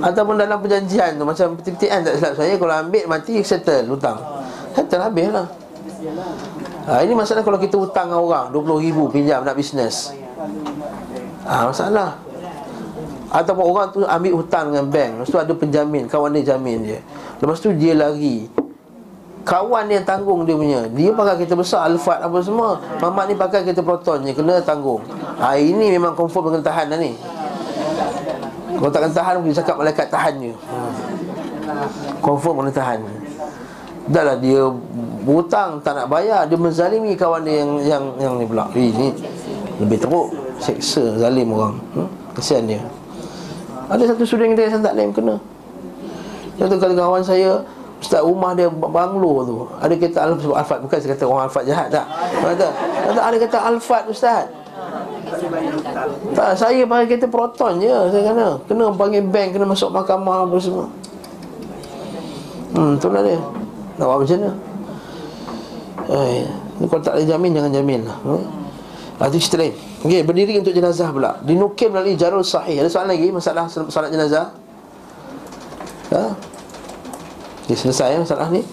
Ataupun 0.00 0.40
dalam 0.40 0.58
perjanjian 0.64 1.20
tu 1.20 1.24
Macam 1.28 1.52
peti-petian 1.60 2.00
tak 2.00 2.16
silap 2.16 2.34
saya 2.40 2.56
Kalau 2.56 2.74
ambil 2.74 3.04
mati 3.04 3.44
settle 3.44 3.84
hutang. 3.92 4.18
Settle 4.72 5.02
habis 5.04 5.28
lah. 5.28 5.46
Ha, 6.88 7.04
Ini 7.04 7.12
masalah 7.12 7.44
kalau 7.44 7.60
kita 7.60 7.76
hutang 7.76 8.08
dengan 8.08 8.24
orang 8.24 8.44
RM20,000 8.56 8.98
pinjam 9.12 9.40
nak 9.44 9.54
bisnes. 9.54 10.16
Ha, 11.44 11.68
Masalah. 11.68 12.16
Ataupun 13.30 13.64
orang 13.68 13.86
tu 13.94 14.00
ambil 14.02 14.32
hutang 14.42 14.74
dengan 14.74 14.90
bank 14.90 15.10
Lepas 15.22 15.30
tu 15.30 15.38
ada 15.38 15.52
penjamin 15.54 16.10
Kawan 16.10 16.34
dia 16.34 16.50
jamin 16.50 16.82
dia 16.82 16.98
Lepas 17.38 17.62
tu 17.62 17.70
dia 17.70 17.94
lari. 17.94 18.50
Kawan 19.40 19.88
yang 19.88 20.04
tanggung 20.04 20.44
dia 20.44 20.52
punya. 20.52 20.84
Dia 20.92 21.16
pakai 21.16 21.40
kereta 21.40 21.56
besar 21.56 21.88
Alphard 21.88 22.20
apa 22.20 22.38
semua. 22.44 22.76
Mamat 23.00 23.24
ni 23.30 23.34
pakai 23.38 23.64
kereta 23.64 23.80
Proton 23.80 24.20
je 24.26 24.36
Kena 24.36 24.60
tanggung. 24.60 25.00
Ha, 25.40 25.56
Ini 25.56 25.96
memang 25.96 26.12
confirm 26.12 26.52
kena 26.52 26.60
tahan 26.60 26.92
dah 26.92 26.98
ni 27.00 27.16
Kalau 28.80 28.88
tak 28.88 29.00
kena 29.04 29.12
tahan 29.12 29.34
Dia 29.44 29.54
cakap 29.60 29.76
malaikat 29.76 30.06
tahan 30.08 30.34
je 30.40 30.52
hmm. 30.56 30.92
Confirm 32.24 32.64
kena 32.64 32.72
tahan. 32.72 32.98
Dah 34.08 34.22
lah 34.24 34.36
dia 34.40 34.64
Hutang 35.28 35.84
tak 35.84 36.00
nak 36.00 36.08
bayar. 36.08 36.48
Dia 36.48 36.56
menzalimi 36.56 37.12
kawan 37.12 37.44
dia 37.44 37.60
yang 37.60 37.70
Yang, 37.84 38.04
yang 38.16 38.32
ni 38.40 38.44
pula. 38.48 38.64
Eh, 38.72 38.88
Ini 38.88 39.08
lebih 39.84 40.00
teruk 40.00 40.32
Seksa 40.60 41.20
zalim 41.20 41.52
orang. 41.52 41.76
Hmm? 41.96 42.08
Kesian 42.36 42.64
dia. 42.64 42.80
Ada 43.88 44.14
satu 44.14 44.24
student 44.24 44.56
kita 44.56 44.70
yang 44.70 44.84
tak 44.84 44.94
lain 44.96 45.10
kena. 45.12 45.36
Satu 46.60 46.76
kali 46.76 46.94
kawan 46.96 47.24
saya 47.24 47.64
Ustaz 48.00 48.24
rumah 48.24 48.56
dia 48.56 48.68
banglo 48.72 49.44
tu. 49.44 49.56
Ada 49.76 49.92
kata 49.96 50.18
Alfat 50.32 50.78
bukan 50.84 50.96
saya 51.00 51.10
kata 51.12 51.24
orang 51.28 51.44
Alfat 51.48 51.64
jahat 51.68 51.88
tak? 51.92 52.06
Kata, 52.40 52.66
kata 53.08 53.20
ada 53.20 53.36
kata 53.36 53.58
Alfat 53.60 54.04
Ustaz 54.08 54.48
tak, 56.34 56.50
saya 56.58 56.82
pakai 56.86 57.06
kereta 57.06 57.26
Proton 57.30 57.78
je 57.78 57.90
Saya 58.10 58.22
kena. 58.32 58.48
Kena 58.66 58.84
panggil 58.94 59.22
bank 59.24 59.56
Kena 59.56 59.66
masuk 59.68 59.90
mahkamah 59.94 60.46
Apa 60.48 60.56
semua. 60.58 60.86
Hmm, 62.74 62.94
tu 62.98 63.10
lah 63.10 63.22
dia? 63.22 63.38
Nak 63.98 64.04
buat 64.06 64.18
macam 64.22 64.36
mana? 64.38 64.52
Eh, 66.10 66.42
kalau 66.86 67.02
tak 67.02 67.14
ada 67.18 67.24
jamin 67.26 67.50
Jangan 67.54 67.72
jamin 67.74 68.00
lah. 68.06 68.18
Hmm? 68.26 68.42
Ah, 69.20 69.28
Itu 69.28 69.36
cerita 69.36 69.60
lain. 69.60 69.74
Okey, 70.00 70.24
berdiri 70.24 70.56
untuk 70.56 70.72
jenazah 70.72 71.12
pula. 71.12 71.36
Dinukil 71.44 71.92
melalui 71.92 72.16
jarul 72.16 72.40
sahih. 72.40 72.80
Ada 72.80 72.88
soalan 72.88 73.12
lagi? 73.12 73.28
Masalah 73.28 73.68
salat 73.68 74.08
jenazah? 74.08 74.48
Ha? 76.16 76.24
Okay, 77.68 77.76
selesai 77.76 78.16
ya 78.16 78.18
masalah 78.24 78.48
ni. 78.48 78.64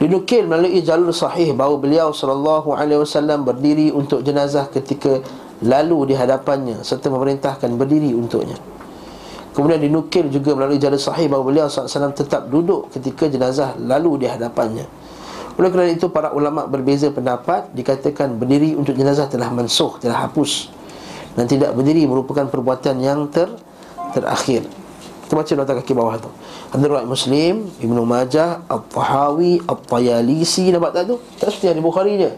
Dinukil 0.00 0.48
melalui 0.48 0.80
jalur 0.80 1.12
sahih. 1.12 1.52
Bahawa 1.52 1.76
beliau 1.76 2.16
sallallahu 2.16 2.72
alaihi 2.72 3.04
wasallam 3.04 3.44
berdiri 3.44 3.92
untuk 3.92 4.24
jenazah 4.24 4.72
ketika 4.72 5.20
lalu 5.64 6.12
di 6.12 6.14
hadapannya 6.16 6.80
serta 6.80 7.12
memerintahkan 7.12 7.68
berdiri 7.76 8.16
untuknya. 8.16 8.56
Kemudian 9.50 9.82
dinukil 9.82 10.30
juga 10.30 10.54
melalui 10.54 10.78
jalur 10.78 10.96
sahih 10.96 11.26
bahawa 11.26 11.44
beliau 11.50 11.66
SAW 11.66 12.14
tetap 12.14 12.46
duduk 12.46 12.88
ketika 12.94 13.26
jenazah 13.26 13.74
lalu 13.82 14.24
di 14.24 14.26
hadapannya. 14.30 14.86
Oleh 15.58 15.68
kerana 15.68 15.90
itu 15.92 16.08
para 16.08 16.32
ulama 16.32 16.64
berbeza 16.64 17.10
pendapat 17.10 17.68
dikatakan 17.74 18.38
berdiri 18.38 18.78
untuk 18.78 18.94
jenazah 18.94 19.26
telah 19.26 19.50
mansuh, 19.50 19.98
telah 20.00 20.24
hapus 20.24 20.70
dan 21.34 21.44
tidak 21.50 21.74
berdiri 21.74 22.06
merupakan 22.06 22.46
perbuatan 22.46 22.96
yang 23.02 23.26
ter 23.28 23.50
terakhir. 24.14 24.64
Kita 25.26 25.38
baca 25.38 25.52
nota 25.54 25.72
kaki 25.78 25.92
bawah 25.94 26.16
tu. 26.18 26.30
Riwayat 26.74 27.06
Muslim, 27.06 27.70
Ibnu 27.78 28.02
Majah, 28.02 28.66
At-Tahawi, 28.66 29.62
At-Tayalisi 29.62 30.74
nampak 30.74 30.90
tak 30.90 31.02
tu? 31.06 31.22
Tak 31.38 31.54
seperti 31.54 31.74
ada 31.74 31.82
Bukhari 31.82 32.18
je. 32.18 32.30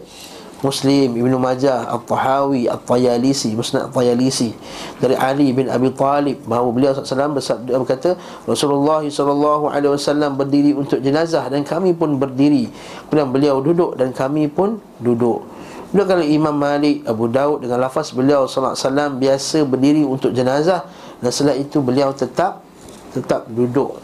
Muslim, 0.62 1.18
Ibnu 1.18 1.36
Majah, 1.42 1.90
At-Tahawi, 1.90 2.70
At-Tayalisi, 2.70 3.52
Musnad 3.58 3.90
At-Tayalisi 3.90 4.54
dari 5.02 5.18
Ali 5.18 5.50
bin 5.50 5.66
Abi 5.66 5.90
Talib 5.92 6.40
bahawa 6.46 6.70
beliau 6.70 6.94
SAW 6.94 7.34
bersabda 7.34 7.74
berkata 7.82 8.14
Rasulullah 8.46 9.02
SAW 9.02 10.32
berdiri 10.38 10.72
untuk 10.72 11.02
jenazah 11.02 11.50
dan 11.50 11.66
kami 11.66 11.92
pun 11.92 12.14
berdiri. 12.16 12.70
Kemudian 13.10 13.28
beliau 13.34 13.58
duduk 13.58 13.98
dan 13.98 14.14
kami 14.14 14.46
pun 14.46 14.78
duduk. 15.02 15.42
Kemudian 15.90 16.08
kalau 16.08 16.24
Imam 16.24 16.56
Malik, 16.56 17.04
Abu 17.04 17.26
Daud 17.28 17.66
dengan 17.66 17.82
lafaz 17.82 18.14
beliau 18.14 18.46
SAW 18.46 19.18
biasa 19.18 19.66
berdiri 19.66 20.06
untuk 20.06 20.30
jenazah 20.30 20.86
dan 21.18 21.30
setelah 21.34 21.58
itu 21.58 21.82
beliau 21.82 22.14
tetap 22.14 22.64
tetap 23.12 23.44
duduk 23.52 24.00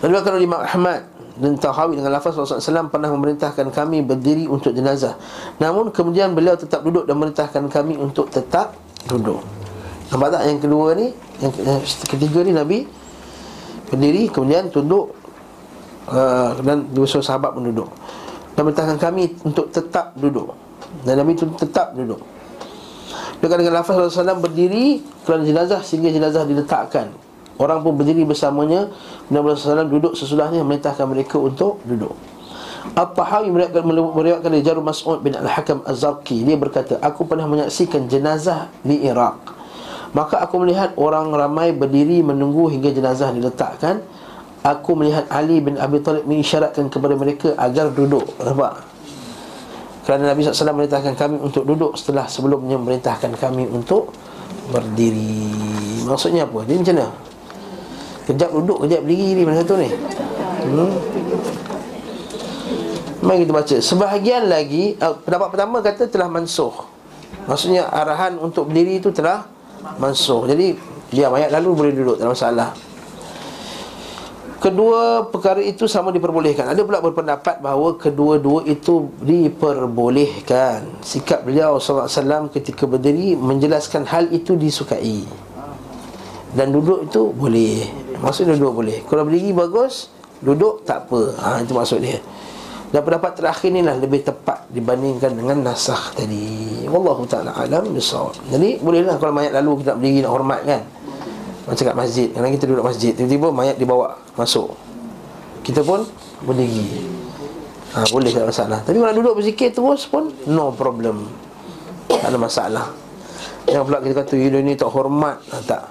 Lalu 0.00 0.16
kalau 0.24 0.38
Imam 0.40 0.60
Ahmad 0.64 1.04
dan 1.38 1.54
Tahawi 1.54 2.00
dengan 2.00 2.16
lafaz 2.16 2.34
Rasulullah 2.34 2.86
SAW 2.86 2.90
pernah 2.90 3.10
memerintahkan 3.12 3.70
kami 3.70 4.02
berdiri 4.02 4.50
untuk 4.50 4.74
jenazah. 4.74 5.14
Namun 5.62 5.94
kemudian 5.94 6.34
beliau 6.34 6.58
tetap 6.58 6.82
duduk 6.82 7.06
dan 7.06 7.14
memerintahkan 7.20 7.70
kami 7.70 7.94
untuk 7.94 8.32
tetap 8.32 8.74
duduk. 9.06 9.38
Nampak 10.10 10.28
tak 10.34 10.42
yang 10.50 10.58
kedua 10.58 10.88
ni? 10.98 11.14
Yang, 11.38 11.52
yang 11.62 11.80
ketiga 11.86 12.38
ni 12.42 12.52
Nabi 12.52 12.78
Berdiri 13.94 14.26
kemudian 14.26 14.66
tunduk 14.68 15.14
uh, 16.10 16.50
Dan 16.60 16.90
dua 16.90 17.06
sahabat 17.06 17.54
pun 17.54 17.70
duduk. 17.70 17.86
Dan 18.58 18.66
memerintahkan 18.66 18.98
kami 18.98 19.30
untuk 19.46 19.70
tetap 19.70 20.18
duduk. 20.18 20.50
Dan 21.06 21.22
Nabi 21.22 21.38
itu 21.38 21.46
tetap 21.54 21.94
duduk. 21.94 22.18
Dengan 23.38 23.56
dengan 23.62 23.74
lafaz 23.80 23.94
Rasulullah 23.94 24.34
SAW 24.34 24.42
berdiri 24.42 24.98
Kerana 25.22 25.46
jenazah 25.46 25.80
sehingga 25.86 26.10
jenazah 26.10 26.42
diletakkan 26.42 27.29
Orang 27.60 27.84
pun 27.84 27.92
berdiri 27.92 28.24
bersamanya 28.24 28.88
Nabi 29.28 29.52
SAW 29.52 29.84
duduk 29.84 30.16
sesudahnya 30.16 30.64
Memerintahkan 30.64 31.04
mereka 31.04 31.36
untuk 31.36 31.84
duduk. 31.84 32.16
At-Tahawi 32.96 33.52
meriwayatkan 33.52 34.48
dari 34.48 34.64
Jarul 34.64 34.80
Mas'ud 34.80 35.20
bin 35.20 35.36
Al-Hakam 35.36 35.84
Az-Zarqi. 35.84 36.40
Dia 36.48 36.56
berkata 36.56 36.96
aku 37.04 37.28
pernah 37.28 37.44
menyaksikan 37.44 38.08
jenazah 38.08 38.72
di 38.80 39.04
Iraq. 39.04 39.36
Maka 40.16 40.40
aku 40.40 40.64
melihat 40.64 40.96
orang 40.96 41.28
ramai 41.30 41.76
berdiri 41.76 42.24
menunggu 42.24 42.72
hingga 42.72 42.88
jenazah 42.90 43.30
diletakkan. 43.36 44.00
Aku 44.64 44.96
melihat 44.96 45.28
Ali 45.28 45.60
bin 45.60 45.76
Abi 45.76 46.00
Talib 46.00 46.24
mengisyaratkan 46.24 46.88
kepada 46.88 47.12
mereka 47.20 47.52
agar 47.60 47.92
duduk. 47.92 48.24
Nampak? 48.40 48.80
Kerana 50.08 50.32
Nabi 50.32 50.42
SAW 50.42 50.72
memerintahkan 50.72 51.14
kami 51.14 51.36
untuk 51.36 51.68
duduk 51.68 51.92
setelah 52.00 52.24
sebelumnya 52.26 52.80
memerintahkan 52.80 53.36
kami 53.36 53.68
untuk 53.68 54.16
berdiri. 54.72 55.52
Maksudnya 56.08 56.48
apa? 56.48 56.64
Dia 56.64 56.80
macam 56.80 56.96
mana 56.96 57.29
kejap 58.30 58.50
duduk 58.54 58.86
kejap 58.86 59.02
berdiri 59.02 59.42
mana 59.42 59.66
satu 59.66 59.74
ni. 59.74 59.90
Hmm. 59.90 60.94
Mari 63.20 63.44
kita 63.44 63.52
baca. 63.52 63.76
Sebahagian 63.82 64.48
lagi 64.48 64.96
uh, 64.96 65.12
Pendapat 65.18 65.48
pertama 65.52 65.76
kata 65.82 66.06
telah 66.08 66.30
mansuh. 66.30 66.72
Maksudnya 67.44 67.90
arahan 67.90 68.38
untuk 68.38 68.70
berdiri 68.70 69.02
itu 69.02 69.10
telah 69.10 69.44
mansuh. 69.98 70.46
Jadi 70.46 70.78
dia 71.10 71.26
mayat 71.26 71.50
lalu 71.50 71.68
boleh 71.74 71.92
duduk 71.92 72.16
Tak 72.16 72.24
ada 72.24 72.32
masalah. 72.32 72.70
Kedua 74.60 75.24
perkara 75.32 75.64
itu 75.64 75.88
sama 75.88 76.12
diperbolehkan. 76.12 76.68
Ada 76.68 76.84
pula 76.84 77.00
berpendapat 77.00 77.64
bahawa 77.64 77.96
kedua-dua 77.96 78.68
itu 78.68 79.08
diperbolehkan. 79.24 81.00
Sikap 81.00 81.48
beliau 81.48 81.80
SAW 81.80 82.52
ketika 82.52 82.84
berdiri 82.84 83.40
Menjelaskan 83.40 84.04
hal 84.04 84.28
itu 84.28 84.60
disukai. 84.60 85.24
Dan 86.52 86.76
duduk 86.76 87.08
itu 87.08 87.32
boleh 87.32 87.88
Maksudnya 88.20 88.56
duduk 88.56 88.84
boleh 88.84 89.00
Kalau 89.08 89.24
berdiri 89.24 89.50
bagus 89.56 90.12
Duduk 90.40 90.84
tak 90.88 91.08
apa 91.08 91.20
ha, 91.40 91.48
Itu 91.60 91.76
maksud 91.76 92.00
dia 92.00 92.20
dan 92.90 93.06
pendapat 93.06 93.38
terakhir 93.38 93.70
ni 93.70 93.86
lah 93.86 93.94
lebih 93.94 94.26
tepat 94.26 94.66
dibandingkan 94.66 95.38
dengan 95.38 95.62
nasakh 95.62 96.10
tadi. 96.18 96.82
Wallahu 96.90 97.22
taala 97.22 97.54
alam 97.54 97.94
bisawab. 97.94 98.34
Jadi 98.50 98.82
bolehlah 98.82 99.14
kalau 99.14 99.30
mayat 99.30 99.54
lalu 99.54 99.78
kita 99.82 99.94
nak 99.94 99.98
berdiri 100.02 100.18
nak 100.26 100.32
hormat 100.34 100.60
kan. 100.66 100.82
Macam 101.70 101.82
kat 101.86 101.94
masjid. 101.94 102.28
Kadang 102.34 102.50
kita 102.50 102.66
duduk 102.66 102.82
masjid, 102.82 103.14
tiba-tiba 103.14 103.54
mayat 103.54 103.78
dibawa 103.78 104.18
masuk. 104.34 104.74
Kita 105.62 105.86
pun 105.86 106.02
berdiri. 106.42 107.06
Ha, 107.94 108.10
boleh 108.10 108.30
tak 108.34 108.50
masalah. 108.50 108.78
Tapi 108.82 108.98
kalau 108.98 109.14
duduk 109.14 109.34
berzikir 109.38 109.70
terus 109.70 110.10
pun 110.10 110.34
no 110.50 110.74
problem. 110.74 111.30
Tak 112.10 112.26
ada 112.26 112.38
masalah. 112.42 112.86
Yang 113.70 113.86
pula 113.86 113.98
kita 114.02 114.14
kata 114.26 114.34
ini 114.34 114.74
tak 114.74 114.90
hormat. 114.90 115.38
Ha, 115.54 115.62
tak. 115.62 115.82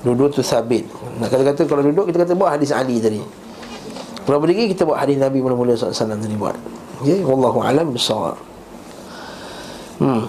Duduk 0.00 0.32
tu 0.32 0.40
sabit. 0.40 0.88
Nak 1.20 1.28
kata-kata 1.28 1.68
kalau 1.68 1.84
duduk 1.84 2.08
kita 2.08 2.24
kata 2.24 2.32
buat 2.32 2.56
hadis 2.56 2.72
Ali 2.72 2.96
tadi. 3.00 3.20
Kalau 4.24 4.38
berdiri 4.40 4.72
kita 4.72 4.88
buat 4.88 4.96
hadis 5.00 5.20
Nabi 5.20 5.44
mula-mula 5.44 5.76
SAW 5.76 5.92
tadi 5.92 6.36
buat. 6.36 6.56
Okey, 7.04 7.20
wallahu 7.24 7.60
alam 7.60 7.92
bisawab. 7.92 8.36
Hmm. 10.00 10.24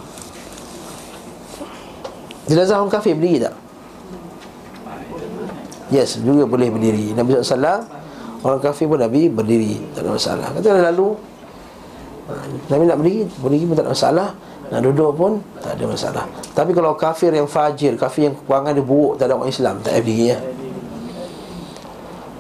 Jenazah 2.52 2.84
orang 2.84 2.92
kafir 2.92 3.16
berdiri 3.16 3.48
tak? 3.48 3.56
Yes, 5.92 6.20
juga 6.20 6.44
boleh 6.48 6.68
berdiri. 6.72 7.16
Nabi 7.16 7.40
SAW 7.40 8.02
Orang 8.42 8.58
kafir 8.58 8.90
pun 8.90 8.98
Nabi 8.98 9.30
berdiri 9.30 9.78
Tak 9.94 10.02
ada 10.02 10.18
masalah 10.18 10.48
Kata 10.50 10.70
lalu 10.90 11.14
ha, 12.26 12.34
Nabi 12.74 12.84
nak 12.90 12.98
berdiri 12.98 13.22
Berdiri 13.38 13.64
pun 13.70 13.76
tak 13.78 13.86
ada 13.86 13.94
masalah 13.94 14.28
Nak 14.72 14.80
duduk 14.88 15.12
pun 15.20 15.32
Tak 15.60 15.76
ada 15.76 15.84
masalah 15.84 16.24
Tapi 16.56 16.72
kalau 16.72 16.96
kafir 16.96 17.36
yang 17.36 17.46
fajir 17.46 18.00
Kafir 18.00 18.32
yang 18.32 18.36
perangai 18.40 18.80
dia 18.80 18.86
buruk 18.88 19.20
Tak 19.20 19.28
ada 19.28 19.36
orang 19.36 19.52
Islam 19.52 19.84
Tak 19.84 20.00
berdiri 20.00 20.32
ya 20.32 20.40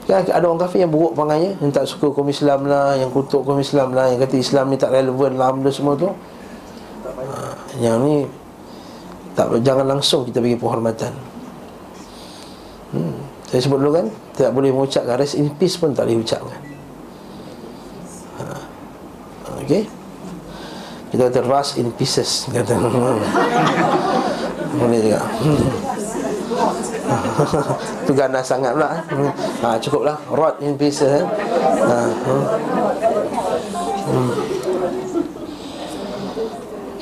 Kan 0.07 0.23
ada 0.32 0.45
orang 0.47 0.61
kafir 0.63 0.79
yang 0.88 0.91
buruk 0.91 1.11
perangai 1.11 1.59
Yang 1.59 1.71
tak 1.75 1.86
suka 1.91 2.07
kaum 2.15 2.32
Islam 2.32 2.71
lah 2.71 2.95
Yang 2.95 3.11
kutuk 3.19 3.43
kaum 3.43 3.59
Islam 3.59 3.91
lah 3.91 4.15
Yang 4.15 4.19
kata 4.27 4.36
Islam 4.39 4.65
ni 4.71 4.77
tak 4.79 4.95
relevan 4.95 5.36
lah 5.36 5.51
Benda 5.51 5.71
semua 5.75 5.93
tu 5.99 6.07
ha, 6.07 7.51
Yang 7.84 7.95
ni 7.99 8.15
tak 9.36 9.47
Jangan 9.59 9.86
langsung 9.91 10.23
kita 10.23 10.39
bagi 10.39 10.55
penghormatan 10.55 11.13
Hmm. 12.91 13.23
Saya 13.47 13.63
sebut 13.63 13.79
dulu 13.79 13.95
kan 13.95 14.11
Tak 14.36 14.51
boleh 14.51 14.67
mengucapkan 14.67 15.15
Rest 15.15 15.39
in 15.39 15.47
peace 15.55 15.79
pun 15.79 15.95
tak 15.95 16.11
boleh 16.11 16.19
ucapkan 16.19 16.59
ha. 18.36 18.43
Okay 19.63 19.88
Kita 21.12 21.28
kata 21.28 21.43
rest 21.43 21.76
in 21.76 21.91
pieces 21.91 22.47
Kata 22.47 22.72
Boleh 24.80 24.99
juga 25.03 25.20
Itu 28.07 28.12
ganas 28.16 28.47
sangat 28.47 28.72
pula 28.72 29.03
ha, 29.59 29.76
Cukup 29.84 30.07
lah 30.07 30.18
Rot 30.32 30.55
in 30.64 30.80
pieces 30.80 31.20
eh? 31.20 31.26
ha. 31.84 31.97
hmm. 34.07 34.32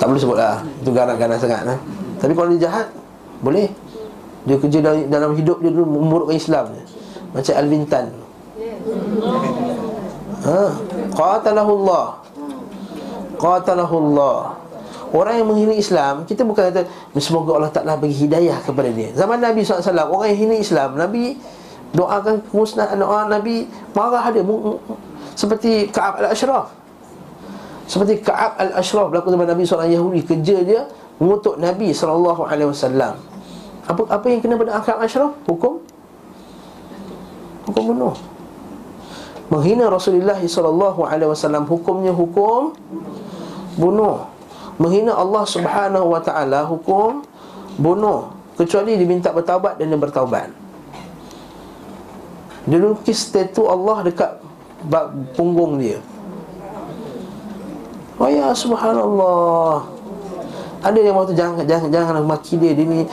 Tak 0.01 0.05
boleh 0.09 0.21
sebut 0.21 0.37
lah 0.41 0.57
Itu 0.81 0.89
ganas-ganas 0.89 1.37
sangat 1.37 1.61
eh? 1.69 1.79
Tapi 2.17 2.33
kalau 2.33 2.49
dia 2.57 2.65
jahat 2.65 2.89
Boleh 3.45 3.69
dia 4.47 4.55
kerja 4.55 4.79
dalam, 4.81 5.03
dalam 5.11 5.31
hidup 5.37 5.61
dia 5.61 5.69
dulu 5.69 5.85
memburukkan 5.85 6.33
Islam 6.33 6.73
Macam 7.35 7.53
Alvin 7.53 7.83
Tan 7.85 8.09
ha. 10.49 10.73
Qatalahullah 11.13 12.28
Qatalahullah 13.39 14.59
Orang 15.09 15.35
yang 15.39 15.47
menghina 15.47 15.73
Islam 15.73 16.27
Kita 16.27 16.43
bukan 16.43 16.69
kata 16.69 16.83
Semoga 17.17 17.57
Allah 17.57 17.71
Ta'ala 17.73 17.95
bagi 17.97 18.13
hidayah 18.13 18.61
kepada 18.61 18.91
dia. 18.91 19.09
Zaman 19.15 19.39
Nabi 19.41 19.65
SAW 19.65 19.89
Orang 20.11 20.29
yang 20.35 20.39
hina 20.45 20.55
Islam 20.59 20.99
Nabi 20.99 21.39
doakan 21.89 22.45
kemusnahan 22.53 23.01
doa 23.01 23.25
Nabi 23.25 23.65
marah 23.97 24.29
dia. 24.29 24.45
Seperti 25.33 25.89
Ka'ab 25.89 26.21
al-Ashraf. 26.21 26.69
Seperti 27.89 28.21
Ka'ab 28.21 28.61
al-Ashraf 28.61 29.09
Berlaku 29.09 29.33
zaman 29.33 29.49
Nabi 29.49 29.65
seorang 29.65 29.89
Yahudi 29.89 30.21
Kerja 30.21 30.61
dia 30.61 30.85
mengutuk 31.17 31.57
Nabi 31.57 31.89
SAW 31.89 32.45
apa 33.89 34.05
apa 34.05 34.25
yang 34.29 34.37
kena 34.37 34.53
pada 34.53 34.77
akal 34.77 35.01
asyraf? 35.01 35.33
Hukum? 35.49 35.81
Hukum 37.65 37.83
bunuh. 37.89 38.13
Menghina 39.49 39.89
Rasulullah 39.89 40.37
wasallam 40.37 41.65
hukumnya 41.65 42.13
hukum 42.13 42.77
bunuh. 43.79 44.27
Menghina 44.79 45.15
Allah 45.15 45.43
Subhanahu 45.47 46.11
wa 46.11 46.19
taala 46.19 46.67
hukum 46.67 47.23
bunuh 47.79 48.31
kecuali 48.59 48.99
diminta 48.99 49.31
bertaubat 49.31 49.79
dan 49.79 49.91
dia 49.91 49.99
bertaubat. 49.99 50.51
Dia 52.67 52.77
lukis 52.77 53.31
tatu 53.31 53.71
Allah 53.71 54.03
dekat 54.03 54.39
punggung 55.33 55.79
dia. 55.79 56.03
Oh 58.19 58.27
ya 58.27 58.51
subhanallah. 58.51 59.87
Ada 60.79 60.99
yang 60.99 61.15
waktu 61.15 61.35
jangan 61.35 61.63
jangan 61.63 61.91
janganlah 61.91 62.23
maki 62.23 62.55
dia 62.55 62.71
dia 62.71 62.87
ni 62.87 63.03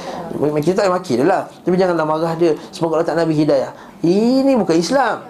kita 0.62 0.86
tak 0.86 0.90
maki 0.90 1.18
dia 1.18 1.26
lah 1.26 1.42
tapi 1.66 1.74
janganlah 1.74 2.06
marah 2.06 2.34
dia 2.38 2.54
semoga 2.70 3.02
Allah 3.02 3.08
tak 3.10 3.18
nabi 3.18 3.34
hidayah. 3.34 3.70
Ini 4.02 4.54
bukan 4.58 4.76
Islam. 4.78 5.22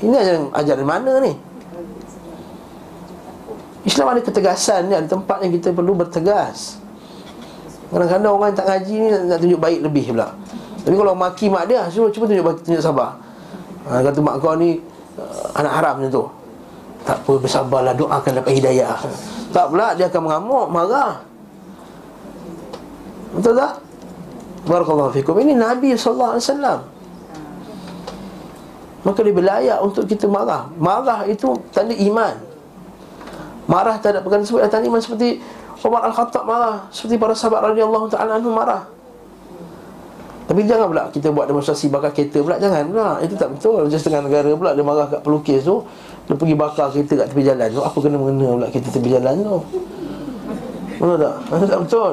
Ini 0.00 0.12
ajaran 0.12 0.42
ajaran 0.56 0.84
mana 0.84 1.12
ni? 1.24 1.47
Islam 3.88 4.12
ada 4.12 4.20
ketegasan 4.20 4.92
ni 4.92 4.94
ada 4.94 5.08
tempat 5.08 5.40
yang 5.40 5.52
kita 5.56 5.72
perlu 5.72 5.96
bertegas. 5.96 6.76
Kadang-kadang 7.88 8.32
orang 8.36 8.52
tak 8.52 8.68
ngaji 8.68 8.94
ni 9.00 9.06
nak, 9.08 9.22
nak 9.24 9.38
tunjuk 9.40 9.60
baik 9.64 9.80
lebih 9.80 10.04
pula. 10.12 10.28
Tapi 10.84 10.92
kalau 10.92 11.16
maki 11.16 11.48
mak 11.48 11.64
dia, 11.64 11.88
cuba 11.88 12.12
cuba 12.12 12.24
tunjuk 12.28 12.44
tunjuk 12.68 12.82
sabar. 12.84 13.16
Ha, 13.88 14.04
kata 14.04 14.20
mak 14.20 14.44
kau 14.44 14.52
ni 14.60 14.76
uh, 15.16 15.44
anak 15.56 15.72
haram 15.72 15.94
macam 16.04 16.12
tu. 16.12 16.24
Tak 17.08 17.16
apa 17.24 17.32
bersabarlah 17.40 17.94
doakan 17.96 18.32
dapat 18.44 18.52
hidayah. 18.60 18.92
Tak 19.56 19.72
pula 19.72 19.96
dia 19.96 20.12
akan 20.12 20.20
mengamuk, 20.28 20.66
marah. 20.68 21.24
Betul 23.32 23.56
tak? 23.56 23.72
Barakallahu 24.68 25.12
fikum 25.12 25.36
Ini 25.40 25.56
Nabi 25.56 25.96
SAW 25.96 26.40
Maka 29.04 29.18
dia 29.24 29.34
berlayak 29.36 29.78
untuk 29.84 30.04
kita 30.08 30.28
marah 30.28 30.68
Marah 30.76 31.24
itu 31.28 31.56
tanda 31.72 31.92
iman 31.92 32.47
Marah 33.68 34.00
tak 34.00 34.16
ada 34.16 34.24
perkara 34.24 34.40
tersebut. 34.40 34.64
Tanda 34.72 34.88
iman 34.88 34.98
seperti 34.98 35.44
Umar 35.84 36.08
Al-Khattab 36.08 36.42
marah. 36.48 36.88
Seperti 36.88 37.20
para 37.20 37.36
sahabat 37.36 37.68
radhiyallahu 37.70 38.08
ta'ala 38.08 38.40
anhu 38.40 38.48
marah. 38.48 38.88
Tapi 40.48 40.64
jangan 40.64 40.88
pula 40.88 41.04
kita 41.12 41.28
buat 41.28 41.44
demonstrasi 41.44 41.92
bakar 41.92 42.16
kereta 42.16 42.40
pula. 42.40 42.56
Jangan 42.56 42.88
pula, 42.88 43.20
itu 43.20 43.36
tak 43.36 43.52
betul. 43.52 43.84
Macam 43.84 44.00
setengah 44.00 44.22
negara 44.24 44.50
pula 44.56 44.70
dia 44.72 44.80
marah 44.80 45.06
kat 45.12 45.20
pelukis 45.20 45.68
tu. 45.68 45.84
Dia 46.24 46.34
pergi 46.40 46.56
bakar 46.56 46.88
kereta 46.88 47.12
kat 47.20 47.26
tepi 47.28 47.42
jalan 47.44 47.68
tu. 47.68 47.80
Apa 47.84 47.96
kena 48.00 48.16
mengena 48.16 48.48
pula 48.56 48.66
kereta 48.72 48.88
tepi 48.88 49.08
jalan 49.12 49.34
tu? 49.44 49.56
Betul 50.96 51.16
tak? 51.20 51.34
Itu 51.60 51.66
tak 51.68 51.80
betul. 51.84 52.12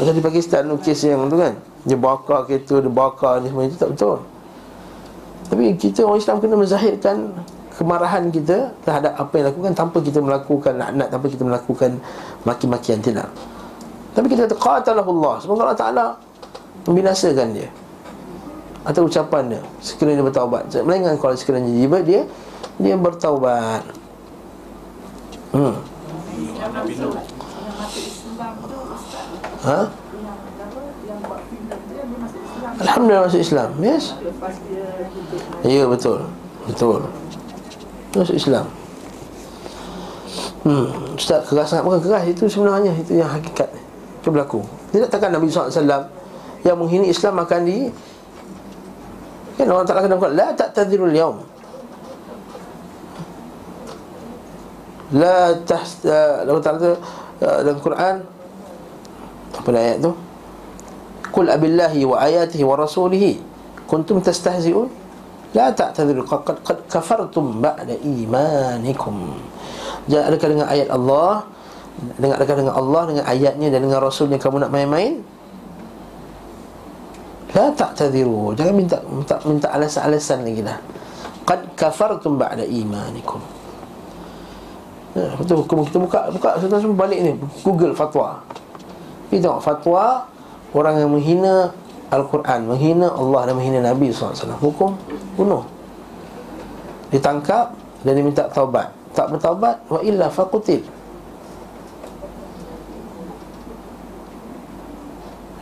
Macam 0.00 0.12
di 0.16 0.22
Pakistan 0.24 0.60
tu 0.64 0.76
kes 0.80 1.00
yang 1.04 1.28
tu 1.28 1.36
kan. 1.36 1.52
Dia 1.84 1.96
bakar 2.00 2.40
kereta, 2.48 2.74
dia 2.80 2.88
bakar 2.88 3.44
ni 3.44 3.52
semua. 3.52 3.68
Itu 3.68 3.76
tak 3.76 3.90
betul. 3.92 4.16
Tapi 5.52 5.64
kita 5.76 6.08
orang 6.08 6.20
Islam 6.20 6.36
kena 6.40 6.54
menzahirkan 6.56 7.16
Kemarahan 7.78 8.26
kita 8.34 8.74
terhadap 8.82 9.14
apa 9.14 9.32
yang 9.38 9.46
lakukan 9.54 9.70
Tanpa 9.70 10.02
kita 10.02 10.18
melakukan 10.18 10.74
laknat 10.74 11.08
Tanpa 11.14 11.26
kita 11.30 11.42
melakukan 11.46 11.90
maki-makian 12.42 12.98
tidak. 12.98 13.30
Tapi 14.18 14.26
kita 14.26 14.50
kata 14.50 14.58
Qatalahullah 14.58 15.38
Semoga 15.38 15.70
Allah 15.70 15.78
Ta'ala 15.78 16.06
Membinasakan 16.90 17.54
dia. 17.54 17.70
Atau 18.82 19.06
ucapan 19.06 19.54
dia 19.54 19.62
Sekiranya 19.78 20.18
dia 20.18 20.26
bertaubat. 20.26 20.62
Melainkan 20.82 21.14
kalau 21.22 21.38
sekiranya 21.38 21.70
dia 21.70 22.02
Dia 22.02 22.22
dia 22.78 22.94
bertaubat. 22.94 23.82
Hmm. 25.50 25.74
Ha? 29.66 29.80
Alhamdulillah 32.78 33.26
masuk 33.26 33.42
Islam 33.42 33.70
Yes? 33.82 34.14
Ya 35.66 35.90
betul. 35.90 36.22
Betul 36.70 37.10
Masuk 38.16 38.36
Islam. 38.36 38.66
Hmm 40.64 40.88
Ustaz 41.14 41.44
keras 41.46 41.70
sangat. 41.70 41.84
Bukan 41.86 42.00
keras 42.02 42.22
Itu 42.28 42.44
sebenarnya 42.48 42.92
Itu 42.96 43.18
yang 43.18 43.30
hakikat. 43.30 43.68
Itu 44.22 44.28
berlaku. 44.34 44.60
Tidak 44.90 45.08
takkan 45.08 45.34
Nabi 45.34 45.48
SAW 45.48 46.08
Yang 46.64 46.76
menghina 46.76 47.06
Islam 47.06 47.34
akan 47.40 47.60
di 47.64 47.78
Kan 49.58 49.66
orang 49.70 49.86
tak 49.86 50.02
kena 50.06 50.16
buat 50.18 50.32
La 50.34 50.54
tak 50.54 50.74
tadirul 50.74 51.14
yaum 51.14 51.42
La 55.08 55.56
tah 55.64 55.82
Allah 56.44 56.60
Ta'ala 56.60 56.76
kata 56.76 56.90
uh, 57.40 57.58
Dalam 57.64 57.80
Quran 57.80 58.14
Apa 59.56 59.68
ayat 59.72 59.98
tu? 60.04 60.12
Qul 61.32 61.48
abillahi 61.48 62.00
wa 62.04 62.16
ayatihi 62.20 62.64
wa 62.64 62.76
rasulihi 62.76 63.40
Kuntum 63.88 64.20
tastahzi'un 64.20 64.97
La 65.56 65.72
ta'tadiru 65.72 66.28
qad, 66.28 66.60
qad 66.60 66.78
kafartum 66.92 67.64
ba'da 67.64 67.96
imanikum 68.04 69.32
Jangan 70.08 70.24
adakah 70.28 70.48
dengan 70.52 70.66
ayat 70.68 70.88
Allah? 70.92 71.32
Dengan 72.20 72.34
adakah 72.36 72.56
dengan 72.60 72.74
Allah 72.76 73.02
dengan 73.08 73.24
ayatnya 73.24 73.68
dan 73.72 73.80
dengan 73.88 73.98
rasulnya 74.04 74.36
kamu 74.36 74.60
nak 74.64 74.72
main-main? 74.72 75.24
La 77.56 77.72
ta'tadiru 77.72 78.52
Jangan 78.52 78.74
minta 78.76 79.00
minta, 79.08 79.40
minta 79.48 79.68
alasan-alasan 79.72 80.44
lagi 80.44 80.60
dah 80.60 80.78
Qad 81.48 81.64
kafartum 81.80 82.36
ba'da 82.36 82.60
imanikum. 82.60 83.40
Ya, 85.16 85.32
betul 85.32 85.64
hukum 85.64 85.80
kita 85.88 85.96
buka 85.96 86.28
buka 86.28 86.60
semua 86.60 87.08
balik 87.08 87.24
ni. 87.24 87.32
Google 87.64 87.96
fatwa. 87.96 88.44
Kita 89.32 89.48
tengok 89.48 89.64
fatwa 89.64 90.28
orang 90.76 91.00
yang 91.00 91.08
menghina 91.08 91.72
Al-Quran, 92.08 92.72
menghina 92.72 93.12
Allah 93.12 93.52
dan 93.52 93.54
menghina 93.60 93.84
Nabi 93.84 94.08
SAW 94.08 94.56
Hukum 94.56 94.96
bunuh. 95.36 95.60
Ditangkap 97.12 97.76
dan 98.04 98.12
diminta 98.16 98.48
taubat. 98.48 98.88
Tak 99.12 99.34
bertaubat, 99.34 99.82
wa 99.88 100.00
illa 100.04 100.30
faqutil 100.32 100.84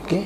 Okey. 0.06 0.22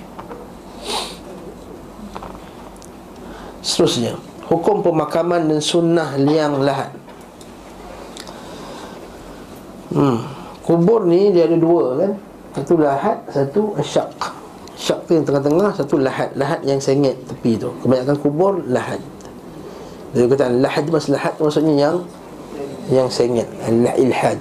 Seterusnya 3.64 4.12
Hukum 4.44 4.82
pemakaman 4.84 5.46
dan 5.46 5.62
sunnah 5.62 6.18
liang 6.18 6.58
lahat. 6.60 6.90
Hmm. 9.94 10.26
Kubur 10.66 11.06
ni 11.06 11.30
dia 11.30 11.46
ada 11.46 11.54
dua 11.54 11.96
kan? 11.96 12.12
Satu 12.50 12.74
lahat, 12.82 13.16
satu 13.30 13.78
syak 13.78 14.10
Syak 14.80 15.04
tu 15.04 15.12
yang 15.12 15.28
tengah-tengah, 15.28 15.76
satu 15.76 16.00
lahat 16.00 16.32
Lahat 16.40 16.64
yang 16.64 16.80
sengit 16.80 17.12
tepi 17.28 17.60
tu. 17.60 17.68
Kebanyakan 17.84 18.16
kubur, 18.16 18.64
lahat. 18.64 18.96
Dia 20.16 20.24
kata 20.24 20.48
lahat 20.48 20.88
tu 20.88 20.90
maksud 20.96 21.12
lahat 21.12 21.32
tu 21.36 21.44
maksudnya 21.44 21.74
yang 21.76 21.96
Yang 22.88 23.08
sengit, 23.12 23.46
ilhad. 24.00 24.40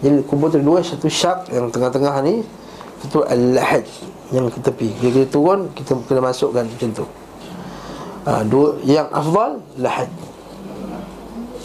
Jadi 0.00 0.24
kubur 0.24 0.48
tu 0.48 0.58
dua, 0.64 0.80
satu 0.80 1.06
syak 1.06 1.52
yang 1.52 1.68
tengah-tengah 1.68 2.24
ni 2.24 2.40
Satu 3.04 3.28
al-lahad 3.28 3.84
yang 4.32 4.48
ke 4.48 4.58
tepi. 4.64 4.88
Bila 4.98 5.10
kita 5.20 5.28
turun, 5.28 5.68
kita 5.76 5.92
kena 6.08 6.24
masukkan 6.24 6.64
macam 6.64 6.88
tu. 6.96 7.04
Ha, 8.24 8.40
dua, 8.48 8.80
Yang 8.88 9.08
afdal, 9.12 9.52
lahat. 9.76 10.08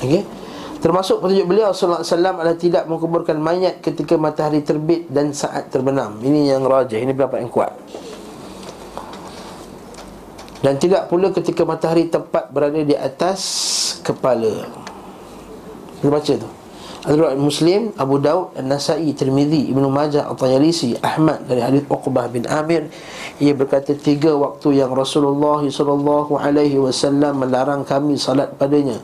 Okey 0.03 0.38
Termasuk 0.80 1.19
petunjuk 1.19 1.47
beliau 1.51 1.75
sallallahu 1.75 2.01
alaihi 2.01 2.13
wasallam 2.15 2.36
adalah 2.39 2.57
tidak 2.59 2.84
menguburkan 2.88 3.38
mayat 3.39 3.84
ketika 3.84 4.15
matahari 4.15 4.63
terbit 4.63 5.11
dan 5.11 5.36
saat 5.36 5.67
terbenam. 5.67 6.15
Ini 6.23 6.55
yang 6.55 6.63
rajih, 6.63 7.03
ini 7.03 7.11
pendapat 7.11 7.43
yang 7.43 7.51
kuat. 7.51 7.75
Dan 10.59 10.75
tidak 10.80 11.11
pula 11.11 11.32
ketika 11.36 11.67
matahari 11.67 12.07
tepat 12.07 12.51
berada 12.51 12.80
di 12.80 12.95
atas 12.95 13.39
kepala. 14.03 14.67
Kita 15.99 16.07
baca 16.07 16.34
tu. 16.36 16.49
Al-Ru'ad 16.99 17.39
Muslim, 17.39 17.95
Abu 17.95 18.19
Daud, 18.19 18.59
An-Nasai, 18.59 19.15
Tirmizi, 19.15 19.71
Ibn 19.71 19.88
Majah, 19.88 20.27
At-Tayalisi, 20.27 20.99
Ahmad 20.99 21.47
dari 21.47 21.63
hadis 21.63 21.88
Uqbah 21.88 22.27
bin 22.27 22.43
Amir 22.43 22.91
ia 23.39 23.55
berkata 23.55 23.95
tiga 23.95 24.36
waktu 24.36 24.84
yang 24.84 24.91
Rasulullah 24.91 25.63
sallallahu 25.63 26.36
alaihi 26.36 26.75
wasallam 26.75 27.39
melarang 27.39 27.88
kami 27.88 28.19
salat 28.19 28.51
padanya 28.59 28.99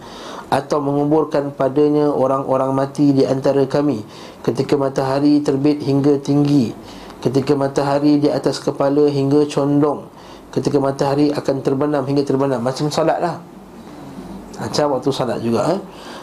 atau 0.55 0.79
menguburkan 0.79 1.51
padanya 1.51 2.07
orang-orang 2.07 2.71
mati 2.71 3.11
di 3.11 3.27
antara 3.27 3.67
kami. 3.67 3.99
Ketika 4.39 4.79
matahari 4.79 5.43
terbit 5.43 5.83
hingga 5.83 6.15
tinggi 6.23 6.71
ketika 7.25 7.57
matahari 7.57 8.21
di 8.21 8.29
atas 8.29 8.61
kepala 8.61 9.09
hingga 9.09 9.49
condong 9.49 10.05
ketika 10.53 10.77
matahari 10.77 11.33
akan 11.33 11.65
terbenam 11.65 12.05
hingga 12.05 12.21
terbenam. 12.21 12.61
Macam 12.61 12.87
salat 12.93 13.17
lah. 13.17 13.41
Macam 14.55 14.95
waktu 14.95 15.09
salat 15.11 15.43
juga 15.43 15.75
eh? 15.75 15.79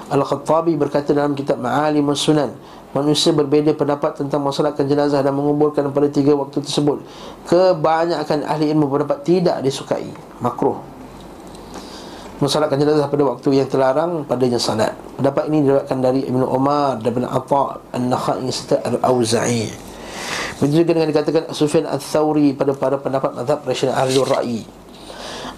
Al-Khattabi 0.08 0.72
berkata 0.78 1.12
dalam 1.12 1.36
kitab 1.36 1.60
Ma'alim 1.60 2.08
Sunan 2.16 2.48
Manusia 2.92 3.32
berbeza 3.32 3.72
pendapat 3.72 4.20
tentang 4.20 4.44
masalahkan 4.44 4.84
jenazah 4.84 5.24
dan 5.24 5.32
menguburkan 5.32 5.88
pada 5.96 6.12
tiga 6.12 6.36
waktu 6.36 6.60
tersebut. 6.60 7.00
Kebanyakan 7.48 8.44
ahli 8.44 8.68
ilmu 8.68 8.84
berpendapat 8.84 9.24
tidak 9.24 9.64
disukai. 9.64 10.12
Makruh 10.44 10.76
Mensalatkan 12.42 12.74
jenazah 12.74 13.06
pada 13.06 13.22
waktu 13.22 13.54
yang 13.54 13.70
terlarang 13.70 14.26
padanya 14.26 14.58
salat. 14.58 14.98
Pendapat 15.14 15.46
ini 15.46 15.62
diriwayatkan 15.62 15.98
dari 16.02 16.26
Ibnu 16.26 16.42
Umar 16.42 16.98
dan 16.98 17.14
Ibnu 17.14 17.30
Atha 17.30 17.78
An-Nakhai 17.94 18.50
serta 18.50 18.82
Al-Auza'i. 18.82 19.70
Begitu 20.58 20.82
juga 20.82 20.98
dengan 20.98 21.06
dikatakan 21.14 21.54
Sufyan 21.54 21.86
Ats-Tsauri 21.86 22.50
pada 22.58 22.74
para 22.74 22.98
pendapat 22.98 23.38
mazhab 23.38 23.62
Rasyid 23.62 23.94
Ahli 23.94 24.18
Ra'i. 24.18 24.60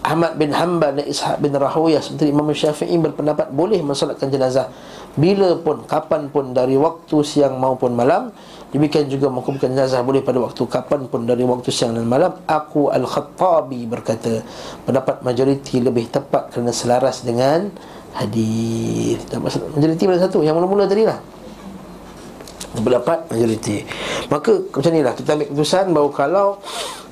Ahmad 0.04 0.36
bin 0.36 0.52
Hanbal 0.52 1.00
dan 1.00 1.08
Ishaq 1.08 1.40
bin 1.40 1.56
Rahawiyah 1.56 2.04
seperti 2.04 2.28
Imam 2.28 2.52
Syafi'i 2.52 3.00
berpendapat 3.00 3.48
boleh 3.48 3.80
mensalatkan 3.80 4.28
jenazah 4.28 4.68
bila 5.16 5.56
pun, 5.56 5.88
kapan 5.88 6.28
pun 6.28 6.52
dari 6.52 6.76
waktu 6.76 7.16
siang 7.24 7.56
maupun 7.56 7.96
malam 7.96 8.28
Demikian 8.74 9.06
juga 9.06 9.30
mengumpulkan 9.30 9.70
jenazah 9.70 10.02
boleh 10.02 10.18
pada 10.26 10.42
waktu 10.42 10.66
kapan 10.66 11.06
pun 11.06 11.22
dari 11.22 11.46
waktu 11.46 11.70
siang 11.70 11.94
dan 11.94 12.10
malam. 12.10 12.34
Aku 12.42 12.90
Al-Khattabi 12.90 13.86
berkata 13.86 14.42
Pendapat 14.82 15.22
majoriti 15.22 15.78
lebih 15.78 16.10
tepat 16.10 16.50
kerana 16.50 16.74
selaras 16.74 17.22
dengan 17.22 17.70
hadis. 18.18 19.22
Majoriti 19.78 20.10
pada 20.10 20.26
satu, 20.26 20.42
yang 20.42 20.58
mula-mula 20.58 20.90
tadi 20.90 21.06
lah 21.06 21.22
Pendapat 22.74 23.30
majoriti. 23.30 23.86
Maka 24.26 24.58
macam 24.58 24.90
ni 24.90 25.06
lah, 25.06 25.14
kita 25.14 25.38
ambil 25.38 25.46
keputusan 25.54 25.84
bahawa 25.94 26.10
kalau 26.10 26.46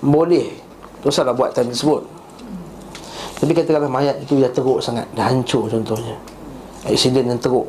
boleh 0.03 0.73
Teruslah 1.03 1.35
buat 1.35 1.51
time 1.51 1.75
tersebut. 1.75 2.03
Tapi 3.43 3.53
katakanlah 3.59 3.91
mayat 3.91 4.23
itu 4.23 4.39
dah 4.39 4.55
teruk 4.55 4.79
sangat 4.79 5.03
Dah 5.19 5.27
hancur 5.27 5.67
contohnya. 5.67 6.15
Aksiden 6.87 7.27
yang 7.27 7.43
teruk 7.43 7.67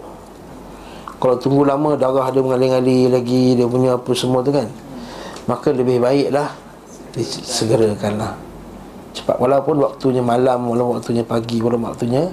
kalau 1.24 1.40
tunggu 1.40 1.64
lama 1.64 1.96
darah 1.96 2.28
dia 2.36 2.44
mengalir-alir 2.44 3.08
lagi 3.08 3.56
Dia 3.56 3.64
punya 3.64 3.96
apa 3.96 4.12
semua 4.12 4.44
tu 4.44 4.52
kan 4.52 4.68
Maka 5.48 5.72
lebih 5.72 6.04
baiklah 6.04 6.52
Disegerakanlah. 7.16 8.36
Cepat 9.16 9.40
Walaupun 9.40 9.80
waktunya 9.88 10.20
malam 10.20 10.68
Walaupun 10.68 11.00
waktunya 11.00 11.24
pagi 11.24 11.64
Walaupun 11.64 11.96
waktunya 11.96 12.28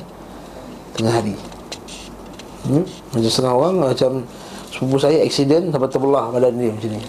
Tengah 0.99 1.22
hari. 1.22 1.38
Hmm? 2.66 2.82
Macam 3.14 3.30
setengah 3.30 3.55
orang 3.55 3.74
Macam 3.78 4.11
Sepupu 4.74 4.99
saya 4.99 5.22
aksiden 5.22 5.70
Sampai 5.70 5.86
terbelah 5.86 6.26
badan 6.34 6.59
dia 6.59 6.74
macam 6.74 6.91
ni. 6.91 7.01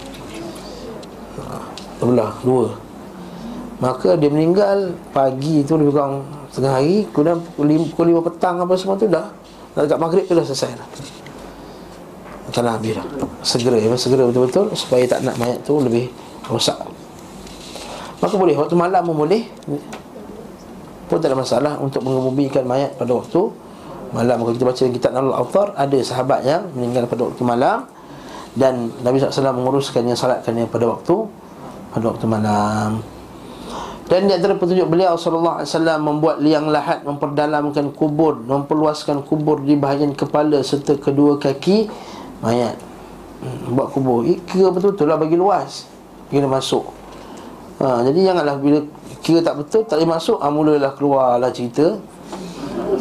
Ha, 1.41 1.43
Terbelah 1.97 2.31
Dua. 2.45 2.69
Maka 3.81 4.13
dia 4.21 4.29
meninggal 4.29 4.93
Pagi 5.09 5.65
tu 5.65 5.81
lebih 5.81 5.97
kurang 5.97 6.29
Tengah 6.53 6.77
hari 6.77 7.09
Kemudian 7.09 7.41
pukul 7.89 8.21
5 8.21 8.27
petang 8.29 8.61
Apa 8.61 8.77
semua 8.77 9.01
tu 9.01 9.09
dah 9.09 9.33
Dekat 9.73 9.97
maghrib 9.97 10.29
tu 10.29 10.37
dah 10.37 10.45
selesai 10.45 10.77
dah 10.77 10.89
Tanah 12.51 12.77
dah 12.77 13.05
Segera 13.41 13.79
ya, 13.79 13.87
segera 13.95 14.27
betul-betul 14.27 14.75
Supaya 14.75 15.07
tak 15.07 15.23
nak 15.23 15.39
mayat 15.39 15.63
tu 15.63 15.79
lebih 15.79 16.11
rosak. 16.51 16.77
Maka 18.21 18.35
boleh, 18.37 18.53
waktu 18.53 18.75
malam 18.77 19.01
pun 19.07 19.25
boleh. 19.25 19.47
Pun 21.07 21.17
tak 21.17 21.31
ada 21.31 21.37
masalah 21.39 21.73
Untuk 21.79 22.03
mengebumikan 22.03 22.67
mayat 22.67 22.93
pada 22.99 23.15
waktu 23.15 23.41
Malam, 24.11 24.43
kalau 24.43 24.53
kita 24.53 24.65
baca 24.67 24.83
kitab 24.91 25.11
Nalul 25.15 25.35
Autar 25.35 25.71
Ada 25.79 25.99
sahabat 26.03 26.43
yang 26.43 26.67
meninggal 26.75 27.07
pada 27.07 27.31
waktu 27.31 27.43
malam 27.47 27.87
Dan 28.51 28.91
Nabi 29.01 29.23
SAW 29.23 29.55
menguruskan 29.55 30.03
yang 30.03 30.19
salatkannya 30.19 30.67
pada 30.67 30.91
waktu 30.91 31.15
Pada 31.95 32.05
waktu 32.11 32.25
malam. 32.27 32.99
Dan 34.11 34.27
di 34.27 34.35
antara 34.35 34.59
petunjuk 34.59 34.91
beliau 34.91 35.15
sallallahu 35.15 35.63
alaihi 35.63 35.71
wasallam 35.71 35.99
membuat 36.03 36.43
liang 36.43 36.67
lahat 36.67 37.07
memperdalamkan 37.07 37.95
kubur, 37.95 38.43
memperluaskan 38.43 39.23
kubur 39.23 39.63
di 39.63 39.79
bahagian 39.79 40.11
kepala 40.11 40.59
serta 40.67 40.99
kedua 40.99 41.39
kaki 41.39 41.87
mayat. 42.41 42.75
Hmm, 43.41 43.73
buat 43.73 43.89
kubur. 43.89 44.21
Eh, 44.25 44.37
kira 44.45 44.69
betul-betul 44.69 45.09
lah 45.09 45.17
bagi 45.17 45.33
luas. 45.33 45.89
Kena 46.29 46.45
masuk. 46.47 47.01
Ha, 47.81 48.05
Jadi 48.05 48.19
janganlah 48.21 48.61
bila 48.61 48.79
kira 49.25 49.41
tak 49.41 49.57
betul 49.57 49.81
Tak 49.89 49.97
boleh 49.97 50.09
masuk 50.13 50.37
ha, 50.37 50.53
Mulalah 50.53 50.93
keluarlah 50.93 51.49
cerita 51.49 51.97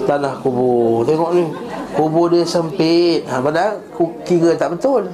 Tanah 0.09 0.41
kubur. 0.41 1.05
Tengok 1.05 1.31
ni 1.37 1.45
Kubur 1.93 2.33
dia 2.33 2.49
sempit. 2.49 3.29
Ha, 3.29 3.45
Padahal 3.45 3.85
kira 4.25 4.57
tak 4.57 4.73
betul. 4.75 5.13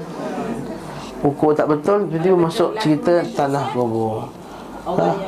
Ukur 1.26 1.50
tak 1.58 1.66
betul 1.66 2.06
Jadi 2.06 2.30
masuk 2.30 2.78
cerita 2.78 3.26
tanah 3.34 3.74
kubur. 3.74 4.30
Macam 4.86 5.18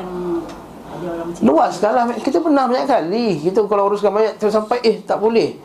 Luas 1.43 1.75
sekarang 1.75 2.15
Kita 2.23 2.39
pernah 2.39 2.63
banyak 2.65 2.87
kali. 2.87 3.27
Kita 3.43 3.67
kalau 3.67 3.91
uruskan 3.91 4.15
mayat 4.15 4.39
Terus 4.39 4.55
sampai 4.55 4.79
Eh 4.87 5.03
tak 5.03 5.19
boleh. 5.19 5.59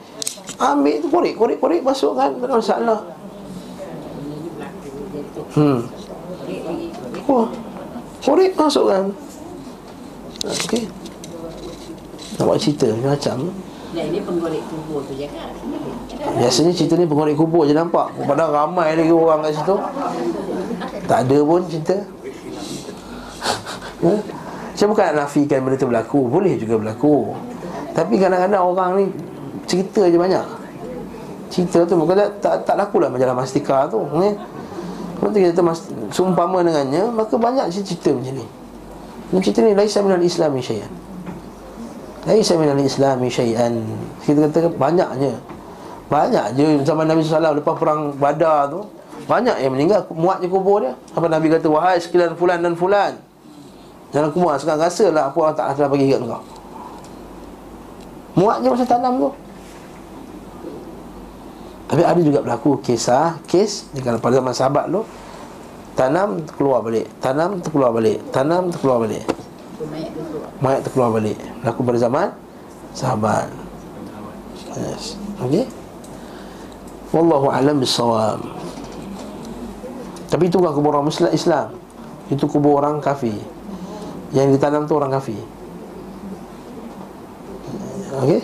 Ambil 0.58 0.98
tu 0.98 1.06
korek 1.06 1.38
Korek 1.38 1.62
korek 1.62 1.80
masukkan. 1.86 2.34
Tak 2.34 2.46
ada 2.50 2.54
masalah 2.58 3.00
ini 4.34 4.48
berlaku 4.50 4.90
dia 5.12 5.22
tu 5.30 5.33
Hmm. 5.52 5.78
Wah 7.28 7.48
Korek 8.24 8.56
masukkan 8.56 9.12
Okey. 10.44 10.88
Nak 12.36 12.44
buat 12.44 12.58
cerita 12.60 12.88
macam? 13.00 13.48
Dan 13.94 14.04
ini 14.12 14.20
penggorek 14.20 14.60
kubur 14.68 15.00
tu 15.08 15.16
je 15.16 15.24
kan? 15.30 15.48
Biasanya 16.36 16.72
cerita 16.76 17.00
ni 17.00 17.08
pengorek 17.08 17.32
kubur 17.32 17.64
je 17.64 17.72
nampak. 17.72 18.12
Padahal 18.28 18.52
ramai 18.52 18.92
lagi 18.92 19.08
orang 19.08 19.40
kat 19.40 19.56
situ. 19.56 19.76
Tak 21.08 21.18
ada 21.28 21.38
pun 21.44 21.60
cerita. 21.68 21.96
Ya? 24.04 24.20
Saya 24.76 24.92
bukan 24.92 25.00
nak 25.00 25.16
nafikan 25.16 25.64
benda 25.64 25.80
tu 25.80 25.88
berlaku. 25.88 26.28
Boleh 26.28 26.60
juga 26.60 26.76
berlaku. 26.76 27.32
Tapi 27.96 28.20
kadang-kadang 28.20 28.60
orang 28.60 28.90
ni 29.00 29.04
Cerita 29.64 30.04
je 30.04 30.18
banyak. 30.20 30.44
Cerita 31.48 31.88
tu 31.88 31.94
bukan 31.96 32.16
tak, 32.18 32.30
tak, 32.42 32.54
tak 32.68 32.76
laku 32.76 33.00
lah 33.00 33.08
majalah 33.08 33.32
Mastika 33.32 33.88
tu 33.88 34.04
ya? 34.20 34.34
Tu 35.32 35.40
kita 35.40 35.64
mas, 35.64 35.88
seumpama 36.12 36.60
dengannya 36.60 37.08
Maka 37.08 37.40
banyak 37.40 37.72
cerita 37.72 38.12
macam 38.12 38.34
ni. 38.36 38.46
Ini 39.32 39.38
cerita 39.40 39.60
ni 39.64 39.72
Laisa 39.72 40.04
minal 40.04 40.20
islami 40.20 40.60
syai'an. 40.60 40.92
Laisa 42.28 42.54
minal 42.60 42.76
islami 42.84 43.32
syai'an. 43.32 43.72
Kita 44.20 44.48
kata 44.52 44.68
banyaknya. 44.76 45.32
Banyak 46.12 46.46
je. 46.54 46.66
Zaman 46.84 47.08
Nabi 47.08 47.24
SAW 47.24 47.56
Lepas 47.56 47.74
perang 47.80 48.12
badar 48.20 48.68
tu 48.68 48.84
Banyak 49.24 49.56
yang 49.64 49.72
meninggal. 49.72 50.04
Muat 50.12 50.44
je 50.44 50.48
kubur 50.52 50.84
dia. 50.84 50.92
Apa 51.16 51.26
Nabi 51.32 51.48
kata 51.48 51.66
Wahai 51.72 51.96
sekalian 51.96 52.36
fulan 52.36 52.60
dan 52.60 52.76
fulan. 52.76 53.16
Jangan 54.12 54.30
aku 54.30 54.38
muat 54.38 54.62
Sekarang 54.62 54.84
rasalah 54.86 55.24
Apa 55.32 55.38
Allah 55.42 55.56
Ta'ala 55.58 55.72
telah 55.74 55.90
bagi 55.90 56.06
kat 56.06 56.22
kau 56.22 56.42
Muat 58.34 58.56
je 58.62 58.68
masa 58.70 58.86
tanam 58.86 59.12
tu 59.18 59.30
Tapi 61.94 62.02
ada 62.02 62.18
juga 62.26 62.42
berlaku 62.42 62.82
Kisah 62.82 63.38
Kes 63.46 63.86
Kalau 64.02 64.18
pada 64.18 64.42
zaman 64.42 64.50
sahabat 64.50 64.90
tu 64.90 65.06
Tanam 65.94 66.42
keluar 66.58 66.82
balik 66.82 67.06
Tanam 67.22 67.62
terkeluar 67.62 67.94
balik 67.94 68.18
Tanam 68.34 68.66
terkeluar 68.66 69.06
balik. 69.06 69.22
Mayat 70.58 70.82
terkeluar 70.82 71.14
balik. 71.14 71.38
Berlaku 71.62 71.80
pada 71.86 71.98
zaman 72.02 72.26
Sahabat. 72.98 73.46
Yes. 74.74 75.14
Okay 75.38 75.70
Wallahu 77.14 77.46
alam 77.54 77.78
bisawab 77.78 78.42
Tapi 80.34 80.50
itu 80.50 80.58
bukan 80.58 80.74
kubur 80.74 80.98
orang 80.98 81.06
Muslim 81.06 81.30
Islam. 81.30 81.78
Itu 82.26 82.50
kubur 82.50 82.82
orang 82.82 82.98
kafir. 82.98 83.38
Yang 84.34 84.58
ditanam 84.58 84.82
tu 84.90 84.98
orang 84.98 85.14
kafir. 85.14 85.38
Okey 88.18 88.42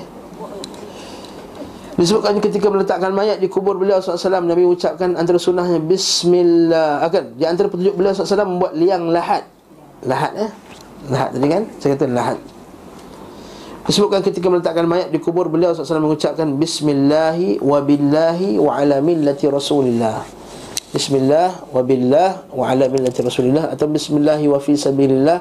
Disebutkan 2.00 2.40
ketika 2.40 2.72
meletakkan 2.72 3.12
mayat 3.12 3.44
di 3.44 3.48
kubur 3.52 3.76
beliau 3.76 4.00
SAW 4.00 4.40
Nabi 4.40 4.64
ucapkan 4.64 5.20
antara 5.20 5.36
sunnahnya 5.36 5.84
Bismillah. 5.84 7.04
Akan 7.04 7.36
Di 7.36 7.44
antara 7.44 7.68
petunjuk 7.68 7.92
beliau 7.92 8.16
SAW 8.16 8.48
membuat 8.48 8.72
liang 8.72 9.12
lahat. 9.12 9.44
Lahat 10.08 10.32
eh? 10.32 10.48
Lahat 11.12 11.36
tadi 11.36 11.44
kan? 11.52 11.62
Saya 11.76 12.00
kata 12.00 12.08
lahat. 12.08 12.38
Disebutkan 13.84 14.24
ketika 14.24 14.48
meletakkan 14.48 14.88
mayat 14.88 15.12
di 15.12 15.20
kubur 15.20 15.52
beliau 15.52 15.76
SAW 15.76 16.00
mengucapkan 16.00 16.48
Bismillahi 16.56 17.60
wa 17.60 17.84
billahi 17.84 18.56
wa 18.56 18.80
ala 18.80 19.04
millati 19.04 19.44
rasulillah. 19.52 20.24
Bismillah 20.96 21.68
wa 21.68 21.84
billah 21.84 22.48
wa 22.50 22.66
ala 22.66 22.90
millati 22.90 23.22
rasulillah 23.22 23.70
Atau 23.70 23.86
Bismillahi 23.86 24.50
wa 24.50 24.58
fi 24.58 24.74
sabilillah 24.74 25.38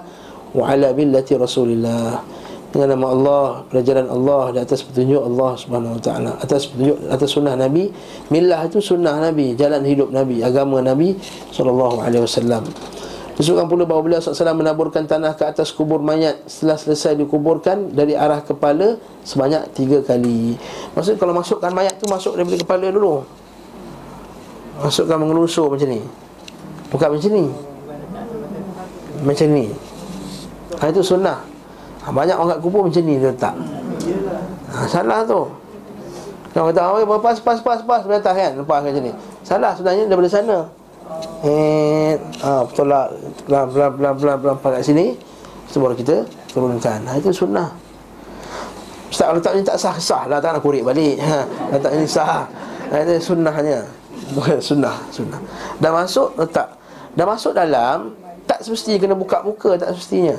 wa 0.54 0.62
ala 0.70 0.94
millati 0.94 1.34
rasulillah 1.34 2.22
Dengan 2.70 2.94
nama 2.94 3.08
Allah, 3.10 3.46
pelajaran 3.66 4.06
Allah 4.14 4.54
di 4.54 4.60
atas 4.62 4.86
petunjuk 4.86 5.18
Allah 5.18 5.58
Subhanahu 5.58 5.98
wa 5.98 6.02
taala 6.06 6.32
Atas 6.38 6.70
petunjuk, 6.70 7.02
atas 7.10 7.30
sunnah 7.34 7.58
Nabi. 7.58 7.90
Millah 8.30 8.62
itu 8.70 8.78
sunnah 8.78 9.18
Nabi, 9.18 9.58
jalan 9.58 9.82
hidup 9.82 10.14
Nabi 10.14 10.46
Agama 10.46 10.78
Nabi 10.78 11.18
SAW 11.50 12.06
Disebutkan 13.40 13.72
pula 13.72 13.88
bahawa 13.88 14.04
beliau 14.04 14.20
SAW 14.20 14.52
menaburkan 14.52 15.08
tanah 15.08 15.32
ke 15.40 15.48
atas 15.48 15.72
kubur 15.72 16.04
mayat. 16.04 16.44
Setelah 16.44 16.76
selesai 16.76 17.16
dikuburkan 17.24 17.96
dari 17.96 18.12
arah 18.12 18.44
kepala 18.44 19.00
sebanyak 19.24 19.64
tiga 19.72 20.04
kali. 20.04 20.60
Maksudnya 20.92 21.16
kalau 21.24 21.32
masukkan 21.32 21.72
mayat 21.72 21.96
tu 21.98 22.06
masuk 22.12 22.36
daripada 22.36 22.60
kepala 22.60 22.92
dulu. 22.92 23.24
Masukkan 24.84 25.16
mengelusur 25.16 25.72
macam 25.72 25.88
ni. 25.88 26.04
Bukan 26.92 27.08
macam 27.16 27.32
ni. 27.32 27.46
Macam 29.24 29.48
ni. 29.56 29.66
Ha, 30.76 30.92
Itu 30.92 31.00
sunnah 31.00 31.59
Banyak 32.10 32.36
orang 32.36 32.50
kat 32.58 32.60
kubur 32.62 32.82
macam 32.86 33.02
ni 33.06 33.16
dia 33.18 33.30
letak. 33.32 33.56
Ha, 34.70 34.86
Salah 34.86 35.26
tu. 35.26 35.50
Kalau 36.50 36.74
kata, 36.74 36.82
oh, 36.82 37.22
pas, 37.22 37.38
pas, 37.38 37.58
pas, 37.62 37.80
pas? 37.86 38.02
Atas 38.02 38.34
kan, 38.34 38.52
lepas 38.58 38.80
macam 38.82 39.02
ni. 39.06 39.14
Salah 39.46 39.72
sebenarnya 39.78 40.10
daripada 40.10 40.30
sana. 40.30 40.58
Eh, 41.42 42.14
ha, 42.46 42.62
betul 42.68 42.86
lah 42.86 43.10
Pelan, 43.48 43.66
pelan, 43.74 43.90
pelan, 43.98 44.14
pelan, 44.18 44.38
pelan, 44.38 44.56
pelan 44.62 44.74
kat 44.78 44.84
sini. 44.86 45.14
Itu 45.70 45.78
baru 45.78 45.94
kita 45.94 46.26
turunkan 46.54 47.06
ha, 47.06 47.18
Itu 47.18 47.30
sunnah. 47.34 47.70
Ustaz 49.10 49.34
letak 49.34 49.54
ni 49.58 49.62
tak 49.66 49.78
sah, 49.78 49.98
sah 49.98 50.26
lah. 50.30 50.38
Tak 50.42 50.58
nak 50.58 50.62
kurik 50.62 50.86
balik. 50.86 51.18
Ha, 51.26 51.46
Letak 51.78 51.92
ni 51.98 52.06
sah. 52.10 52.46
Ha, 52.94 52.96
Itu 53.06 53.34
sunnahnya. 53.34 53.86
Bukan 54.34 54.62
sunnah, 54.62 54.98
sunnah. 55.10 55.42
Dah 55.82 55.90
masuk, 55.94 56.34
letak. 56.38 56.78
Dah 57.18 57.26
masuk 57.26 57.58
dalam 57.58 58.14
Tak 58.46 58.62
semestinya 58.62 59.02
kena 59.02 59.16
buka 59.18 59.42
muka 59.42 59.74
Tak 59.82 59.98
semestinya 59.98 60.38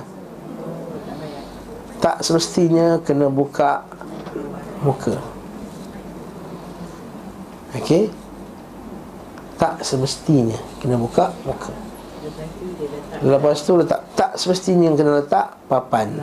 Tak 2.01 2.25
semestinya 2.25 2.97
kena 3.05 3.29
buka 3.29 3.85
Muka 4.81 5.21
Okey 7.77 8.11
tak 9.61 9.85
semestinya 9.85 10.57
kena 10.81 10.97
buka 10.97 11.29
muka. 11.45 11.69
Lepas 13.21 13.61
tu 13.61 13.77
letak 13.77 14.01
tak 14.17 14.33
semestinya 14.41 14.89
kena 14.97 15.21
letak 15.21 15.53
papan. 15.69 16.17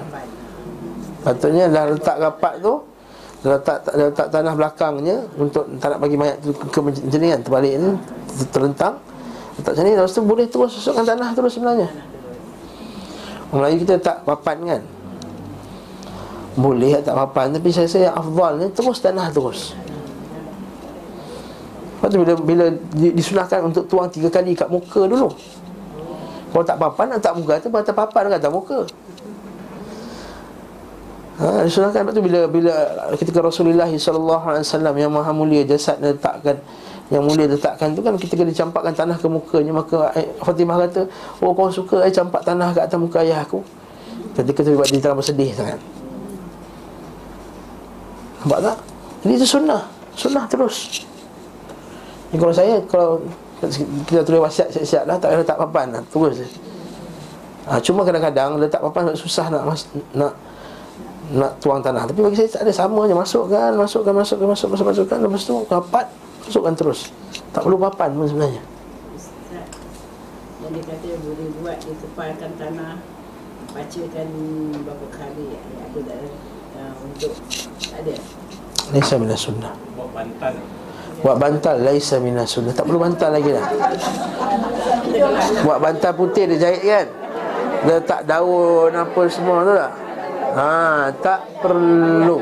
Patutnya 1.21 1.69
dah 1.69 1.86
letak 1.93 2.17
rapat 2.17 2.57
tu 2.65 2.82
dah 3.45 3.61
letak, 3.61 3.86
dah 3.86 4.05
letak 4.09 4.28
tanah 4.34 4.53
belakangnya 4.57 5.21
untuk 5.38 5.69
tak 5.78 5.93
nak 5.93 5.99
bagi 6.01 6.17
mayat 6.17 6.41
tu 6.41 6.49
ke 6.49 6.80
macam 6.82 7.05
ni 7.05 7.28
kan 7.30 7.41
terbalik 7.45 7.73
ni 7.78 7.89
terlentang. 8.49 8.97
Letak 9.61 9.71
macam 9.78 9.86
ni 9.86 9.93
lepas 9.93 10.13
tu 10.17 10.21
boleh 10.25 10.45
terus 10.49 10.71
masukkan 10.82 11.05
tanah 11.05 11.30
terus 11.38 11.51
sebenarnya. 11.53 11.89
Melayu 13.53 13.78
kita 13.86 14.01
tak 14.01 14.17
papan 14.25 14.57
kan. 14.65 14.82
Boleh 16.58 16.97
tak 17.05 17.14
papan 17.14 17.53
tapi 17.53 17.70
saya 17.70 17.86
rasa 17.86 17.99
yang 18.10 18.16
afdal 18.18 18.51
ni 18.58 18.68
terus 18.74 18.97
tanah 18.97 19.30
terus. 19.30 19.78
Lepas 21.97 22.08
tu 22.14 22.18
bila, 22.18 22.34
bila 22.38 22.66
disunahkan 22.93 23.62
untuk 23.62 23.86
tuang 23.86 24.10
tiga 24.10 24.30
kali 24.30 24.58
kat 24.58 24.70
muka 24.70 25.05
dulu. 25.05 25.30
Kalau 26.53 26.64
tak 26.66 26.78
papan, 26.80 27.05
nak 27.14 27.22
tak 27.22 27.34
muka 27.38 27.60
tu 27.60 27.70
Batal 27.70 27.93
papan 27.93 28.34
kat 28.34 28.39
atas 28.39 28.53
muka. 28.53 28.80
Ha, 31.38 31.68
Disunahkan. 31.70 32.01
Lepas 32.01 32.14
tu 32.18 32.24
bila, 32.26 32.39
bila 32.49 32.74
ketika 33.14 33.39
Rasulullah 33.45 33.86
SAW 33.86 34.97
Yang 34.97 35.12
maha 35.14 35.30
mulia 35.36 35.62
jasad 35.62 36.01
letakkan 36.01 36.58
Yang 37.14 37.24
mulia 37.30 37.45
letakkan 37.45 37.93
tu 37.93 38.01
kan 38.01 38.18
Ketika 38.18 38.41
dia 38.41 38.66
campakkan 38.66 38.95
tanah 38.95 39.22
ke 39.22 39.28
mukanya. 39.30 39.70
Maka 39.70 40.10
eh, 40.18 40.34
Fatimah 40.41 40.82
kata 40.88 41.05
Oh 41.43 41.53
kau 41.53 41.70
suka 41.70 42.01
eh 42.08 42.14
campak 42.14 42.41
tanah 42.41 42.74
kat 42.74 42.89
atas 42.89 42.97
muka 42.97 43.22
ayah 43.22 43.45
aku? 43.45 43.62
Ketika 44.34 44.66
tu 44.66 44.74
dia 44.74 44.97
terlalu 44.97 45.22
bersedih 45.22 45.53
sangat 45.53 45.97
Nampak 48.44 48.60
tak? 48.62 48.78
Jadi 49.26 49.34
itu 49.34 49.48
sunnah. 49.48 49.82
Sunnah 50.14 50.46
terus. 50.46 51.06
Ni 52.30 52.36
kalau 52.38 52.54
saya 52.54 52.78
kalau 52.86 53.24
kita 54.06 54.22
tulis 54.22 54.42
wasiat 54.44 54.70
siap-siap 54.70 55.04
lah 55.10 55.18
tak 55.18 55.34
letak 55.34 55.58
papan 55.58 55.96
lah. 55.96 56.04
Terus 56.14 56.44
je. 56.44 56.48
Ha, 57.68 57.82
cuma 57.84 58.08
kadang-kadang 58.08 58.62
letak 58.62 58.80
papan 58.80 59.12
susah 59.12 59.52
nak 59.52 59.64
mas, 59.68 59.90
nak 60.16 60.34
nak 61.34 61.52
tuang 61.60 61.84
tanah. 61.84 62.08
Tapi 62.08 62.20
bagi 62.24 62.38
saya 62.40 62.48
tak 62.48 62.64
ada 62.70 62.74
sama 62.74 63.10
je. 63.10 63.16
Masukkan 63.18 63.74
masukkan 63.76 64.14
masukkan 64.14 64.48
masuk 64.48 64.68
masuk 64.72 64.86
masukkan. 64.94 65.18
Lepas 65.20 65.44
tu 65.44 65.56
rapat 65.68 66.06
masukkan 66.48 66.74
terus. 66.78 67.12
Tak 67.52 67.66
perlu 67.66 67.76
papan 67.82 68.14
pun 68.16 68.30
sebenarnya. 68.30 68.62
Yang 70.58 70.72
dia 70.74 70.84
kata 70.84 71.10
boleh 71.24 71.48
buat 71.64 71.78
Dia 71.80 71.96
tepalkan 71.96 72.52
tanah 72.60 73.00
Bacakan 73.72 74.30
berapa 74.84 75.08
kali 75.16 75.54
Apa 75.80 75.98
tak 76.02 76.18
ada 76.18 76.57
uh, 76.78 76.93
Untuk 77.01 77.32
Tak 77.82 77.99
ada. 78.05 78.13
Laisa 78.88 79.15
minas 79.19 79.41
sunnah. 79.43 79.73
Buat 79.99 80.09
bantal. 80.15 80.53
Buat 81.19 81.38
bantal 81.41 81.75
Laisa 81.84 82.15
minas 82.23 82.47
sunnah. 82.55 82.71
Tak 82.71 82.88
perlu 82.88 82.99
bantal 83.03 83.30
lagi 83.36 83.49
dah. 83.51 83.65
Buat 85.67 85.80
bantal 85.84 86.11
putih 86.15 86.43
dia 86.55 86.57
jahit 86.69 86.84
kan? 86.88 87.07
Letak 87.84 88.21
daun 88.23 88.91
apa 88.95 89.21
semua 89.28 89.57
tu 89.67 89.73
tak? 89.75 89.91
Ha, 90.57 90.71
tak 91.19 91.39
perlu. 91.59 92.39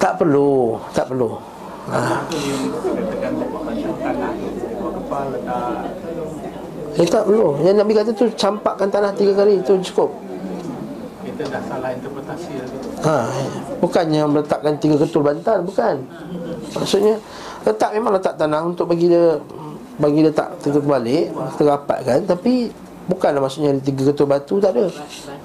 Tak 0.00 0.12
perlu 0.16 0.80
Tak 0.96 1.06
perlu. 1.12 1.28
Ha. 1.92 2.00
Eh 6.96 7.06
tak 7.06 7.22
perlu. 7.28 7.60
Yang 7.60 7.76
Nabi 7.76 7.92
kata 7.92 8.10
tu 8.16 8.26
campakkan 8.34 8.88
tanah 8.88 9.12
tiga 9.12 9.36
kali 9.36 9.60
Itu 9.60 9.76
cukup 9.84 10.29
Kita 11.40 11.56
dah 11.56 11.62
salah 11.72 11.88
interpretasi 11.96 12.52
lagi 12.52 12.76
Ha, 13.00 13.16
bukannya 13.80 14.28
meletakkan 14.28 14.76
tiga 14.76 15.00
ketul 15.00 15.24
bantal, 15.24 15.64
bukan. 15.64 16.04
Maksudnya 16.76 17.16
letak 17.64 17.96
memang 17.96 18.12
letak 18.12 18.36
tanah 18.36 18.60
untuk 18.60 18.92
bagi 18.92 19.08
dia 19.08 19.40
bagi 19.96 20.20
dia 20.20 20.36
tak 20.36 20.60
terbalik, 20.60 21.32
terapatkan 21.56 22.28
tapi 22.28 22.68
bukanlah 23.08 23.40
maksudnya 23.40 23.72
ada 23.72 23.80
tiga 23.80 24.12
ketul 24.12 24.28
batu 24.28 24.60
tak 24.60 24.76
ada. 24.76 24.92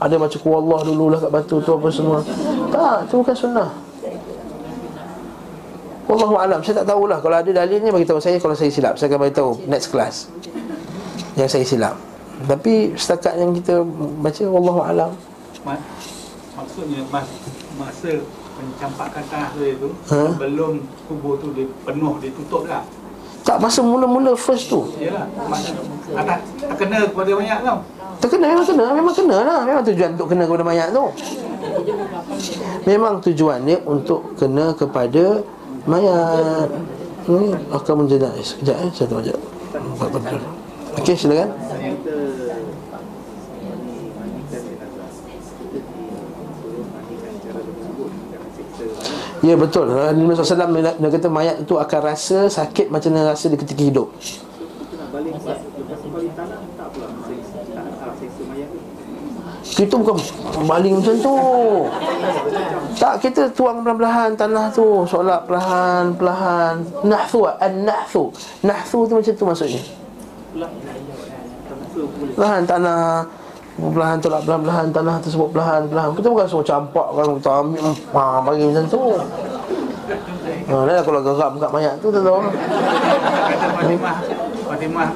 Ada 0.04 0.20
macam 0.20 0.40
Allah 0.60 0.80
dululah 0.84 1.16
kat 1.16 1.32
batu 1.32 1.64
tu 1.64 1.72
apa 1.72 1.88
semua. 1.88 2.20
Tak, 2.76 3.08
itu 3.08 3.16
bukan 3.16 3.36
sunnah. 3.40 3.70
Wallahu 6.12 6.36
alam. 6.36 6.60
Saya 6.60 6.84
tak 6.84 6.92
tahulah 6.92 7.24
kalau 7.24 7.40
ada 7.40 7.56
dalilnya 7.56 7.96
bagi 7.96 8.04
tahu 8.04 8.20
saya 8.20 8.36
kalau 8.44 8.52
saya 8.52 8.68
silap. 8.68 9.00
Saya 9.00 9.16
akan 9.16 9.20
bagi 9.24 9.36
tahu 9.40 9.64
next 9.72 9.96
class. 9.96 10.28
Yang 11.40 11.56
saya 11.56 11.64
silap. 11.64 11.96
Tapi 12.52 12.92
setakat 13.00 13.40
yang 13.40 13.56
kita 13.56 13.80
baca 14.20 14.44
wallahu 14.44 14.84
alam. 14.84 15.16
Ma- 15.66 15.82
Maksudnya 16.56 17.04
mas, 17.12 17.28
masa 17.76 18.24
mencampakkan 18.56 19.24
tanah 19.28 19.52
tu 19.52 19.60
itu 19.60 19.90
Ha? 20.08 20.24
Sebelum 20.32 20.80
kubur 21.04 21.36
tu 21.36 21.52
dia 21.52 21.68
penuh, 21.84 22.16
dia 22.24 22.32
tutup 22.32 22.64
dah. 22.64 22.80
Tak 23.44 23.60
masa 23.60 23.84
mula-mula 23.84 24.32
first 24.34 24.72
tu. 24.72 24.88
Yalah, 24.96 25.28
mak- 25.52 25.76
atas 26.16 26.40
tak 26.56 26.76
kena 26.80 27.04
kepada 27.06 27.32
banyak 27.36 27.60
tau. 27.60 27.78
Terkena 28.24 28.46
memang 28.56 28.66
kena 28.66 28.86
Memang 28.96 29.14
kena 29.14 29.38
lah. 29.44 29.60
Memang 29.68 29.84
tujuan 29.84 30.10
untuk 30.16 30.28
kena 30.32 30.44
kepada 30.48 30.64
mayat 30.64 30.88
tu. 30.96 31.06
Memang 32.88 33.14
tujuan 33.20 33.60
dia 33.68 33.78
untuk 33.84 34.22
kena 34.40 34.72
kepada 34.72 35.24
mayat. 35.84 36.70
Ini 37.26 37.48
akan 37.70 37.94
menjadi 38.06 38.32
eh, 38.32 38.46
Sekejap 38.46 38.78
eh 38.80 38.90
Saya 38.94 39.08
tengok 39.12 39.24
sekejap. 39.28 39.42
Okey 40.96 41.16
silakan 41.20 41.50
Ya 49.44 49.56
betul. 49.60 49.92
Nabi 49.92 50.32
SAW 50.32 50.72
dia 50.76 51.10
kata 51.12 51.28
mayat 51.28 51.56
itu 51.64 51.76
akan 51.76 52.00
rasa 52.04 52.48
sakit 52.48 52.88
macam 52.88 53.12
mana 53.12 53.36
rasa 53.36 53.52
di 53.52 53.58
ketika 53.60 53.82
hidup. 53.84 54.08
Kita 59.66 59.94
bukan 59.98 60.16
baling 60.70 60.94
macam 61.02 61.16
tu. 61.20 61.36
Tak, 62.96 63.20
kita 63.20 63.52
tuang 63.52 63.84
perlahan-lahan 63.84 64.32
tanah 64.40 64.72
tu. 64.72 65.04
Solat 65.04 65.44
perlahan-lahan 65.50 66.86
Nahthu, 67.04 67.44
an-nahthu 67.60 68.32
Nahthu 68.64 69.04
tu 69.10 69.14
macam 69.20 69.34
tu 69.36 69.44
maksudnya. 69.44 69.82
Perlahan 72.36 72.64
tanah 72.64 73.28
Perlahan 73.76 74.24
tolak 74.24 74.48
perlahan-lahan 74.48 74.88
tanah 74.96 75.20
tersebut 75.20 75.52
perlahan-lahan 75.52 76.16
Kita 76.16 76.28
bukan 76.32 76.48
suruh 76.48 76.64
campak 76.64 77.08
kan 77.12 77.28
Kita 77.36 77.52
ambil 77.60 77.84
ha, 78.16 78.24
bagi 78.40 78.64
macam 78.72 78.86
tu. 78.88 79.02
Ha, 80.66 80.76
dah 80.88 81.04
kalau 81.04 81.20
geram 81.20 81.54
kat 81.60 81.70
mayat 81.76 81.94
tu 82.00 82.08
tak 82.08 82.24
tahu 82.24 82.40
Kata 82.40 83.68
Fatimah 83.76 84.18
Fatimah. 84.64 85.10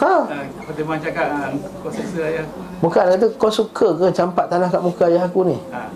Ha, 0.00 0.14
ah, 0.20 0.44
Fatimah 0.68 0.96
cakap 1.00 1.26
ah, 1.32 1.48
Kau 1.80 1.88
seksa 1.88 2.20
ayah 2.28 2.44
aku. 2.44 2.58
Bukan 2.84 3.04
kata 3.16 3.26
kau 3.40 3.52
suka 3.52 3.88
ke 3.96 4.06
campak 4.12 4.44
tanah 4.52 4.68
kat 4.68 4.80
muka 4.84 5.04
ayah 5.08 5.24
aku 5.24 5.40
ni? 5.48 5.56
Ha. 5.72 5.88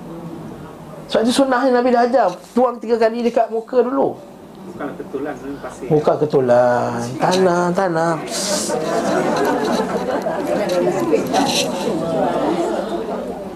Sebab 1.13 1.21
itu 1.29 1.33
sunnahnya 1.45 1.77
Nabi 1.77 1.93
dah 1.93 2.09
ajar. 2.09 2.29
Tuang 2.57 2.81
tiga 2.81 2.97
kali 2.97 3.21
dekat 3.21 3.53
muka 3.53 3.85
dulu. 3.85 4.17
Bukan 4.73 4.89
ketulan 4.97 5.35
pasir. 5.61 5.87
Bukan 5.93 6.15
ketulan. 6.25 7.01
Tanah, 7.21 7.69
tanah 7.77 8.13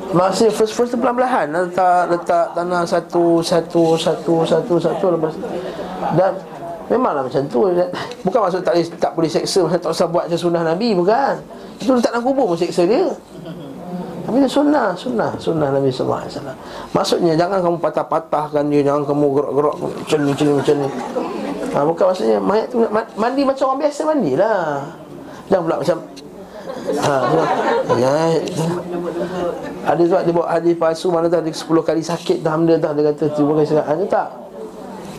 Maksudnya 0.09 0.53
first 0.57 0.73
first 0.73 0.91
tu 0.95 0.99
pelan-pelan. 0.99 1.53
Letak 1.53 2.09
letak 2.09 2.47
tanah 2.57 2.83
satu 2.89 3.45
satu 3.45 3.93
satu 3.95 4.35
satu 4.49 4.75
satu 4.81 5.07
lepas 5.13 5.35
dan 6.17 6.33
memanglah 6.89 7.29
macam 7.29 7.45
tu. 7.53 7.69
Bukan 8.25 8.39
maksud 8.41 8.65
tak 8.65 8.73
boleh 8.73 8.87
tak 8.97 9.13
boleh 9.13 9.31
seksa 9.31 9.61
tak 9.69 9.91
usah 9.93 10.09
buat 10.09 10.25
macam 10.27 10.41
sunnah 10.41 10.63
Nabi 10.65 10.97
bukan. 10.97 11.37
Itu 11.77 11.93
letak 11.93 12.17
dalam 12.17 12.25
kubur 12.25 12.49
pun 12.49 12.57
seksa 12.57 12.89
dia. 12.89 13.13
Tapi 14.29 14.45
itu 14.45 14.61
sunnah 14.61 14.93
sunnah 14.93 15.33
sunnah 15.41 15.69
Nabi 15.73 15.89
sallallahu 15.89 16.21
alaihi 16.25 16.33
wasallam. 16.37 16.57
Maksudnya 16.93 17.33
jangan 17.37 17.59
kamu 17.65 17.77
patah-patahkan 17.81 18.65
dia 18.69 18.81
jangan 18.85 19.05
kamu 19.09 19.25
gerak-gerak 19.37 19.75
macam 19.81 20.19
ni 20.21 20.29
macam 20.33 20.45
ni 20.45 20.55
macam 20.57 20.75
ni. 20.77 20.89
Ha, 21.69 21.79
bukan 21.85 22.05
maksudnya 22.09 22.39
mayat 22.41 22.67
tu 22.73 22.77
mandi 23.17 23.43
macam 23.45 23.65
orang 23.73 23.81
biasa 23.85 24.01
mandilah. 24.09 24.61
Jangan 25.49 25.63
pula 25.65 25.77
macam 25.81 25.97
ha, 26.97 27.17
ya, 27.97 28.15
ada 29.89 30.03
sebab 30.05 30.21
dia 30.25 30.33
bawa 30.33 30.47
hadis 30.53 30.75
palsu 30.77 31.09
mana 31.13 31.29
tahu 31.29 31.45
dia 31.45 31.53
10 31.53 31.89
kali 31.89 32.03
sakit 32.05 32.39
dah 32.41 32.53
hamda 32.57 32.81
dah 32.81 32.93
dia 32.97 33.13
kata 33.13 33.25
terima 33.33 33.53
kasih 33.61 33.81
ada 33.81 34.05
tak? 34.09 34.29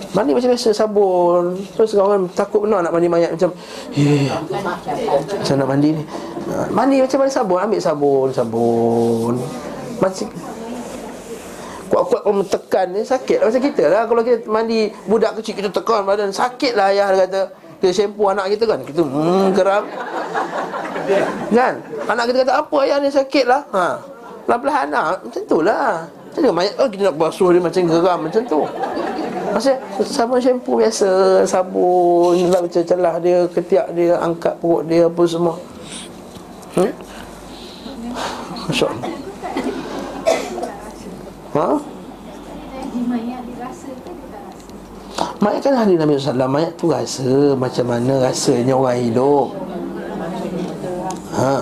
Mandi 0.10 0.34
macam 0.34 0.50
biasa 0.50 0.74
sabun. 0.74 1.54
Terus 1.78 1.94
kawan 1.94 2.26
takut 2.34 2.66
benar 2.66 2.82
nak 2.82 2.98
mandi 2.98 3.06
mayat 3.06 3.30
macam 3.38 3.54
Eh 3.94 4.26
Macam 5.38 5.56
nak 5.62 5.68
mandi 5.70 5.90
ni. 5.94 6.04
Ha, 6.50 6.66
Mandi 6.74 6.98
macam 6.98 7.18
mana 7.22 7.30
sabun? 7.30 7.60
Ambil 7.62 7.78
sabun 7.78 8.28
Sabun. 8.34 9.34
Macam 10.02 10.28
Kuat-kuat 11.94 12.22
kalau 12.26 12.42
tekan 12.42 12.88
ni 12.98 13.06
sakit. 13.06 13.38
Macam 13.38 13.62
kita 13.62 13.84
lah 13.86 14.10
Kalau 14.10 14.22
kita 14.26 14.50
mandi 14.50 14.90
budak 15.06 15.38
kecil 15.38 15.54
Kita 15.62 15.70
tekan 15.70 16.02
badan 16.02 16.34
Sakit 16.34 16.74
lah 16.74 16.90
ayah 16.90 17.14
dia 17.14 17.30
kata. 17.30 17.42
Kita 17.78 17.94
shampoo 17.94 18.34
anak 18.34 18.50
kita 18.58 18.66
kan 18.66 18.82
Kita 18.82 19.06
hmm, 19.06 19.54
geram 19.54 19.86
Kan? 21.50 21.74
Anak 22.06 22.24
kita 22.30 22.38
kata 22.46 22.54
apa 22.62 22.76
ayah 22.86 22.98
ni 23.02 23.10
sakit 23.10 23.46
lah? 23.50 23.62
Ha. 23.74 23.86
Pelan-pelan 24.46 24.88
lah 24.94 25.06
Macam 25.18 25.42
tu 25.46 25.58
lah. 25.62 26.06
Macam 26.06 26.40
tu 26.46 26.54
mayat 26.54 26.74
oh, 26.78 26.88
Kita 26.90 27.02
nak 27.10 27.16
basuh 27.18 27.50
dia 27.54 27.62
macam 27.62 27.82
geram 27.86 28.20
Macam 28.30 28.42
tu. 28.46 28.62
Maksudnya 29.50 29.78
sabun 30.06 30.38
shampoo 30.38 30.78
biasa 30.78 31.10
Sabun 31.50 32.38
Nak 32.54 32.62
macam 32.70 32.82
celah 32.86 33.16
dia 33.18 33.38
Ketiak 33.50 33.88
dia 33.98 34.14
Angkat 34.22 34.54
perut 34.62 34.86
dia 34.86 35.10
Apa 35.10 35.24
semua. 35.26 35.56
Hmm? 36.78 36.92
Masya 38.70 38.86
Allah 38.90 39.18
Ha? 41.50 41.66
Mayat 45.42 45.60
kan 45.66 45.74
hari 45.74 45.98
Nabi 45.98 46.14
SAW 46.22 46.46
Mayat 46.46 46.78
tu 46.78 46.94
rasa 46.94 47.58
Macam 47.58 47.90
mana 47.90 48.30
rasanya 48.30 48.78
orang 48.78 49.02
hidup 49.02 49.69
Ha. 51.40 51.56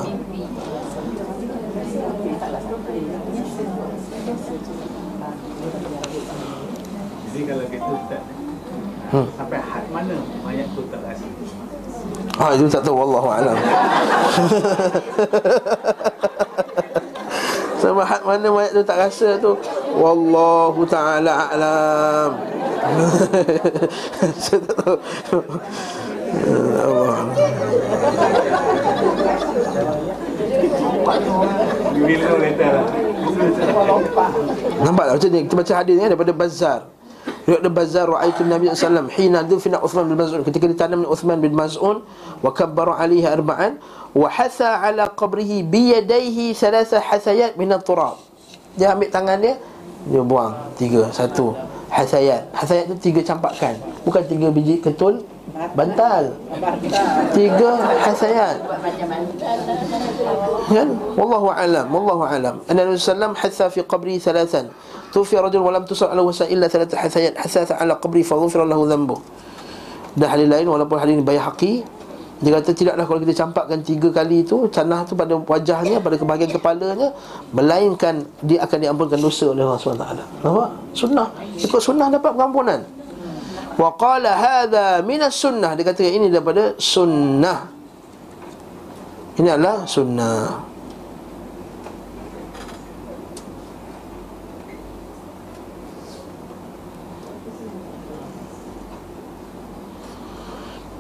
Jadi 7.30 7.42
kalau 7.46 7.66
kita 7.70 7.94
tak 8.10 8.22
Hmm. 9.08 9.24
Sampai 9.40 9.64
had 9.64 9.88
mana 9.88 10.20
mayat 10.44 10.68
tu 10.76 10.84
tak 10.92 11.00
rasa? 11.00 11.24
Ha 12.44 12.46
itu 12.60 12.68
tak 12.68 12.84
tahu 12.84 13.00
Wallahu 13.00 13.32
a'lam. 13.32 13.56
Had 18.08 18.22
mana 18.28 18.48
mayat 18.52 18.72
tu 18.76 18.84
tak 18.84 19.00
rasa 19.00 19.40
tu? 19.40 19.56
Wallahu 19.96 20.84
ta'ala 20.86 21.50
a'lam. 21.50 22.32
Saya 24.44 24.60
tak 24.64 24.76
tahu 24.76 24.96
Nampak 34.78 35.04
tak? 35.08 35.14
Macam 35.18 35.30
ni 35.32 35.40
Kita 35.48 35.56
baca 35.56 35.74
hadis 35.80 35.94
ni 35.96 36.04
daripada 36.04 36.34
Bazar 36.36 36.80
Riwayat 37.48 37.64
dari 37.64 37.76
Bazar 37.76 38.06
Ra'aitu 38.12 38.44
Nabi 38.44 38.72
SAW 38.76 39.08
Hina 39.08 39.40
dufina 39.44 39.80
Uthman 39.80 40.08
bin 40.12 40.20
Maz'un. 40.20 40.44
Ketika 40.44 40.68
ditanam 40.68 41.08
Uthman 41.08 41.40
bin 41.40 41.56
Maz'un 41.56 42.04
Wa 42.44 42.52
kabbara 42.52 43.00
alaihi 43.00 43.24
arba'an 43.24 43.80
Wa 44.12 44.28
hatha 44.28 44.84
ala 44.84 45.08
qabrihi 45.16 45.64
Biyadaihi 45.64 46.52
Thalatha 46.52 47.00
hathayat 47.00 47.56
Minat 47.56 47.88
turab 47.88 48.20
Dia 48.76 48.92
ambil 48.96 49.08
tangan 49.12 49.40
dia 49.40 49.56
Dia 50.12 50.22
buang. 50.24 50.56
Tiga. 50.76 51.08
Satu. 51.16 51.56
Hathayat. 51.88 52.52
Hathayat 52.52 52.92
tu 52.92 52.96
tiga 53.00 53.24
campakan 53.24 53.80
Bukan 54.04 54.24
tiga 54.28 54.52
biji 54.52 54.84
ketul 54.84 55.24
Bantal. 55.74 56.24
Tiga 57.34 57.72
hathayat 58.06 58.58
kan? 60.68 60.88
Wallahu 61.18 61.48
alam 61.50 61.86
wallahu 61.90 62.24
alam. 62.28 62.56
Anna 62.70 62.86
nabi 62.86 63.00
sallam 63.00 63.34
hatha 63.34 63.72
fi 63.72 63.82
qabri 63.82 64.22
thalathan. 64.22 64.70
Tufi 65.10 65.40
rajul 65.40 65.64
wa 65.64 65.72
lam 65.74 65.84
tusal 65.88 66.12
ala 66.12 66.22
wasa 66.22 66.46
illa 66.46 66.68
thalath 66.70 66.94
hathayat 66.94 67.34
hatha 67.40 67.74
ala 67.80 67.98
qabri 67.98 68.22
fa 68.22 68.36
ghufira 68.38 68.68
lahu 68.68 68.86
dhanbu. 68.86 69.18
Dan 70.18 70.28
hadis 70.34 70.48
lain 70.50 70.66
walaupun 70.66 70.98
hadis 70.98 71.14
ini 71.14 71.22
Baihaqi 71.22 71.86
Dia 72.42 72.58
kata 72.58 72.74
tidaklah 72.74 73.06
kalau 73.06 73.22
kita 73.22 73.38
campakkan 73.38 73.86
tiga 73.86 74.10
kali 74.10 74.42
itu 74.42 74.66
Tanah 74.66 75.06
tu 75.06 75.14
pada 75.14 75.38
wajahnya, 75.38 76.02
pada 76.02 76.18
kebahagiaan 76.18 76.58
kepalanya 76.58 77.14
Melainkan 77.54 78.26
dia 78.42 78.66
akan 78.66 78.78
diampunkan 78.82 79.22
dosa 79.22 79.54
oleh 79.54 79.62
Allah 79.62 79.78
SWT 79.78 80.42
Nampak? 80.42 80.70
Sunnah. 80.98 81.30
Ikut 81.62 81.78
sunnah 81.78 82.10
dapat 82.10 82.34
pengampunan 82.34 82.82
Wa 83.78 83.94
qala 83.94 84.34
hadha 84.34 85.06
minas 85.06 85.38
sunnah 85.38 85.78
Dia 85.78 85.86
kata 85.86 86.02
ini 86.02 86.34
daripada 86.34 86.74
sunnah 86.82 87.70
Ini 89.38 89.50
adalah 89.54 89.86
sunnah 89.86 90.68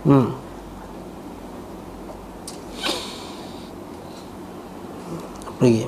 Hmm. 0.07 0.31
Apa 5.43 5.59
lagi? 5.67 5.83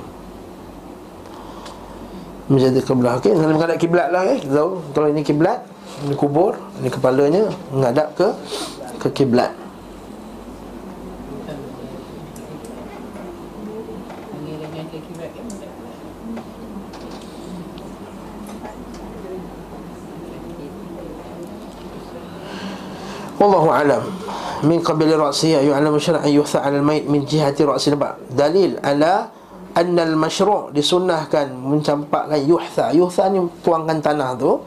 Menjadi 2.52 2.80
kiblat 2.84 3.12
Okey, 3.16 3.32
dalam 3.32 3.56
menghadap 3.56 3.80
kiblat 3.80 4.12
lah 4.12 4.28
eh. 4.28 4.44
Kita 4.44 4.52
tahu 4.60 4.70
kalau 4.92 5.08
ini 5.08 5.24
kiblat, 5.24 5.64
ini 6.06 6.14
kubur, 6.16 6.56
ini 6.80 6.88
kepalanya 6.88 7.44
menghadap 7.72 8.16
ke 8.16 8.28
ke 9.00 9.08
kiblat. 9.12 9.52
Wallahu 23.40 23.72
alam. 23.72 24.04
Min 24.60 24.84
qabili 24.84 25.16
ra'sihi 25.16 25.64
yu'lamu 25.64 25.96
syar'an 25.96 26.28
yuhtha 26.28 26.60
'ala 26.60 26.76
al-mayt 26.76 27.08
min 27.08 27.24
jihati 27.24 27.64
ra'si 27.64 27.88
nampak. 27.88 28.20
Dalil 28.28 28.76
ala 28.84 29.32
anna 29.72 30.04
al-mashru' 30.04 30.68
disunnahkan 30.76 31.48
mencampakkan 31.56 32.36
yuhtha. 32.44 32.92
Yuhtha 32.92 33.32
ni 33.32 33.40
tuangkan 33.64 34.04
tanah 34.04 34.36
tu 34.36 34.60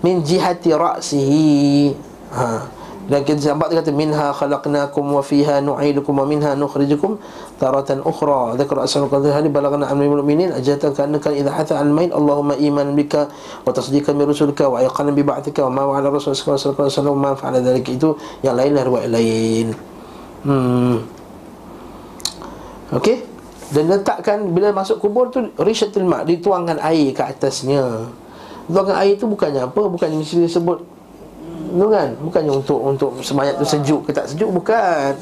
min 0.00 0.24
jihati 0.24 0.72
ra'sihi. 0.72 1.92
Ha. 2.32 2.78
Dan 3.10 3.26
kita 3.26 3.42
sampai 3.42 3.74
dia 3.74 3.82
kata 3.82 3.90
minha 3.90 4.30
khalaqnakum 4.30 5.02
wa 5.02 5.18
fiha 5.18 5.58
nu'idukum 5.58 6.14
wa 6.14 6.22
minha 6.22 6.54
nukhrijukum 6.54 7.18
taratan 7.58 8.06
ukhra. 8.06 8.54
Dzakar 8.54 8.86
asal 8.86 9.10
qadhi 9.10 9.34
hadi 9.34 9.50
balagna 9.50 9.90
amri 9.90 10.06
mu'minin 10.06 10.54
ajatan 10.54 10.94
kana 10.94 11.18
kan 11.18 11.34
idha 11.34 11.50
hatha 11.50 11.74
al 11.82 11.90
main 11.90 12.14
Allahumma 12.14 12.54
iman 12.54 12.94
bika 12.94 13.26
wa 13.66 13.74
tasdiqan 13.74 14.14
bi 14.14 14.22
rusulika 14.30 14.70
wa 14.70 14.78
yaqanan 14.78 15.18
bi 15.18 15.26
ba'thika 15.26 15.66
wa 15.66 15.70
ma 15.74 15.82
wa'ala 15.90 16.06
rasul 16.06 16.38
sallallahu 16.38 16.86
alaihi 16.86 16.94
wasallam 16.94 17.16
ma 17.18 17.30
fa'ala 17.34 17.58
dzalik 17.58 17.90
itu 17.90 18.14
yang 18.46 18.54
lain 18.54 18.78
lah 18.78 18.82
riwayat 18.86 19.10
lain. 19.10 19.66
Hmm. 20.46 21.02
Okey. 22.94 23.26
Dan 23.74 23.90
letakkan 23.90 24.54
bila 24.54 24.70
masuk 24.70 25.02
kubur 25.02 25.34
tu 25.34 25.50
rishatul 25.58 26.06
ma 26.06 26.22
dituangkan 26.22 26.78
air 26.78 27.10
ke 27.10 27.22
atasnya. 27.26 28.06
Tuangkan 28.70 28.96
air 29.02 29.18
tu 29.18 29.26
bukannya 29.26 29.66
apa? 29.66 29.82
Bukannya 29.90 30.22
mesti 30.22 30.46
disebut 30.46 30.78
tu 31.70 31.86
kan? 31.86 32.08
Bukannya 32.18 32.52
untuk 32.62 32.78
untuk 32.82 33.10
semayat 33.22 33.58
tu 33.58 33.66
sejuk 33.66 34.06
ke 34.06 34.10
tak 34.10 34.26
sejuk? 34.30 34.50
Bukan. 34.50 35.14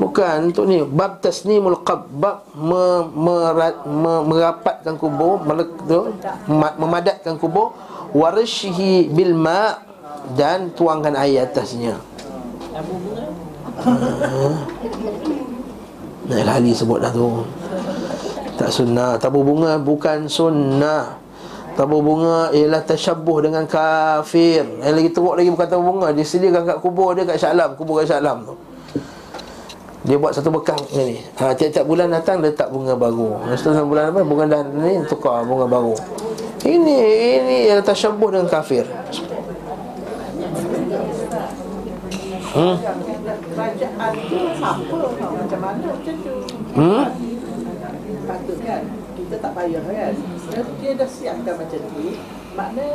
Bukan. 0.00 0.36
Untuk 0.48 0.64
ni 0.64 0.80
bab 0.84 1.20
tasnimul 1.20 1.80
qab 1.84 2.08
bab 2.08 2.48
me, 2.56 3.04
merat, 3.12 3.84
me, 3.84 4.24
merapatkan 4.24 4.96
kubur 4.96 5.40
melek, 5.44 5.68
tu, 5.84 6.12
mem- 6.48 6.76
memadatkan 6.80 7.36
kubur 7.36 7.76
warshihi 8.16 9.12
bil 9.12 9.36
ma 9.36 9.80
dan 10.36 10.72
tuangkan 10.72 11.16
air 11.16 11.44
atasnya. 11.44 12.00
Naik 16.28 16.48
Ali 16.48 16.72
sebut 16.72 17.02
dah 17.02 17.12
tu. 17.12 17.44
Tak 18.56 18.70
sunnah. 18.72 19.18
Tabur 19.18 19.42
bunga 19.42 19.76
bukan 19.80 20.28
sunnah 20.30 21.21
Tabur 21.72 22.04
bunga 22.04 22.52
ialah 22.52 22.84
tasyabuh 22.84 23.48
dengan 23.48 23.64
kafir 23.64 24.60
Yang 24.84 24.92
lagi 24.92 25.10
teruk 25.10 25.34
lagi 25.40 25.48
bukan 25.48 25.68
tabur 25.68 25.84
bunga 25.96 26.08
Dia 26.12 26.24
sediakan 26.24 26.62
kat 26.68 26.78
kubur 26.84 27.16
dia 27.16 27.24
kat 27.24 27.40
Syaklam 27.40 27.70
Kubur 27.80 28.04
kat 28.04 28.12
Syaklam 28.12 28.44
tu 28.44 28.54
dia 30.02 30.18
buat 30.18 30.34
satu 30.34 30.50
bekang 30.50 30.82
ni. 30.98 31.22
Ha, 31.38 31.54
tiap-tiap 31.54 31.86
bulan 31.86 32.10
datang 32.10 32.42
letak 32.42 32.74
bunga 32.74 32.98
baru. 32.98 33.38
Lepas 33.46 33.86
bulan 33.86 34.10
apa? 34.10 34.26
Bunga 34.26 34.50
dah 34.50 34.66
ni 34.66 34.98
tukar 35.06 35.46
bunga 35.46 35.70
baru. 35.70 35.94
Ini 36.66 36.98
ini 37.38 37.56
ialah 37.70 37.86
tasyabuh 37.86 38.34
dengan 38.34 38.50
kafir. 38.50 38.82
Hmm. 42.52 42.76
Tu 46.02 46.12
tu 46.20 46.34
Hmm? 46.72 47.04
Patut 48.22 48.58
kan 48.60 48.82
Kita 49.16 49.36
tak 49.40 49.52
payah 49.56 49.80
kan 49.80 50.12
dia, 50.52 50.62
dia 50.78 50.90
dah 51.00 51.08
siapkan 51.08 51.54
macam 51.56 51.80
tu 51.80 52.00
Makna 52.52 52.86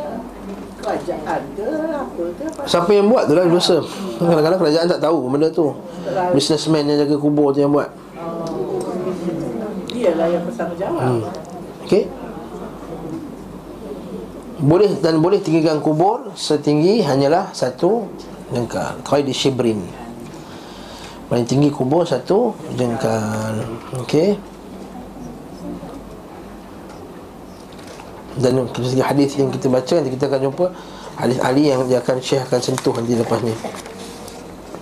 Kerajaan 0.77 1.41
ke 1.57 1.69
apa 1.89 2.23
ke 2.37 2.43
apa 2.45 2.61
Siapa 2.69 2.91
yang 2.93 3.09
buat 3.09 3.25
tu 3.25 3.33
lah 3.33 3.45
dosa 3.49 3.81
Kadang-kadang 4.21 4.59
kerajaan 4.61 4.85
tak 4.85 5.01
tahu 5.01 5.17
benda 5.27 5.49
tu 5.49 5.73
Businessman 6.37 6.85
yang 6.85 7.01
jaga 7.01 7.15
kubur 7.17 7.49
tu 7.49 7.65
yang 7.65 7.73
buat 7.73 7.89
Dia 9.89 10.13
lah 10.13 10.27
yang 10.29 10.45
bertanggungjawab 10.45 11.01
hmm. 11.01 11.21
Okey 11.89 12.27
boleh 14.57 14.97
dan 15.05 15.21
boleh 15.21 15.37
tinggikan 15.37 15.77
kubur 15.77 16.33
setinggi 16.33 17.05
hanyalah 17.05 17.53
satu 17.53 18.09
jengkal. 18.49 18.97
Kau 19.05 19.21
di 19.21 19.29
shibrin. 19.29 19.85
Paling 21.29 21.45
tinggi 21.45 21.69
kubur 21.69 22.07
satu 22.09 22.57
jengkal. 22.73 23.61
Okey. 24.01 24.56
Dan 28.37 28.69
dari 28.69 29.01
hadis 29.01 29.33
yang 29.37 29.49
kita 29.49 29.65
baca 29.65 29.93
nanti 29.97 30.11
kita 30.13 30.29
akan 30.29 30.39
jumpa 30.49 30.65
hadis 31.17 31.37
Ali 31.41 31.73
yang 31.73 31.81
dia 31.89 31.97
akan 31.97 32.21
Syekh 32.21 32.45
akan 32.45 32.59
sentuh 32.61 32.93
nanti 32.93 33.17
lepas 33.17 33.39
ni. 33.41 33.53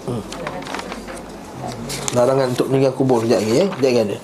Hmm. 0.05 0.23
Larangan 2.15 2.47
untuk 2.51 2.67
meninggal 2.71 2.93
kubur 2.95 3.23
sekejap 3.23 3.39
lagi 3.39 3.53
eh. 3.55 3.67
Sekejap 3.71 3.91
lagi 3.91 4.01
ada. 4.03 4.17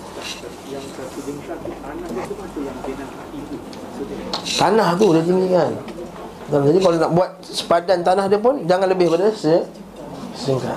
Tanah 4.62 4.94
tu 4.94 5.10
dia 5.10 5.26
tinggikan 5.26 5.74
Dan 6.54 6.60
Jadi 6.70 6.78
kalau 6.86 6.98
nak 7.02 7.12
buat 7.18 7.30
sepadan 7.42 8.06
tanah 8.06 8.30
dia 8.30 8.38
pun 8.38 8.62
Jangan 8.70 8.94
lebih 8.94 9.10
pada 9.10 9.34
se 9.34 9.66
sekali. 10.38 10.74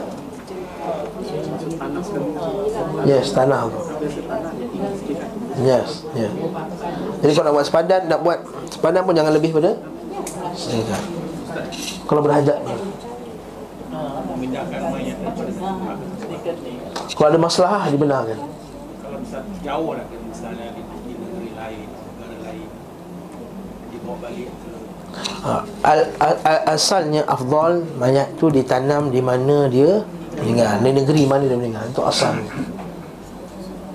Yes, 3.04 3.32
tanah 3.32 3.68
tu 3.68 3.80
tinggi 4.04 5.12
kan. 5.16 5.30
Yes, 5.60 6.04
yes 6.16 6.32
Jadi 7.24 7.32
kalau 7.32 7.46
nak 7.48 7.54
buat 7.56 7.66
sepadan 7.66 8.00
Nak 8.12 8.20
buat 8.20 8.38
sepadan 8.68 9.00
pun 9.08 9.16
jangan 9.16 9.32
lebih 9.32 9.56
pada 9.56 9.72
Sejengkal 10.52 11.00
Kalau 12.04 12.20
berhajat. 12.20 12.58
Memindahkan 14.28 14.80
mayat 14.92 15.16
Kalau 17.16 17.28
ada 17.32 17.40
masalah 17.40 17.88
dibenarkan 17.88 18.36
kalau 19.04 19.20
misal 19.20 19.46
jauh 19.62 19.94
lah 19.94 20.04
misalnya 20.10 20.66
di, 20.74 20.82
negeri 21.14 21.50
lain 21.54 21.86
negara 21.86 22.36
lain 22.50 22.68
dibawa 23.94 24.16
balik 24.26 24.48
ke? 24.50 24.72
Ha, 25.44 25.52
al, 25.86 26.00
al, 26.18 26.34
al, 26.42 26.60
Asalnya 26.74 27.22
afdal 27.30 27.86
Mayat 27.94 28.34
tu 28.42 28.50
ditanam 28.50 29.14
di 29.14 29.22
mana 29.22 29.70
dia 29.70 30.02
Meninggal. 30.34 30.82
Di 30.82 30.90
negeri 30.90 31.22
mana 31.30 31.46
dia 31.46 31.54
meninggal. 31.54 31.86
Itu 31.94 32.02
asal 32.02 32.42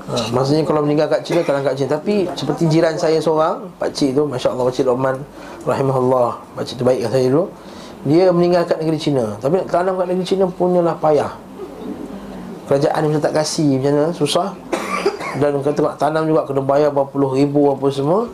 ha, 0.10 0.18
Maksudnya 0.34 0.66
kalau 0.66 0.82
meninggal 0.82 1.08
kat 1.08 1.22
China 1.22 1.46
Tanam 1.46 1.62
kat 1.62 1.78
China. 1.78 1.90
Tapi 2.02 2.26
seperti 2.34 2.64
jiran 2.68 2.98
saya 2.98 3.22
seorang 3.22 3.70
Pakcik 3.78 4.18
tu 4.18 4.26
Masya 4.26 4.52
Allah 4.52 4.66
Pakcik 4.66 4.86
Rahman 4.90 5.16
Rahimahullah 5.64 6.30
Pakcik 6.58 6.82
tu 6.82 6.84
baik 6.84 7.06
kat 7.06 7.12
saya 7.14 7.26
dulu. 7.30 7.46
Dia 8.10 8.32
meninggal 8.32 8.64
kat 8.66 8.80
negeri 8.82 9.00
China. 9.00 9.38
Tapi 9.38 9.62
nak 9.62 9.68
tanam 9.70 9.94
kat 9.96 10.06
negeri 10.10 10.26
China 10.26 10.46
Punyalah 10.50 10.96
payah. 10.98 11.32
Kerajaan 12.66 13.02
macam 13.06 13.22
tak 13.22 13.34
kasih 13.38 13.70
Macam 13.78 13.92
mana? 13.94 14.10
Susah. 14.12 14.50
Dan 15.38 15.62
kata 15.62 15.80
nak 15.86 15.96
tanam 16.02 16.26
juga 16.26 16.50
Kena 16.50 16.66
bayar 16.66 16.90
berapa 16.90 17.10
puluh 17.10 17.38
ribu 17.38 17.70
Apa 17.70 17.88
semua. 17.94 18.26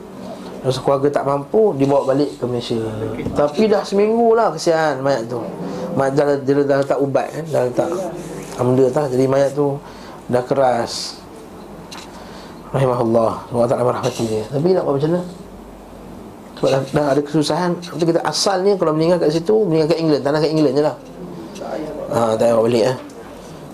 Dan 0.64 0.72
sekeluarga 0.72 1.08
tak 1.12 1.28
mampu 1.28 1.76
Dibawa 1.76 2.08
balik 2.08 2.40
ke 2.40 2.44
Malaysia. 2.48 2.80
Tapi 3.36 3.68
dah 3.68 3.84
seminggu 3.84 4.32
lah 4.34 4.56
kesian 4.56 5.04
mayat 5.04 5.28
tu. 5.28 5.44
Mayat 5.96 6.14
dah, 6.16 6.26
dia 6.40 6.64
dah 6.64 6.78
letak 6.84 7.00
ubat 7.00 7.28
kan 7.32 7.44
Dah 7.48 7.62
letak 7.68 7.90
Amda 8.60 8.86
tak 8.92 9.16
Jadi 9.16 9.26
mayat 9.32 9.56
tu 9.56 9.80
Dah 10.28 10.44
keras 10.44 11.25
Rahimahullah 12.76 13.32
Allah 13.56 13.68
tak 13.72 13.80
merahmati 13.80 14.24
dia 14.28 14.44
Tapi 14.52 14.76
nak 14.76 14.84
buat 14.84 15.00
macam 15.00 15.10
mana 15.16 15.24
Sebab 16.60 16.70
dah, 16.76 16.82
dah 16.92 17.06
ada 17.16 17.22
kesusahan 17.24 17.72
Kita 17.80 18.04
kata 18.04 18.22
asalnya 18.28 18.76
Kalau 18.76 18.92
meninggal 18.92 19.18
kat 19.24 19.32
situ 19.32 19.56
Meninggal 19.64 19.96
kat 19.96 20.00
England 20.04 20.24
Tanah 20.28 20.40
kat 20.44 20.52
England 20.52 20.76
je 20.76 20.84
lah 20.84 20.96
ha, 22.12 22.36
Tak 22.36 22.46
payah 22.52 22.60
balik 22.60 22.86
eh 22.92 22.98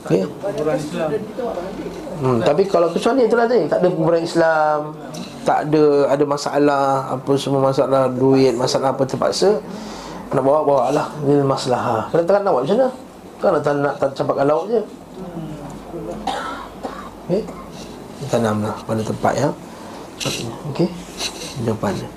Okay. 0.02 0.26
Hmm, 2.26 2.42
tapi 2.42 2.66
kalau 2.66 2.90
kecuali 2.90 3.30
itulah 3.30 3.46
tadi 3.46 3.70
tak 3.70 3.86
ada 3.86 3.90
kuburan 3.94 4.26
Islam, 4.26 4.98
tak 5.46 5.70
ada 5.70 6.10
ada 6.10 6.24
masalah 6.26 6.86
apa 7.14 7.32
semua 7.38 7.70
masalah 7.70 8.10
duit, 8.10 8.58
masalah 8.58 8.98
apa 8.98 9.06
terpaksa 9.06 9.62
nak 10.34 10.42
bawa 10.42 10.66
bawa 10.66 10.84
lah 10.90 11.08
ini 11.22 11.46
masalah. 11.46 12.10
Kalau 12.10 12.24
tak 12.26 12.42
nak 12.42 12.50
buat 12.50 12.64
macam 12.66 12.78
mana? 12.82 12.90
Kan 13.38 13.50
nak 13.54 13.62
nak, 13.62 13.94
nak 14.02 14.12
campakkan 14.18 14.46
lauk 14.50 14.66
je. 14.74 14.82
Okey. 17.30 17.61
Tanamlah 18.32 18.80
pada 18.88 19.04
tempat 19.04 19.34
ya. 19.36 19.50
Okey. 20.72 20.88
Depan 21.68 21.92
dia. 22.00 22.10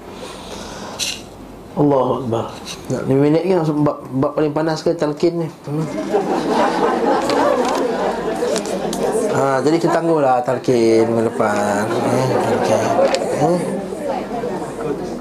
Allahu 1.74 2.22
Akbar. 2.22 2.54
Nak 2.86 3.02
5 3.10 3.18
minit 3.18 3.42
ke 3.42 3.58
masuk 3.58 3.76
bab, 3.82 3.98
bab 4.22 4.32
paling 4.38 4.54
panas 4.54 4.78
ke 4.78 4.94
talqin 4.94 5.42
ni? 5.42 5.48
Hmm. 5.66 5.86
Ha, 9.34 9.58
jadi 9.66 9.76
kita 9.82 9.90
tangguhlah 9.90 10.38
talqin 10.46 11.02
minggu 11.10 11.34
depan. 11.34 11.82
Eh, 11.90 12.28
okey. 12.62 12.82
Eh. 13.42 13.60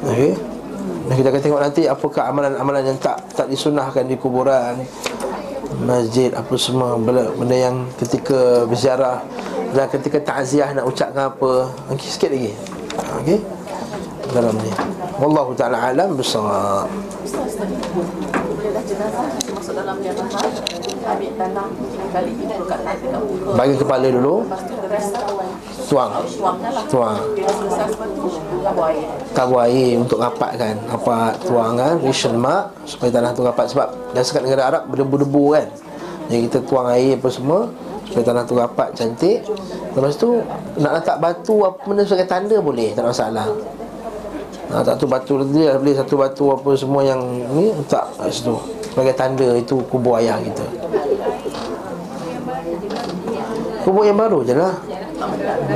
Okey. 0.05 0.31
Dan 1.09 1.13
kita 1.17 1.27
akan 1.33 1.41
tengok 1.41 1.61
nanti 1.65 1.81
apakah 1.89 2.23
amalan-amalan 2.29 2.93
yang 2.93 2.99
tak 3.01 3.17
tak 3.33 3.49
disunahkan 3.49 4.05
di 4.05 4.13
kuburan 4.13 4.77
masjid 5.81 6.29
apa 6.37 6.53
semua 6.53 7.01
benda 7.01 7.57
yang 7.57 7.89
ketika 7.97 8.69
berziarah 8.69 9.25
dan 9.73 9.89
ketika 9.89 10.17
takziah 10.21 10.69
nak 10.71 10.85
ucapkan 10.85 11.33
apa 11.33 11.67
okey 11.97 12.07
sikit 12.07 12.29
lagi. 12.29 12.53
Okey. 13.21 13.41
Dalam 14.33 14.53
ni. 14.61 14.71
Wallahu 15.17 15.57
taala 15.57 15.93
alam 15.93 16.13
muka 16.13 16.25
bagi 23.53 23.75
kepala 23.75 24.07
dulu. 24.07 24.35
Tuang. 25.89 26.11
Tuang. 26.89 27.17
Tabur 29.35 29.59
air 29.65 29.99
untuk 29.99 30.21
rapatkan. 30.21 30.77
Rapat 30.89 31.33
tuang 31.43 31.73
kan 31.77 31.95
ration 32.01 32.37
mak 32.39 32.73
supaya 32.85 33.09
tanah 33.09 33.31
tu 33.35 33.41
rapat 33.45 33.65
sebab 33.69 33.87
dah 34.13 34.23
sekat 34.23 34.41
negara 34.47 34.69
Arab 34.73 34.83
berdebu-debu 34.89 35.45
kan. 35.53 35.67
Jadi 36.31 36.41
kita 36.49 36.59
tuang 36.65 36.87
air 36.87 37.19
apa 37.19 37.29
semua 37.29 37.67
supaya 38.13 38.29
tanah 38.29 38.43
tu 38.45 38.53
rapat 38.53 38.93
cantik. 38.93 39.41
Lepas 39.97 40.13
tu 40.21 40.37
nak 40.77 41.01
letak 41.01 41.17
batu 41.17 41.65
apa 41.65 41.81
benda 41.81 42.05
sebagai 42.05 42.29
tanda 42.29 42.61
boleh 42.61 42.93
tak 42.93 43.09
masalah. 43.09 43.49
Ha, 44.69 44.85
satu 44.85 45.09
batu 45.09 45.41
dia 45.49 45.81
beli 45.81 45.97
satu 45.97 46.13
batu 46.13 46.53
apa 46.53 46.69
semua 46.77 47.01
yang 47.01 47.17
ni 47.57 47.73
letak 47.73 48.05
kat 48.21 48.29
situ. 48.29 48.53
Sebagai 48.93 49.17
tanda 49.17 49.57
itu 49.57 49.81
kubur 49.89 50.21
ayah 50.21 50.37
kita. 50.37 50.65
Kubur 53.81 54.05
yang 54.05 54.21
baru 54.21 54.45
je 54.45 54.53
lah. 54.53 54.77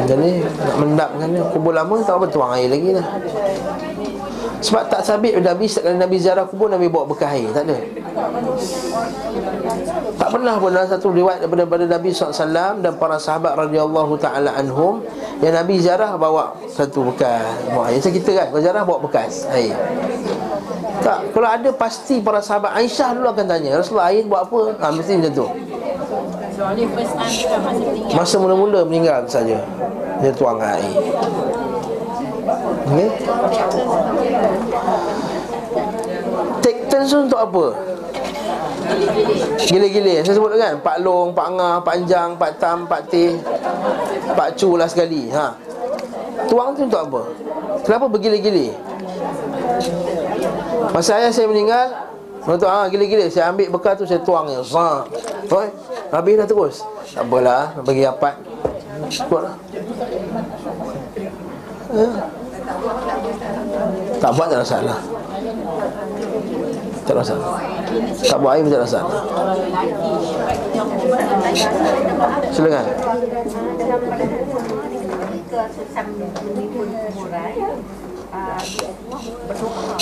Jadi 0.05 0.43
nak 0.43 0.75
mendapkan 0.75 1.27
ni 1.31 1.39
Kubur 1.55 1.71
lama 1.71 1.95
tak 2.03 2.19
apa 2.19 2.25
tuang 2.27 2.51
air 2.51 2.67
lagi 2.67 2.91
lah 2.91 3.07
Sebab 4.57 4.89
tak 4.89 5.05
sabit 5.05 5.37
Nabi 5.37 5.69
setiap 5.69 5.93
kali 5.93 5.97
Nabi 6.01 6.17
ziarah 6.17 6.45
kubur 6.49 6.65
Nabi 6.65 6.89
bawa 6.89 7.05
bekas 7.05 7.29
air. 7.37 7.49
Tak 7.53 7.63
ada. 7.69 7.77
Tak 10.17 10.29
pernah 10.33 10.55
pun 10.57 10.73
dalam 10.73 10.89
satu 10.89 11.13
riwayat 11.13 11.45
daripada, 11.45 11.61
daripada 11.69 11.85
Nabi 11.85 12.09
SAW 12.09 12.81
Dan 12.81 12.97
para 12.97 13.21
sahabat 13.21 13.53
radhiyallahu 13.53 14.17
ta'ala 14.17 14.57
anhum 14.57 15.05
Yang 15.45 15.53
Nabi 15.53 15.73
ziarah 15.77 16.11
bawa 16.17 16.57
satu 16.73 17.05
bekas. 17.13 17.53
Bawa 17.69 17.93
air. 17.93 18.01
Macam 18.01 18.13
kita 18.17 18.29
kan 18.33 18.45
Kalau 18.49 18.61
ziarah 18.65 18.83
bawa 18.83 18.99
bekas 19.05 19.45
air. 19.53 19.77
Tak, 20.97 21.29
kalau 21.29 21.45
ada 21.45 21.69
pasti 21.77 22.17
para 22.25 22.41
sahabat 22.41 22.73
Aisyah 22.73 23.13
dulu 23.13 23.29
akan 23.29 23.45
tanya 23.45 23.77
Rasulullah 23.77 24.09
air 24.09 24.25
buat 24.25 24.49
apa? 24.49 24.59
Ha, 24.81 24.85
mesti 24.89 25.13
macam 25.21 25.33
tu. 25.37 25.45
Masa 28.17 28.35
mula-mula 28.41 28.81
meninggal 28.81 29.29
saja. 29.29 29.61
Dia 30.17 30.33
tuang 30.33 30.57
air 30.57 30.89
okay? 32.87 33.07
Take 36.63 36.79
turns 36.87 37.11
tu 37.11 37.19
untuk 37.27 37.39
apa? 37.39 37.65
Gila-gila 39.67 40.23
Saya 40.23 40.33
sebut 40.33 40.55
kan 40.55 40.79
Pak 40.79 40.97
Long, 41.03 41.35
Pak 41.35 41.47
Ngah, 41.59 41.75
Pak 41.83 41.93
Anjang, 41.99 42.29
Pak 42.39 42.51
Tam, 42.55 42.87
Pak 42.87 43.11
Teh 43.11 43.35
Pak 44.31 44.55
Chu 44.55 44.79
lah 44.79 44.87
sekali 44.87 45.27
ha. 45.35 45.51
Tuang 46.47 46.71
tu 46.71 46.87
untuk 46.87 47.01
apa? 47.03 47.21
Kenapa 47.83 48.05
bergila-gila? 48.07 48.71
Masa 50.95 51.19
ayah 51.19 51.31
saya 51.35 51.51
meninggal 51.51 52.07
tu, 52.47 52.63
ah, 52.63 52.87
gila-gila 52.87 53.27
Saya 53.27 53.51
ambil 53.51 53.67
bekal 53.67 53.99
tu, 53.99 54.07
saya 54.07 54.23
tuang 54.23 54.47
je 54.47 54.63
Zah. 54.63 55.03
Oi, 55.51 55.67
Habis 56.15 56.33
dah 56.39 56.47
terus 56.47 56.75
Tak 57.11 57.27
apalah, 57.27 57.75
bagi 57.83 58.07
rapat 58.07 58.39
Cukup 59.11 59.43
lah 59.43 59.55
ya. 61.93 62.07
Tak 64.17 64.31
buat 64.33 64.45
tak 64.49 64.57
ada 64.57 64.63
masalah 64.65 64.97
Tak 67.05 67.13
ada 67.13 67.19
masalah 67.21 67.47
Tak 68.25 68.37
buat 68.41 68.51
air 68.55 68.61
pun 68.63 68.71
tak 68.71 68.79
ada 68.79 68.87
masalah 68.87 69.13
Silakan 72.51 72.85
uh, 78.33 78.59
berdoa 79.47 79.97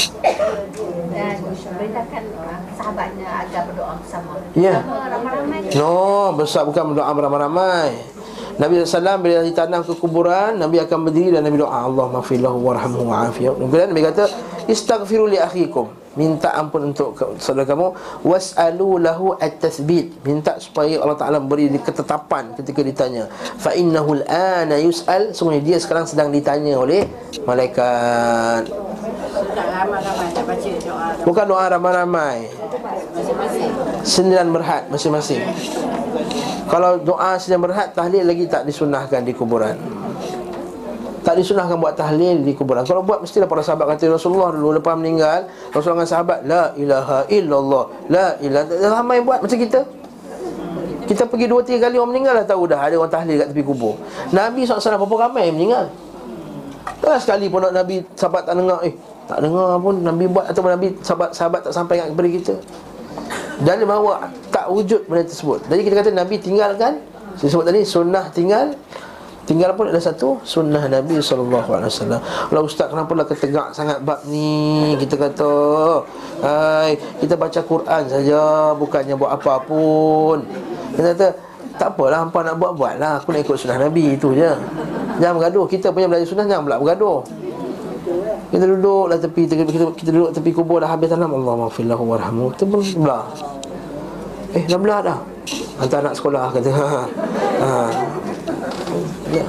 dan 1.14 1.36
beritakan 1.78 2.24
uh, 2.42 2.60
sahabatnya 2.76 3.28
agar 3.46 3.62
berdoa 3.70 3.94
bersama. 4.02 4.32
Ya. 4.58 4.82
Ramai-ramai. 4.84 5.60
No, 5.78 6.34
besar 6.36 6.64
bukan 6.68 6.94
berdoa 6.94 7.12
beramai-ramai. 7.14 8.15
Nabi 8.56 8.82
SAW 8.88 9.20
bila 9.20 9.44
ditanam 9.44 9.84
ke 9.84 9.94
kuburan 10.00 10.56
Nabi 10.56 10.80
akan 10.80 11.12
berdiri 11.12 11.36
dan 11.36 11.44
Nabi 11.44 11.60
doa 11.60 11.86
Allah 11.86 12.08
maafillahu 12.08 12.56
warhamhu 12.64 13.12
wa'afiyah 13.12 13.52
Kemudian 13.52 13.92
Nabi 13.92 14.04
kata 14.08 14.26
Istaghfiru 14.66 15.30
li 15.30 15.38
akhikum. 15.38 15.94
Minta 16.16 16.56
ampun 16.56 16.96
untuk 16.96 17.12
saudara 17.44 17.68
kamu. 17.68 17.92
Was'alu 18.24 19.04
lahu 19.04 19.36
at-tathbit 19.36 20.24
Minta 20.24 20.56
supaya 20.64 21.04
Allah 21.04 21.20
Ta'ala 21.20 21.38
beri 21.44 21.68
ketetapan 21.76 22.56
ketika 22.56 22.80
ditanya. 22.82 23.28
Fa'innahu 23.60 24.24
al-ana 24.24 24.80
yus'al? 24.80 25.36
Semuanya 25.36 25.62
dia 25.62 25.78
sekarang 25.78 26.08
sedang 26.08 26.32
ditanya 26.32 26.80
oleh 26.80 27.04
Malaikat. 27.44 28.72
Bukan 31.28 31.46
doa 31.46 31.68
ramai-ramai 31.68 32.48
Sembilan 34.04 34.52
berhad 34.52 34.84
masing-masing 34.92 35.42
Kalau 36.68 37.00
doa 37.00 37.40
sedang 37.40 37.64
berhad 37.64 37.96
Tahlil 37.96 38.28
lagi 38.28 38.44
tak 38.52 38.68
disunahkan 38.68 39.24
di 39.24 39.32
kuburan 39.32 39.80
Tak 41.24 41.40
disunahkan 41.40 41.80
buat 41.80 41.96
tahlil 41.96 42.44
di 42.44 42.52
kuburan 42.52 42.84
Kalau 42.84 43.02
buat 43.02 43.24
mestilah 43.24 43.48
para 43.48 43.64
sahabat 43.64 43.96
kata 43.96 44.20
Rasulullah 44.20 44.52
dulu 44.52 44.76
Lepas 44.78 45.00
meninggal 45.00 45.48
Rasulullah 45.72 46.04
dengan 46.04 46.12
sahabat 46.12 46.40
La 46.44 46.64
ilaha 46.76 47.24
illallah 47.32 47.84
La 48.12 48.28
ilaha 48.44 49.00
Ramai 49.00 49.24
buat 49.24 49.40
macam 49.40 49.60
kita 49.60 50.06
kita 51.06 51.30
pergi 51.30 51.46
dua 51.46 51.62
tiga 51.62 51.86
kali 51.86 52.02
orang 52.02 52.18
meninggal 52.18 52.34
dah 52.42 52.46
tahu 52.50 52.66
dah 52.66 52.82
ada 52.82 52.98
orang 52.98 53.14
tahlil 53.14 53.38
kat 53.38 53.48
tepi 53.54 53.62
kubur. 53.62 53.94
Nabi 54.34 54.66
SAW 54.66 54.98
berapa 55.06 55.30
ramai 55.30 55.54
yang 55.54 55.56
meninggal? 55.62 55.86
Tak 56.98 57.22
sekali 57.22 57.46
pun 57.46 57.62
Nabi 57.62 58.02
sahabat 58.18 58.50
tak 58.50 58.58
dengar 58.58 58.82
eh 58.82 58.94
tak 59.30 59.38
dengar 59.46 59.78
pun 59.78 60.02
Nabi 60.02 60.26
buat 60.26 60.46
ataupun 60.50 60.72
Nabi 60.74 60.88
sahabat 61.06 61.30
sahabat 61.34 61.60
tak 61.62 61.74
sampai 61.78 62.02
kepada 62.10 62.30
kita. 62.30 62.56
Dan 63.64 63.88
bahawa 63.88 64.28
tak 64.52 64.68
wujud 64.68 65.08
benda 65.08 65.24
tersebut. 65.24 65.64
Jadi 65.72 65.82
kita 65.88 65.96
kata 66.04 66.10
Nabi 66.12 66.36
tinggalkan 66.40 67.00
saya 67.36 67.50
sebut 67.52 67.66
tadi 67.68 67.84
sunnah 67.84 68.32
tinggal 68.32 68.72
Tinggal 69.46 69.78
pun 69.78 69.92
ada 69.92 70.02
satu 70.02 70.42
sunnah 70.42 70.90
Nabi 70.90 71.22
SAW 71.22 71.62
Kalau 72.50 72.62
ustaz 72.66 72.90
kenapa 72.90 73.12
lah 73.14 73.28
ketegak 73.30 73.78
sangat 73.78 74.02
bab 74.02 74.26
ni 74.26 74.96
Kita 74.98 75.20
kata 75.20 75.54
Hai, 76.42 76.98
Kita 77.22 77.38
baca 77.38 77.60
Quran 77.62 78.04
saja 78.10 78.74
Bukannya 78.74 79.14
buat 79.14 79.38
apa 79.38 79.62
pun 79.68 80.42
Kita 80.98 81.14
kata 81.14 81.28
Tak 81.78 81.94
apalah 81.94 82.26
hampa 82.26 82.40
nak 82.42 82.56
buat-buat 82.58 82.98
lah. 82.98 83.20
Aku 83.22 83.36
nak 83.36 83.44
ikut 83.44 83.60
sunnah 83.60 83.76
Nabi 83.76 84.16
itu 84.16 84.32
je. 84.32 84.48
Jangan 85.20 85.36
bergaduh. 85.36 85.68
Kita 85.68 85.92
punya 85.92 86.08
belajar 86.08 86.24
sunnah 86.24 86.48
jangan 86.48 86.64
pula 86.64 86.80
bergaduh 86.80 87.20
kita 88.56 88.72
duduk 88.72 89.12
lah 89.12 89.20
tepi 89.20 89.52
kita, 89.52 89.68
kita, 89.68 89.86
kita 90.00 90.10
duduk 90.16 90.32
tepi 90.32 90.56
kubur 90.56 90.80
dah 90.80 90.88
habis 90.88 91.12
tanam 91.12 91.36
Allah 91.36 91.68
warhamu 91.68 92.56
Kita 92.56 92.64
pun 92.64 92.80
belah. 93.04 93.28
Eh 94.56 94.64
dah 94.64 94.80
belah 94.80 95.00
dah? 95.04 95.20
Hantar 95.84 96.00
anak 96.08 96.16
sekolah 96.16 96.56
kata. 96.56 96.72
Ha. 97.56 97.88
Ya. 99.32 99.48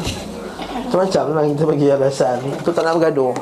Macam-macam 0.94 1.24
lah 1.34 1.44
kita 1.50 1.62
bagi 1.66 1.86
alasan. 1.90 2.38
Itu 2.54 2.70
tak 2.70 2.86
nak 2.86 3.02
bergaduh. 3.02 3.34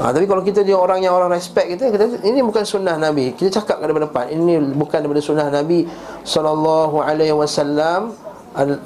Ha, 0.00 0.16
Tapi 0.16 0.24
kalau 0.24 0.40
kita 0.40 0.64
dia 0.64 0.80
orang 0.80 1.04
yang 1.04 1.12
orang 1.12 1.28
respect 1.28 1.76
kita, 1.76 1.92
kita 1.92 2.24
Ini 2.24 2.40
bukan 2.40 2.64
sunnah 2.64 2.96
Nabi. 2.96 3.36
Kita 3.36 3.60
cakap 3.60 3.84
depan 3.84 4.08
depan 4.08 4.32
Ini 4.32 4.72
bukan 4.72 5.04
daripada 5.04 5.20
sunnah 5.20 5.52
Nabi 5.52 5.84
Sallallahu 6.24 7.04
alaihi 7.04 7.36
wasallam 7.36 8.16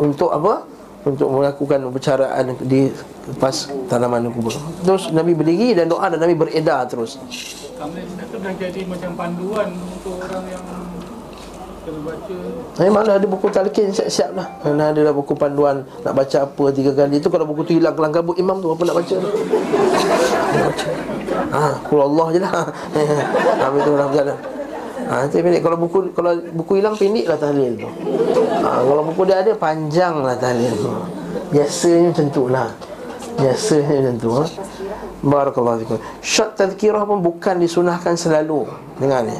Untuk 0.02 0.34
apa? 0.34 0.73
Untuk 1.04 1.28
melakukan 1.28 1.84
percaraan 1.92 2.56
di 2.64 2.88
lepas 3.28 3.68
tanaman 3.92 4.32
kubur. 4.32 4.56
Terus 4.80 5.12
Nabi 5.12 5.36
berdiri 5.36 5.76
dan 5.76 5.92
doa 5.92 6.08
dan 6.08 6.16
Nabi 6.16 6.32
beredar 6.32 6.88
terus. 6.88 7.20
Kami 7.76 8.00
itu 8.00 8.36
dah 8.40 8.52
jadi 8.56 8.80
macam 8.88 9.10
panduan 9.12 9.68
untuk 9.76 10.16
orang 10.24 10.44
yang 10.48 10.64
baca. 11.92 12.36
Eh 12.80 12.88
mana 12.88 13.10
ada 13.20 13.26
buku 13.28 13.52
talqin? 13.52 13.92
Siap-siap 13.92 14.30
lah. 14.32 14.46
Mana 14.64 14.96
ada 14.96 15.00
dah 15.04 15.12
buku 15.12 15.36
panduan 15.36 15.84
Nak 16.00 16.12
baca 16.16 16.36
apa 16.48 16.64
tiga 16.72 16.96
kali? 16.96 17.20
Itu 17.20 17.28
kalau 17.28 17.44
buku 17.44 17.60
tu 17.68 17.72
hilang 17.76 17.92
kelang 17.92 18.08
kabut 18.08 18.40
imam 18.40 18.56
tu 18.64 18.72
Apa 18.72 18.88
nak 18.88 18.96
baca? 18.96 19.14
Tu 19.20 19.30
baca. 20.56 20.90
Ha, 21.52 21.62
Kul 21.84 22.00
Allah 22.00 22.26
je 22.32 22.40
lah. 22.40 22.52
Habis 23.64 23.80
tu 23.84 23.90
orang 23.92 24.08
berjalan 24.12 24.38
Ha, 25.04 25.28
itu 25.28 25.36
pendek. 25.44 25.60
Kalau 25.60 25.76
buku 25.76 26.16
kalau 26.16 26.32
buku 26.56 26.80
hilang 26.80 26.96
pendek 26.96 27.28
lah 27.28 27.36
tahlil 27.36 27.76
tu. 27.76 27.88
Kalau 28.82 29.02
buku 29.06 29.22
dia 29.28 29.44
ada 29.44 29.52
panjang 29.54 30.14
lah 30.24 30.34
tahlil 30.34 30.74
tu. 30.74 30.90
Biasanya 31.54 32.10
macam 32.10 32.26
tu 32.32 32.42
lah. 32.50 32.68
Biasanya 33.38 33.94
macam 34.00 34.16
tu 34.18 34.30
ha? 34.34 34.44
Barakallahu 35.24 35.76
fikum. 35.84 35.98
Shot 36.20 36.58
tazkirah 36.58 37.02
pun 37.06 37.22
bukan 37.22 37.62
disunahkan 37.62 38.18
selalu. 38.18 38.66
Dengar 38.98 39.22
ni. 39.26 39.36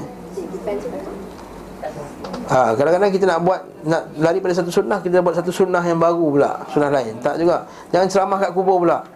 Ha, 2.45 2.77
Kadang-kadang 2.77 3.09
kita 3.09 3.25
nak 3.25 3.41
buat 3.41 3.61
Nak 3.89 4.21
lari 4.21 4.37
pada 4.37 4.53
satu 4.53 4.69
sunnah 4.69 5.01
Kita 5.01 5.25
buat 5.25 5.33
satu 5.33 5.49
sunnah 5.49 5.81
yang 5.81 5.97
baru 5.97 6.29
pula. 6.29 6.53
Sunnah 6.69 6.93
lain. 6.93 7.17
Tak 7.25 7.41
juga. 7.41 7.65
Jangan 7.89 8.07
ceramah 8.13 8.39
kat 8.41 8.51
kubur 8.53 8.85
pula 8.85 9.14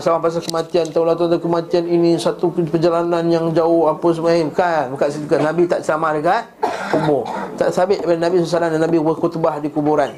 Sama 0.00 0.20
pasal 0.20 0.40
kematian 0.44 0.88
Tahulah 0.88 1.12
tu 1.12 1.28
ada 1.28 1.36
kematian 1.36 1.84
ini 1.84 2.16
Satu 2.16 2.48
perjalanan 2.52 3.24
yang 3.28 3.52
jauh 3.52 3.88
Apa 3.88 4.06
semua. 4.16 4.32
Bukan 4.32 4.84
Bukan 4.96 5.06
situ. 5.12 5.26
Kan 5.28 5.44
Nabi 5.44 5.68
tak 5.68 5.84
ceramah 5.84 6.16
dekat 6.16 6.42
kubur. 6.88 7.28
Tak 7.60 7.68
sabit 7.72 8.00
daripada 8.00 8.20
Nabi 8.28 8.40
SAW 8.40 8.72
Dan 8.72 8.80
Nabi 8.80 8.96
berkutubah 8.96 9.60
di 9.60 9.68
kuburan. 9.68 10.12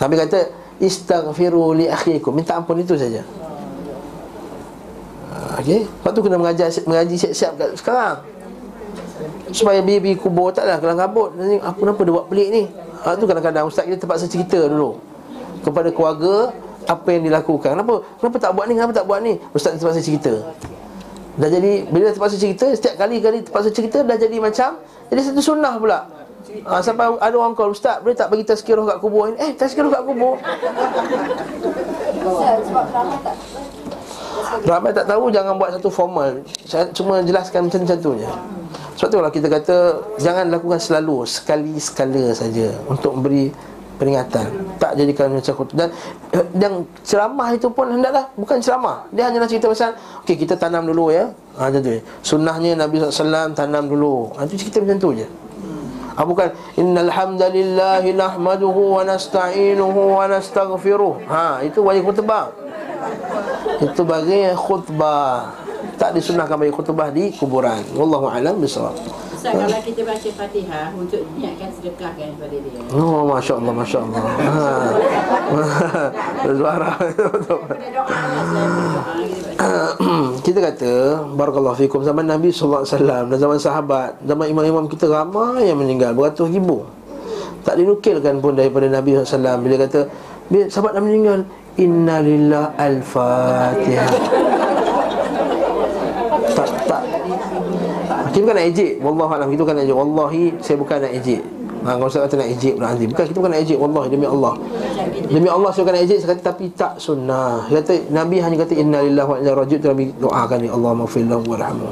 Nabi 0.00 0.14
kata 0.18 0.40
Istaghfiru 0.82 1.78
li 1.78 1.86
akhikum. 1.86 2.34
Minta 2.34 2.58
ampun 2.58 2.80
itu 2.80 2.98
saja. 2.98 3.22
Ha, 5.30 5.62
Okey. 5.62 5.86
Lepas 5.86 6.10
tu 6.10 6.20
kena 6.26 6.36
mengajar 6.40 6.68
Mengaji 6.88 7.14
siap-siap 7.14 7.52
kat 7.54 7.70
sekarang. 7.78 8.16
Supaya 9.54 9.78
bibi 9.84 10.18
kubur 10.18 10.50
taklah 10.50 10.82
kelang 10.82 10.98
kabut. 10.98 11.36
Nanti 11.38 11.60
apa 11.62 11.76
kenapa 11.76 12.00
dia 12.02 12.12
buat 12.18 12.26
pelik 12.26 12.48
ni? 12.50 12.62
Ha, 13.04 13.14
tu 13.14 13.30
kadang-kadang 13.30 13.68
ustaz 13.70 13.86
kita 13.86 14.00
terpaksa 14.02 14.26
cerita 14.26 14.58
dulu. 14.58 14.98
Kepada 15.62 15.94
keluarga 15.94 16.50
Apa 16.88 17.08
yang 17.14 17.22
dilakukan? 17.26 17.78
Kenapa 17.78 17.94
kenapa 18.18 18.36
tak 18.38 18.52
buat 18.54 18.64
ni? 18.66 18.74
Kenapa 18.74 18.92
tak 18.94 19.06
buat 19.06 19.20
ni? 19.22 19.32
Ustaz 19.54 19.78
terpaksa 19.78 20.02
cerita. 20.02 20.32
Dah 21.32 21.48
jadi 21.48 21.88
Bila 21.88 22.12
terpaksa 22.12 22.36
cerita 22.36 22.68
Setiap 22.76 23.00
kali-kali 23.00 23.40
terpaksa 23.40 23.72
cerita 23.72 24.04
Dah 24.04 24.20
jadi 24.20 24.36
macam 24.36 24.76
Jadi 25.08 25.20
satu 25.24 25.40
sunnah 25.40 25.80
pula. 25.80 26.04
Ha, 26.68 26.84
Sampai 26.84 27.08
ada 27.08 27.34
orang 27.38 27.56
call 27.56 27.72
Ustaz 27.72 28.04
boleh 28.04 28.12
tak 28.12 28.28
bagi 28.28 28.44
tazkirah 28.44 28.84
kat 28.84 28.98
kubur 29.00 29.32
ni? 29.32 29.40
Eh 29.40 29.56
tazkirah 29.56 29.88
kat 29.88 30.02
kubur. 30.04 30.36
Ramai 34.68 34.92
tak 34.92 35.06
tahu 35.08 35.32
jangan 35.32 35.54
buat 35.56 35.70
satu 35.72 35.88
formal. 35.88 36.44
Saya 36.66 36.90
cuma 36.92 37.24
jelaskan 37.24 37.70
macam-macam 37.70 37.96
je. 38.20 38.28
Sebab 39.00 39.08
tu 39.08 39.16
kalau 39.16 39.32
kita 39.32 39.48
kata 39.48 39.76
Jangan 40.20 40.52
lakukan 40.52 40.76
selalu 40.76 41.24
Sekali-sekala 41.24 42.36
saja 42.36 42.76
Untuk 42.84 43.16
memberi 43.16 43.48
peringatan 44.02 44.50
Tak 44.82 44.98
jadikan 44.98 45.30
macam 45.30 45.54
khutbah 45.54 45.86
Dan 45.86 45.88
eh, 46.34 46.46
yang 46.58 46.74
ceramah 47.06 47.48
itu 47.54 47.70
pun 47.70 47.86
hendaklah 47.86 48.26
Bukan 48.34 48.58
ceramah 48.58 49.06
Dia 49.14 49.30
hanya 49.30 49.46
cerita 49.46 49.70
pasal 49.70 49.94
Okey 50.26 50.34
kita 50.34 50.58
tanam 50.58 50.90
dulu 50.90 51.14
ya 51.14 51.30
ha, 51.62 51.70
tu 51.70 51.78
Sunnahnya 52.26 52.74
Nabi 52.74 52.98
SAW 52.98 53.54
tanam 53.54 53.86
dulu 53.86 54.34
ha, 54.34 54.42
Itu 54.42 54.58
cerita 54.58 54.82
macam 54.82 54.98
tu 54.98 55.10
je 55.14 55.26
Ha, 56.12 56.28
bukan 56.28 56.52
innal 56.76 57.08
hamdalillahi 57.08 58.12
nahmaduhu 58.12 59.00
wa 59.00 59.02
nasta'inuhu 59.02 60.20
wa 60.20 60.28
nastaghfiruh. 60.28 61.24
Ha 61.24 61.64
itu 61.64 61.80
bagi 61.80 62.04
khutbah. 62.04 62.52
Itu 63.80 64.04
bagi 64.04 64.52
khutbah. 64.52 65.56
Tak 65.96 66.12
disunahkan 66.12 66.60
bagi 66.60 66.74
khutbah 66.74 67.08
di 67.08 67.32
kuburan. 67.32 67.80
Wallahu 67.96 68.28
alam 68.28 68.60
bisawab. 68.60 68.92
Ustaz 69.42 69.58
kalau 69.58 69.82
kita 69.82 70.06
baca 70.06 70.28
Fatihah 70.38 70.94
untuk 70.94 71.18
niatkan 71.34 71.66
sedekah 71.74 72.14
kan 72.14 72.30
pada 72.38 72.56
dia. 72.62 72.78
Oh 72.94 73.26
masya 73.26 73.58
Allah 73.58 73.74
masya 73.74 73.98
Allah. 74.06 74.22
Ha. 74.38 74.70
Suara. 76.62 76.94
kita 80.46 80.58
kata 80.62 80.92
barakallahu 81.34 81.74
fikum 81.74 82.06
zaman 82.06 82.30
Nabi 82.30 82.54
sallallahu 82.54 82.86
alaihi 82.86 82.94
wasallam 82.94 83.34
dan 83.34 83.38
zaman 83.42 83.58
sahabat, 83.58 84.14
zaman 84.22 84.46
imam-imam 84.46 84.86
kita 84.86 85.10
ramai 85.10 85.66
yang 85.66 85.82
meninggal 85.82 86.14
beratus 86.14 86.46
ribu. 86.46 86.86
Tak 87.66 87.82
dinukilkan 87.82 88.38
pun 88.38 88.54
daripada 88.54 88.86
Nabi 88.86 89.18
sallallahu 89.18 89.26
alaihi 89.26 89.42
wasallam 89.42 89.58
bila 89.66 89.74
kata 89.82 90.06
bila 90.54 90.70
sahabat 90.70 90.94
dah 90.94 91.02
meninggal 91.02 91.42
innalillah 91.82 92.78
al-fatihah. 92.78 94.06
tak 96.54 96.70
tak 96.86 97.02
kita 98.22 98.30
bukan 98.42 98.54
nak 98.58 98.66
ejek. 98.68 98.92
Wallahu 98.98 99.32
alam. 99.32 99.48
Kita 99.48 99.60
bukan 99.62 99.74
nak 99.78 99.84
ejek. 99.86 99.96
Wallahi 99.96 100.42
Saya 100.60 100.76
bukan 100.76 100.96
nak 101.00 101.12
ejek. 101.14 101.42
Ha, 101.82 101.88
kalau 101.98 102.06
saya 102.06 102.22
kata 102.30 102.36
nak 102.38 102.46
ejek 102.54 102.72
pula 102.78 102.94
nanti 102.94 103.04
Bukan 103.10 103.24
kita 103.26 103.38
bukan 103.42 103.50
nak 103.50 103.60
ejek. 103.66 103.78
Wallahi 103.78 104.06
demi 104.06 104.26
Allah. 104.26 104.54
Demi 105.26 105.48
Allah 105.50 105.70
saya 105.74 105.82
bukan 105.82 105.94
nak 105.98 106.04
ejek. 106.06 106.18
Saya 106.22 106.28
kata 106.34 106.42
tapi 106.46 106.64
tak 106.74 106.92
sunnah. 106.98 107.66
Dia 107.66 107.82
kata 107.82 107.94
Nabi 108.10 108.36
hanya 108.38 108.56
kata 108.62 108.72
Inna 108.78 108.98
lillahi 109.02 109.28
wa 109.28 109.36
inna 109.42 109.52
rajul 109.54 109.78
Nabi 109.82 110.04
doakan 110.14 110.58
ni 110.62 110.68
Allah 110.70 110.90
maafir 110.94 111.24
lahu 111.26 111.42
wa 111.42 111.58
rahmu 111.58 111.88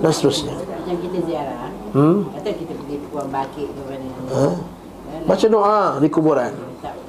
Dan 0.00 0.10
seterusnya. 0.12 0.54
Yang 0.84 0.98
kita 1.08 1.18
ziarah. 1.28 1.68
hmm? 1.92 2.18
Kata 2.40 2.50
kita 2.56 2.72
pergi 2.72 2.96
buang 3.08 3.28
bakit 3.28 3.66
ke 3.68 3.80
mana. 3.84 4.08
ha? 4.32 4.46
Baca 5.24 5.46
doa 5.46 5.78
di 6.00 6.08
kuburan. 6.08 6.52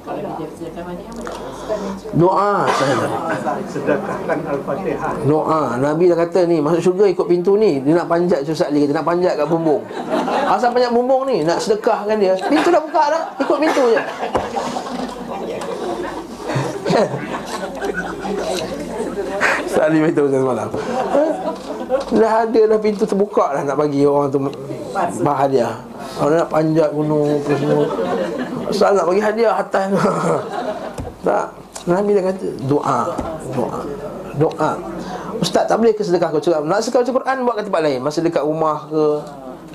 Kalau 0.06 0.32
kita 0.38 0.80
boleh. 0.84 1.55
Doa 2.14 2.66
Sedekahkan 3.66 4.38
Al-Fatihah. 4.46 5.12
Doa. 5.26 5.62
Nabi 5.82 6.04
dah 6.10 6.18
kata 6.18 6.46
ni 6.46 6.62
Masuk 6.62 6.92
syurga 6.92 7.04
ikut 7.10 7.26
pintu 7.26 7.58
ni. 7.58 7.82
Dia 7.82 7.98
nak 7.98 8.06
panjat 8.06 8.46
Susah 8.46 8.70
Ali 8.70 8.86
kata 8.86 9.02
Nak 9.02 9.06
panjat 9.06 9.34
kat 9.34 9.46
bumbung. 9.50 9.82
Asal 10.46 10.70
panjat 10.70 10.92
bumbung 10.94 11.26
ni 11.26 11.42
Nak 11.42 11.58
sedekahkan 11.58 12.16
dia. 12.18 12.38
Pintu 12.46 12.68
dah 12.70 12.82
buka 12.82 13.04
dah 13.10 13.22
Ikut 13.42 13.58
pintu 13.58 13.84
je. 13.90 14.00
Ali 19.76 20.02
beritahu 20.02 20.26
saya 20.32 20.40
semalam 20.42 20.68
Dah 22.16 22.32
ada 22.42 22.60
dah 22.74 22.78
pintu 22.80 23.04
terbuka 23.04 23.54
dah 23.54 23.62
Nak 23.68 23.76
bagi 23.76 24.02
orang 24.08 24.32
tu 24.32 24.40
Bahagia 25.20 25.78
Orang 26.16 26.40
nak 26.40 26.50
panjat 26.50 26.88
gunung 26.96 27.44
Apa 27.44 27.52
semua. 27.60 27.84
Ustaz 28.66 28.96
nak 28.96 29.06
bagi 29.06 29.22
hadiah 29.22 29.54
atas 29.60 29.84
tu 29.92 29.98
Tak. 31.26 31.46
Nabi 31.90 32.14
dah 32.14 32.24
kata 32.30 32.46
Doa. 32.70 33.00
Doa. 33.50 33.80
Doa. 34.38 34.70
Ustaz 35.42 35.66
tak 35.66 35.76
boleh 35.82 35.92
ke 35.92 36.06
sedekah 36.06 36.30
kau 36.30 36.38
cakap? 36.38 36.62
Nak 36.62 36.86
sedekah 36.86 37.02
baca 37.02 37.12
Quran 37.18 37.36
Buat 37.42 37.54
kat 37.58 37.64
tempat 37.66 37.82
lain. 37.82 37.98
Masa 37.98 38.18
dekat 38.22 38.46
rumah 38.46 38.86
ke? 38.86 39.04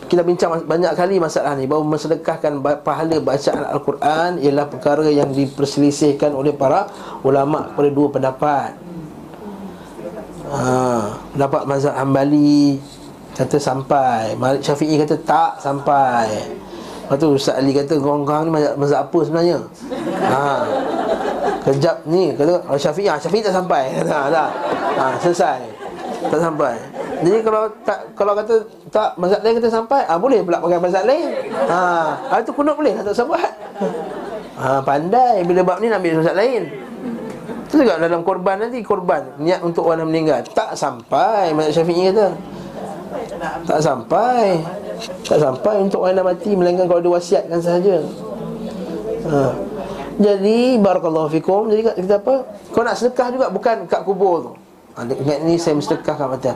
Kita 0.07 0.27
bincang 0.27 0.63
banyak 0.63 0.91
kali 0.95 1.19
masalah 1.19 1.55
ni. 1.59 1.67
Bahawa 1.67 1.83
mensedekahkan 1.91 2.63
pahala 2.83 3.19
bacaan 3.19 3.63
Al-Quran 3.67 4.31
Ialah 4.39 4.65
perkara 4.71 5.07
yang 5.11 5.35
diperselisihkan 5.35 6.31
oleh 6.31 6.55
para 6.55 6.87
ulama' 7.27 7.75
Kepada 7.75 7.89
dua 7.91 8.07
pendapat. 8.07 8.71
Ha, 10.51 10.63
Pendapat 11.35 11.61
mazhab 11.67 11.95
Hanbali 11.99 12.79
Kata 13.35 13.59
sampai. 13.59 14.35
Malik 14.39 14.63
Syafi'i 14.63 14.99
kata 14.99 15.15
tak 15.23 15.51
sampai 15.63 16.27
Lepas 17.11 17.27
tu 17.27 17.35
Ustaz 17.35 17.59
Ali 17.59 17.75
kata 17.75 17.99
Korang-korang 17.99 18.47
ni 18.47 18.55
mazhab, 18.55 19.03
apa 19.03 19.19
sebenarnya? 19.19 19.59
Ha, 20.31 20.63
Kejap 21.67 22.07
ni 22.07 22.31
Kata 22.39 22.63
oh, 22.71 22.79
Syafi'i 22.79 23.11
ha, 23.11 23.19
Syafi'i 23.19 23.43
tak 23.43 23.51
sampai. 23.51 23.91
Ha, 24.07 24.31
tak 24.31 24.49
ha, 24.95 25.05
Selesai. 25.19 25.59
Tak 26.31 26.39
sampai. 26.39 26.71
Jadi 27.19 27.43
kalau 27.43 27.67
tak 27.83 27.99
Kalau 28.15 28.31
kata 28.31 28.63
Tak 28.95 29.19
mazhab 29.19 29.43
lain 29.43 29.59
kata 29.59 29.67
sampai 29.67 30.07
ah 30.07 30.15
Boleh 30.15 30.39
pula 30.39 30.63
pakai 30.63 30.79
mazhab 30.79 31.03
lain. 31.03 31.27
Ha, 31.67 31.81
ha, 32.31 32.33
Itu 32.39 32.55
kunut 32.55 32.79
boleh 32.79 32.95
Tak 33.03 33.11
sahabat 33.11 33.59
ha, 34.55 34.79
Pandai. 34.79 35.43
Bila 35.43 35.67
bab 35.67 35.83
ni 35.83 35.91
nak 35.91 35.99
ambil 35.99 36.23
mazhab 36.23 36.39
lain. 36.39 36.63
Itu 37.67 37.83
juga 37.83 37.99
dalam 37.99 38.23
korban 38.23 38.55
nanti 38.55 38.79
korban. 38.79 39.35
Niat 39.35 39.59
untuk 39.59 39.83
orang 39.83 40.07
meninggal. 40.07 40.47
Tak 40.55 40.79
sampai 40.79 41.51
mazhab 41.51 41.83
Syafi'i 41.83 42.07
kata 42.15 42.31
tak 43.67 43.79
sampai. 43.81 44.61
Tak 45.25 45.37
sampai 45.41 45.75
untuk 45.81 46.05
orang 46.05 46.17
yang 46.21 46.27
mati 46.27 46.51
melainkan 46.53 46.85
kalau 46.85 47.01
dia 47.01 47.11
wasiatkan 47.11 47.59
sahaja. 47.61 47.97
Ha. 49.21 49.53
jadi 50.17 50.81
barakallahu 50.81 51.29
fikum. 51.29 51.69
Jadi 51.69 51.81
kita 52.03 52.17
apa? 52.17 52.45
Kau 52.73 52.81
nak 52.81 52.97
sedekah 52.97 53.27
juga 53.29 53.47
bukan 53.53 53.85
kat 53.85 54.01
kubur 54.01 54.35
tu. 54.43 54.51
Ha, 54.97 55.07
ingat 55.07 55.39
ni 55.45 55.55
saya 55.55 55.77
sedekah 55.79 56.15
kat 56.17 56.27
mata 56.27 56.51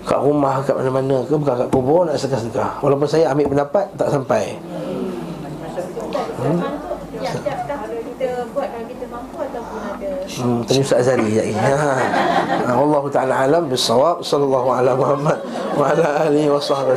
kat 0.00 0.16
rumah 0.26 0.64
kat 0.64 0.74
mana-mana 0.74 1.22
ke 1.22 1.34
bukan 1.36 1.54
kat 1.54 1.68
kubur 1.70 2.02
nak 2.08 2.16
sedekah-sedekah. 2.16 2.82
Walaupun 2.82 3.06
saya 3.06 3.30
ambil 3.30 3.46
pendapat 3.52 3.84
tak 3.94 4.08
sampai. 4.10 4.58
Hmm? 6.40 6.58
Ya, 7.20 7.36
tak 7.36 7.62
kalau 7.68 8.00
kita 8.00 8.28
buat 8.56 8.68
kalau 8.72 8.86
kita 8.88 9.04
mampu 9.12 9.38
ataupun 9.44 9.80
ada 10.40 10.48
Hmm, 10.48 10.64
tadi 10.64 10.80
Ustaz 10.80 11.04
Azali 11.04 11.28
sekejap 11.28 11.44
lagi. 11.52 11.54
Ha. 11.54 12.72
Allah 12.72 13.04
Ta'ala 13.12 13.34
alam 13.44 13.64
bisawab. 13.68 14.24
Sallallahu 14.24 14.68
ala 14.72 14.96
Muhammad 14.96 15.38
wa 15.76 15.84
ala 15.92 16.24
alihi 16.24 16.48
wa 16.48 16.60
sahbihi 16.60 16.96